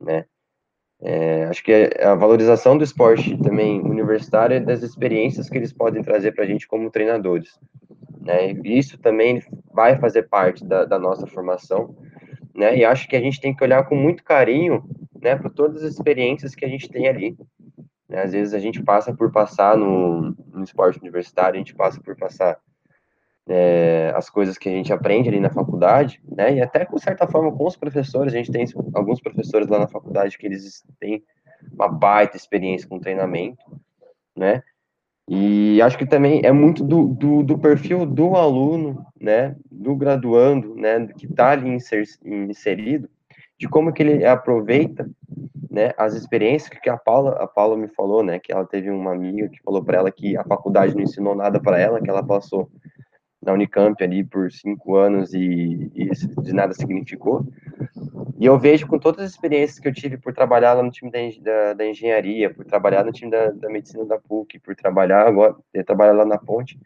[0.01, 0.25] né?
[1.03, 6.03] É, acho que a valorização do esporte também universitário é das experiências que eles podem
[6.03, 7.59] trazer para a gente como treinadores.
[8.21, 8.53] Né?
[8.53, 9.43] E isso também
[9.73, 11.97] vai fazer parte da, da, nossa formação.
[12.55, 12.79] Né?
[12.79, 14.85] E acho que a gente tem que olhar com muito carinho
[15.21, 17.37] né, para todas as experiências que a gente tem ali.
[18.09, 18.23] Né?
[18.23, 22.17] Às vezes a gente passa por passar no, no esporte universitário, a gente passa por
[22.17, 22.59] passar
[23.49, 27.27] é, as coisas que a gente aprende ali na faculdade, né, e até com certa
[27.27, 28.65] forma com os professores, a gente tem
[28.95, 31.25] alguns professores lá na faculdade que eles têm
[31.73, 33.65] uma baita experiência com treinamento,
[34.37, 34.63] né,
[35.33, 40.75] e acho que também é muito do, do, do perfil do aluno, né, do graduando,
[40.75, 43.09] né, que está ali inserido,
[43.57, 45.09] de como que ele aproveita,
[45.71, 49.13] né, as experiências que a Paula, a Paula me falou, né, que ela teve uma
[49.13, 52.25] amiga que falou para ela que a faculdade não ensinou nada para ela, que ela
[52.25, 52.69] passou
[53.43, 56.11] na Unicamp ali por cinco anos e, e
[56.43, 57.47] de nada significou.
[58.39, 61.11] E eu vejo com todas as experiências que eu tive por trabalhar lá no time
[61.11, 65.27] da, da, da engenharia, por trabalhar no time da, da, medicina da PUC, por trabalhar
[65.27, 65.57] agora,
[65.87, 66.79] trabalhar lá na ponte,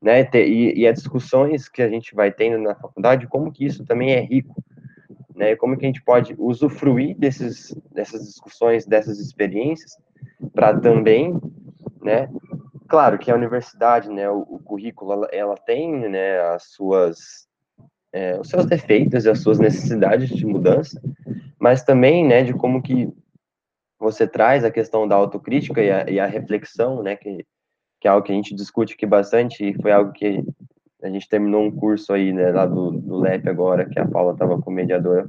[0.00, 3.84] né, e, e as discussões que a gente vai tendo na faculdade, como que isso
[3.84, 4.62] também é rico,
[5.34, 9.96] né, como que a gente pode usufruir desses, dessas discussões, dessas experiências,
[10.54, 11.38] para também,
[12.02, 12.28] né,
[12.88, 17.46] claro que a universidade, né, o, o currículo, ela, ela, tem, né, as suas,
[18.12, 21.00] é, os seus defeitos e as suas necessidades de mudança,
[21.58, 23.12] mas também, né, de como que
[23.98, 27.44] você traz a questão da autocrítica e a, e a reflexão, né, que,
[28.00, 30.42] que é algo que a gente discute aqui bastante e foi algo que
[31.02, 34.32] a gente terminou um curso aí, né, lá do, do LEP agora, que a Paula
[34.32, 35.26] estava com mediadora.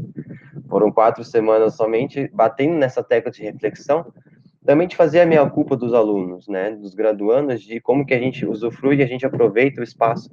[0.68, 4.11] Foram quatro semanas somente batendo nessa tecla de reflexão,
[4.69, 8.19] também de fazer a meia culpa dos alunos, né, dos graduandos, de como que a
[8.19, 10.29] gente usufrui e a gente aproveita o espaço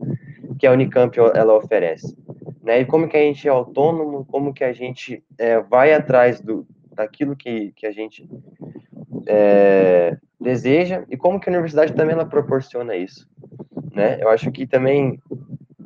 [0.59, 2.15] que a Unicamp ela oferece,
[2.63, 6.39] né, e como que a gente é autônomo, como que a gente é, vai atrás
[6.39, 8.29] do, daquilo que, que a gente
[9.27, 13.27] é, deseja e como que a universidade também ela proporciona isso,
[13.91, 15.19] né, eu acho que também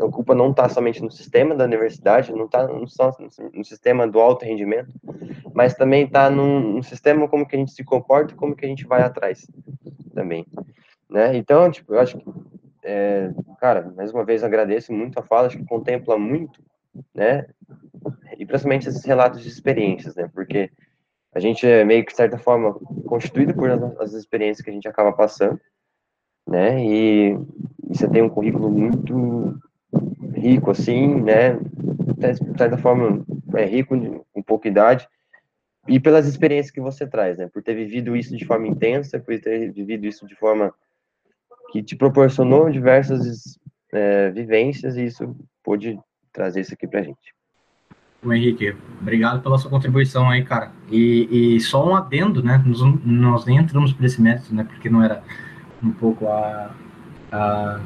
[0.00, 4.20] a culpa não está somente no sistema da universidade, não está no, no, sistema do
[4.20, 4.92] alto rendimento,
[5.54, 8.68] mas também está no sistema como que a gente se comporta e como que a
[8.68, 9.46] gente vai atrás
[10.14, 10.46] também,
[11.08, 11.36] né?
[11.36, 12.24] Então, tipo, eu acho que,
[12.82, 16.62] é, cara, mais uma vez agradeço muito a fala, acho que contempla muito,
[17.14, 17.46] né?
[18.38, 20.30] E principalmente esses relatos de experiências, né?
[20.32, 20.70] Porque
[21.32, 22.74] a gente é meio que, de certa forma,
[23.06, 23.70] constituído por
[24.00, 25.60] as experiências que a gente acaba passando,
[26.48, 26.82] né?
[26.84, 27.32] E,
[27.88, 29.60] e você tem um currículo muito
[30.34, 31.54] rico, assim, né?
[31.54, 35.08] De certa forma, é rico com pouca idade,
[35.88, 37.48] e pelas experiências que você traz, né?
[37.52, 40.72] Por ter vivido isso de forma intensa, por ter vivido isso de forma
[41.72, 43.58] que te proporcionou diversas
[43.92, 45.98] é, vivências, e isso pôde
[46.32, 47.34] trazer isso aqui pra gente.
[48.22, 50.70] O Henrique, obrigado pela sua contribuição aí, cara.
[50.90, 52.62] E, e só um adendo, né?
[52.66, 54.64] Nós, nós nem entramos por esse mérito, né?
[54.64, 55.22] Porque não era
[55.82, 56.74] um pouco a,
[57.32, 57.80] a,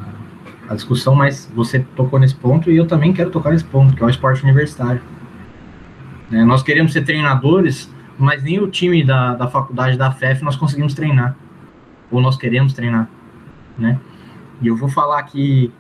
[0.68, 4.02] a, discussão, mas você tocou nesse ponto e eu também quero tocar nesse ponto, que
[4.02, 5.00] é o esporte universitário.
[6.30, 6.44] Né?
[6.44, 10.94] Nós queremos ser treinadores, mas nem o time da, da faculdade da FEF nós conseguimos
[10.94, 11.36] treinar.
[12.10, 13.08] Ou nós queremos treinar,
[13.78, 13.98] né?
[14.60, 15.72] E eu vou falar que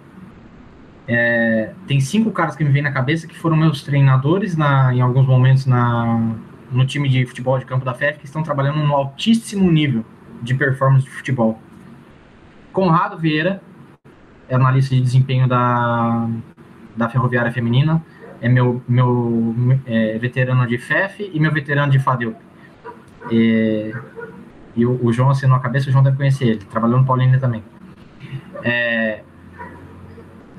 [1.06, 5.00] é, tem cinco caras que me vêm na cabeça que foram meus treinadores na, em
[5.00, 6.34] alguns momentos na,
[6.72, 10.04] no time de futebol de campo da FEF que estão trabalhando no altíssimo nível
[10.42, 11.58] de performance de futebol.
[12.72, 13.62] Conrado Vieira,
[14.54, 16.28] é analista de desempenho da,
[16.96, 18.02] da Ferroviária Feminina,
[18.40, 19.54] é meu, meu
[19.86, 22.36] é, veterano de FEF e meu veterano de FADEUP.
[23.30, 23.94] E,
[24.76, 27.38] e o, o, João assinou a cabeça, o João deve conhecer ele, trabalhou no Paulínia
[27.38, 27.62] também.
[28.62, 29.22] É,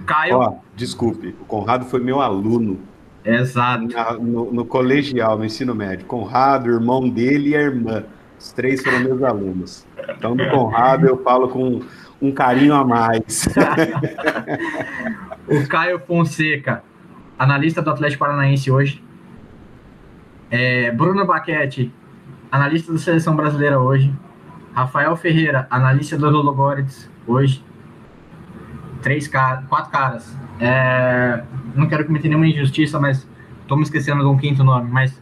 [0.05, 0.39] Caio.
[0.39, 2.79] Oh, desculpe, o Conrado foi meu aluno.
[3.23, 3.87] Exato.
[3.87, 6.05] Na, no, no, colegial, no ensino médio.
[6.05, 8.03] Conrado, irmão dele e a irmã.
[8.39, 9.85] Os três foram meus alunos.
[10.09, 11.81] Então, do Conrado eu falo com
[12.21, 13.47] um carinho a mais.
[15.47, 16.83] o Caio Fonseca,
[17.37, 19.03] analista do Atlético Paranaense hoje.
[20.49, 21.91] É, Bruno Baquete,
[22.51, 24.13] analista da Seleção Brasileira hoje.
[24.73, 27.63] Rafael Ferreira, analista do Lolo Goretz hoje
[29.05, 30.35] três caras, quatro caras.
[30.59, 31.43] É,
[31.75, 33.29] não quero cometer nenhuma injustiça, mas
[33.61, 35.21] estou me esquecendo de um quinto nome, mas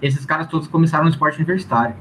[0.00, 1.94] esses caras todos começaram no esporte universitário.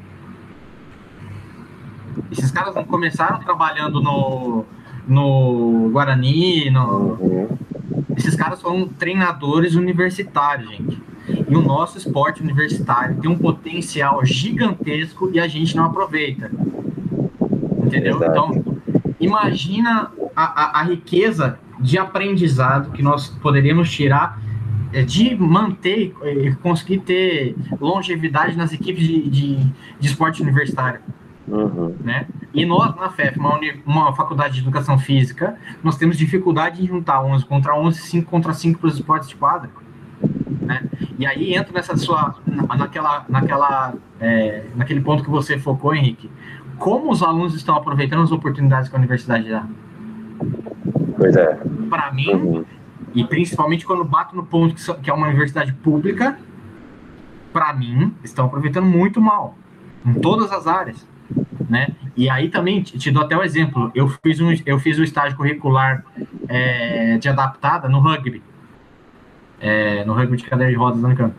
[2.32, 4.66] Esses caras não começaram trabalhando no,
[5.08, 7.50] no Guarani, no...
[8.16, 11.02] esses caras são treinadores universitários, gente.
[11.48, 16.52] E o nosso esporte universitário tem um potencial gigantesco e a gente não aproveita.
[17.84, 18.18] Entendeu?
[18.18, 18.32] Exato.
[18.32, 18.82] Então,
[19.20, 24.40] imagina a, a, a riqueza de aprendizado que nós poderíamos tirar
[24.92, 29.56] é, de manter e conseguir ter longevidade nas equipes de, de,
[30.00, 31.00] de esporte universitário.
[31.50, 31.96] Uhum.
[32.04, 32.28] Né?
[32.54, 37.22] E nós, na FEF, uma, uma, faculdade de educação física, nós temos dificuldade em juntar
[37.24, 39.70] 11 contra 11, 5 contra 5 para os esportes de quadra.
[40.62, 40.84] Né?
[41.18, 46.30] E aí entra nessa sua, naquela, naquela, é, naquele ponto que você focou, Henrique.
[46.78, 49.66] Como os alunos estão aproveitando as oportunidades que a universidade dá?
[51.18, 51.60] Pois é.
[51.90, 52.66] Para mim, uhum.
[53.14, 56.38] e principalmente quando bato no ponto que é uma universidade pública,
[57.52, 59.56] para mim, estão aproveitando muito mal,
[60.06, 61.06] em todas as áreas.
[61.70, 61.90] Né?
[62.18, 65.02] E aí também, te dou até o um exemplo, eu fiz um, eu fiz o
[65.02, 66.04] um estágio curricular
[66.48, 68.42] é, de adaptada no rugby,
[69.60, 71.36] é, no rugby de cadeira de rodas no campo.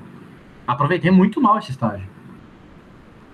[0.67, 2.07] Aproveitei muito mal esse estágio.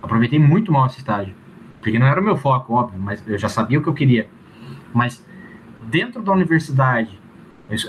[0.03, 1.35] Aproveitei muito mal esse estágio.
[1.81, 4.29] Porque não era o meu foco, óbvio, mas eu já sabia o que eu queria.
[4.93, 5.25] Mas
[5.83, 7.21] dentro da universidade,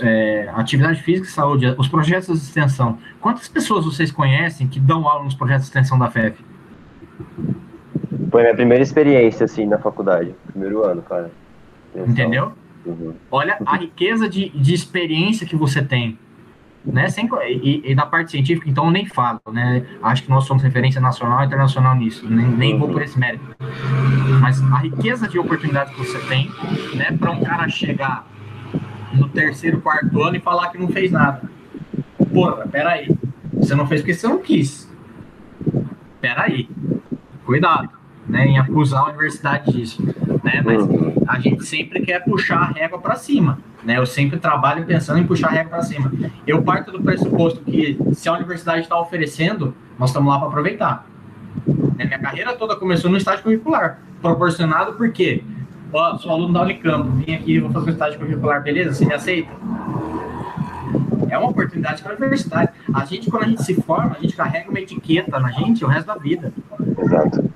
[0.02, 5.08] é, atividade física e saúde, os projetos de extensão, quantas pessoas vocês conhecem que dão
[5.08, 6.44] aula nos projetos de extensão da FEF?
[8.30, 10.34] Foi a minha primeira experiência, assim, na faculdade.
[10.48, 11.30] Primeiro ano, cara.
[11.94, 12.52] Entendeu?
[12.84, 13.14] Uhum.
[13.30, 16.18] Olha a riqueza de, de experiência que você tem
[16.84, 17.08] né?
[17.08, 19.84] Sem, e, e, da parte científica, então, eu nem falo, né?
[20.02, 23.44] Acho que nós somos referência nacional e internacional nisso, nem, nem vou por esse mérito.
[24.40, 26.50] Mas a riqueza de oportunidades que você tem,
[26.94, 28.26] né, para um cara chegar
[29.12, 31.42] no terceiro, quarto ano e falar que não fez nada.
[32.32, 33.08] Porra, peraí.
[33.54, 34.88] Você não fez porque você não quis.
[36.20, 36.68] Peraí.
[37.44, 37.88] Cuidado,
[38.28, 40.02] né, em acusar a universidade disso,
[40.44, 40.62] né?
[40.64, 40.82] Mas
[41.26, 43.58] a gente sempre quer puxar a régua para cima.
[43.82, 43.96] Né?
[43.98, 46.12] Eu sempre trabalho pensando em puxar a régua para cima.
[46.46, 51.06] Eu parto do pressuposto que se a universidade está oferecendo, nós estamos lá para aproveitar.
[51.96, 52.04] Né?
[52.04, 55.42] Minha carreira toda começou no estágio curricular, proporcionado por quê?
[55.92, 58.92] Ó, sou aluno da Unicamp, vim aqui, vou fazer um estágio curricular, beleza?
[58.92, 59.50] Você me aceita?
[61.30, 62.72] É uma oportunidade para a universidade.
[62.92, 65.88] A gente, quando a gente se forma, a gente carrega uma etiqueta na gente o
[65.88, 66.52] resto da vida.
[66.98, 67.50] Exato.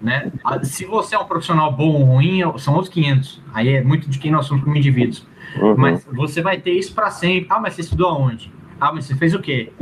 [0.00, 0.30] Né?
[0.62, 3.42] Se você é um profissional bom ou ruim, são outros 500.
[3.52, 5.26] Aí é muito de quem nós somos como indivíduos.
[5.60, 5.74] Uhum.
[5.76, 7.48] Mas você vai ter isso para sempre.
[7.50, 8.52] Ah, mas você estudou aonde?
[8.80, 9.72] Ah, mas você fez o quê?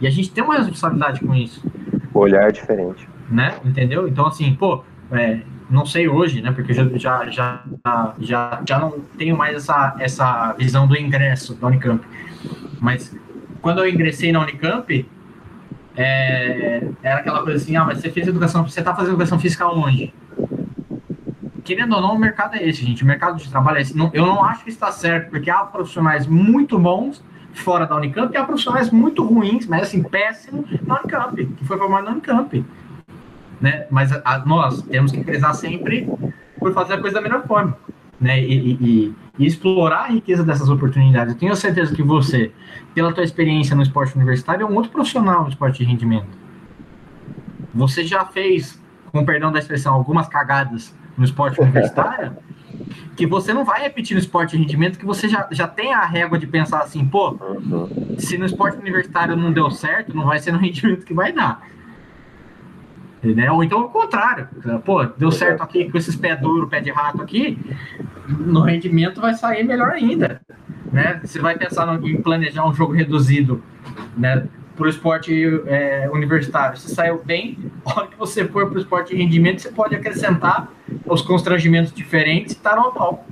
[0.00, 1.62] E a gente tem uma responsabilidade com isso.
[2.12, 3.08] O olhar é diferente.
[3.30, 3.54] Né?
[3.64, 4.08] Entendeu?
[4.08, 4.82] Então, assim, pô,
[5.12, 5.40] é,
[5.70, 6.50] não sei hoje, né?
[6.50, 7.64] Porque já, já, já,
[8.18, 12.04] já, já não tenho mais essa, essa visão do ingresso da Unicamp.
[12.80, 13.16] Mas
[13.60, 15.08] quando eu ingressei na Unicamp,
[15.96, 19.66] é, era aquela coisa assim, ah, mas você fez educação, você está fazendo educação física
[19.66, 20.12] onde?
[21.64, 23.04] Querendo ou não, o mercado é esse, gente.
[23.04, 23.96] O mercado de trabalho é esse.
[23.96, 27.22] Não, eu não acho que está certo, porque há profissionais muito bons
[27.54, 31.78] fora da Unicamp e há profissionais muito ruins, mas assim, péssimos na Unicamp, que foi
[31.78, 32.64] formado na Unicamp.
[33.60, 33.86] Né?
[33.90, 36.08] Mas a, a, nós temos que prezar sempre
[36.58, 37.76] por fazer a coisa da melhor forma.
[38.22, 41.34] Né, e, e, e, explorar a riqueza dessas oportunidades.
[41.34, 42.52] Eu tenho certeza que você,
[42.94, 46.28] pela tua experiência no esporte universitário, é um outro profissional no esporte de rendimento.
[47.74, 48.80] Você já fez,
[49.10, 52.36] com perdão da expressão, algumas cagadas no esporte universitário,
[53.16, 56.04] que você não vai repetir no esporte de rendimento, que você já, já tem a
[56.04, 57.36] régua de pensar assim, pô,
[58.18, 61.66] se no esporte universitário não deu certo, não vai ser no rendimento que vai dar.
[63.22, 63.50] Né?
[63.50, 64.48] Ou então o contrário.
[64.84, 67.56] Pô, deu certo aqui com esses pés duros, pé de rato aqui,
[68.28, 70.40] no rendimento vai sair melhor ainda.
[70.92, 71.20] Né?
[71.22, 73.62] Você vai pensar no, em planejar um jogo reduzido
[74.16, 75.32] né, para o esporte
[75.66, 76.76] é, universitário.
[76.76, 79.94] Você saiu bem, a hora que você for para o esporte de rendimento, você pode
[79.94, 80.68] acrescentar
[81.06, 83.24] os constrangimentos diferentes e tá normal.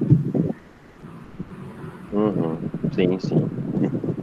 [2.13, 2.59] Uhum.
[2.93, 3.51] Sim, sim.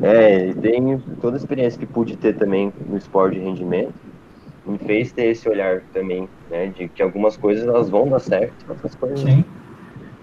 [0.01, 4.06] É, tem toda a experiência que pude ter também no esporte de rendimento
[4.67, 8.53] me fez ter esse olhar também, né, de que algumas coisas elas vão dar certo,
[8.69, 9.43] outras coisas sim.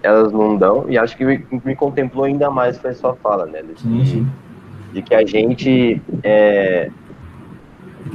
[0.03, 3.45] elas não dão, e acho que me, me contemplou ainda mais foi a sua fala,
[3.45, 4.25] né, de,
[4.93, 6.89] de que a gente, é,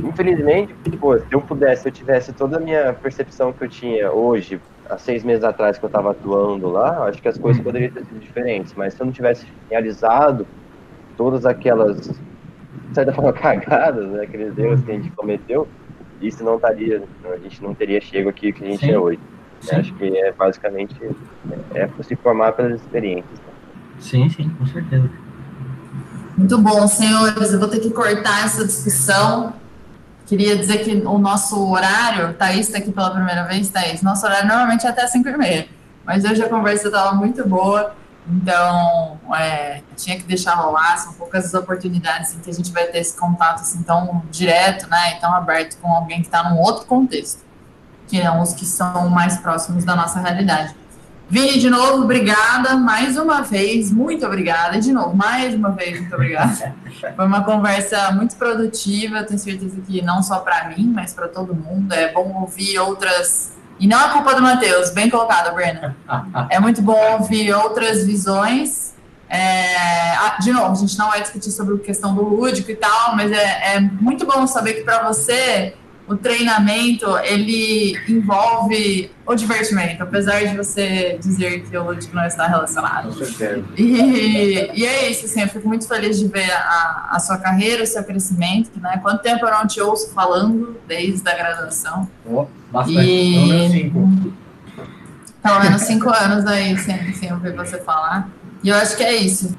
[0.04, 4.12] infelizmente, pô, se eu pudesse, se eu tivesse toda a minha percepção que eu tinha
[4.12, 7.92] hoje, há seis meses atrás que eu estava atuando lá, acho que as coisas poderiam
[7.92, 10.46] ter sido diferentes, mas se eu não tivesse realizado
[11.16, 15.68] todas aquelas, de certa forma, cagadas, né, aqueles erros que a gente cometeu,
[16.20, 18.92] isso não estaria, a gente não teria chego aqui que a gente Sim.
[18.92, 19.20] é hoje.
[19.60, 19.76] Sim.
[19.76, 20.96] Acho que é basicamente
[21.74, 23.38] é, é se formar pelas experiências.
[23.98, 25.10] Sim, sim, com certeza.
[26.36, 27.52] Muito bom, senhores.
[27.52, 29.52] Eu vou ter que cortar essa discussão.
[30.26, 34.00] Queria dizer que o nosso horário, Thaís está aqui pela primeira vez, Thaís.
[34.00, 35.68] Nosso horário normalmente é até 5 e meia.
[36.06, 37.94] Mas hoje a conversa estava muito boa.
[38.30, 42.86] Então, é, tinha que deixar rolar, são poucas as oportunidades em que a gente vai
[42.86, 46.58] ter esse contato assim tão direto, né, e tão aberto com alguém que está num
[46.58, 47.44] outro contexto,
[48.06, 50.74] que é os que são mais próximos da nossa realidade.
[51.28, 56.00] Vini, de novo, obrigada, mais uma vez, muito obrigada, e de novo, mais uma vez,
[56.00, 56.74] muito obrigada.
[57.16, 61.54] Foi uma conversa muito produtiva, tenho certeza que não só para mim, mas para todo
[61.54, 65.96] mundo, é bom ouvir outras e não é culpa do Matheus, bem colocado, Brena.
[66.50, 68.94] É muito bom ouvir outras visões.
[69.28, 73.16] É, de novo, a gente não vai discutir sobre a questão do lúdico e tal,
[73.16, 75.74] mas é, é muito bom saber que para você
[76.10, 82.48] o treinamento ele envolve o divertimento, apesar de você dizer que o lúdico não está
[82.48, 83.10] relacionado.
[83.10, 83.64] Com certeza.
[83.78, 87.84] E, e é isso, assim, eu fico muito feliz de ver a, a sua carreira,
[87.84, 88.98] o seu crescimento, né?
[89.00, 92.10] Quanto tempo eu não te ouço falando desde a graduação?
[92.26, 93.34] Oh, bastante, e...
[93.34, 94.32] pelo menos cinco.
[95.40, 98.28] Pelo menos cinco anos aí, sem, sem ouvir você falar.
[98.64, 99.56] E eu acho que é isso.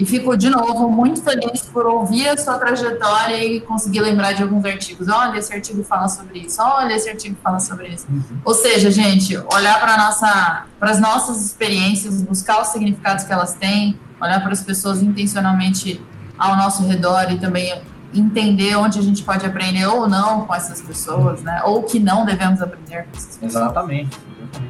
[0.00, 4.42] E fico, de novo, muito feliz por ouvir a sua trajetória e conseguir lembrar de
[4.42, 5.08] alguns artigos.
[5.08, 6.56] Olha, esse artigo fala sobre isso.
[6.62, 8.06] Olha, esse artigo fala sobre isso.
[8.08, 8.40] Uhum.
[8.42, 14.00] Ou seja, gente, olhar para nossa, as nossas experiências, buscar os significados que elas têm,
[14.18, 16.02] olhar para as pessoas intencionalmente
[16.38, 17.82] ao nosso redor e também
[18.14, 21.60] entender onde a gente pode aprender ou não com essas pessoas, né?
[21.66, 23.64] Ou que não devemos aprender com essas pessoas.
[23.64, 24.18] Exatamente.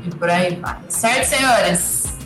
[0.04, 0.80] E por aí vai.
[0.88, 2.18] Certo, senhores?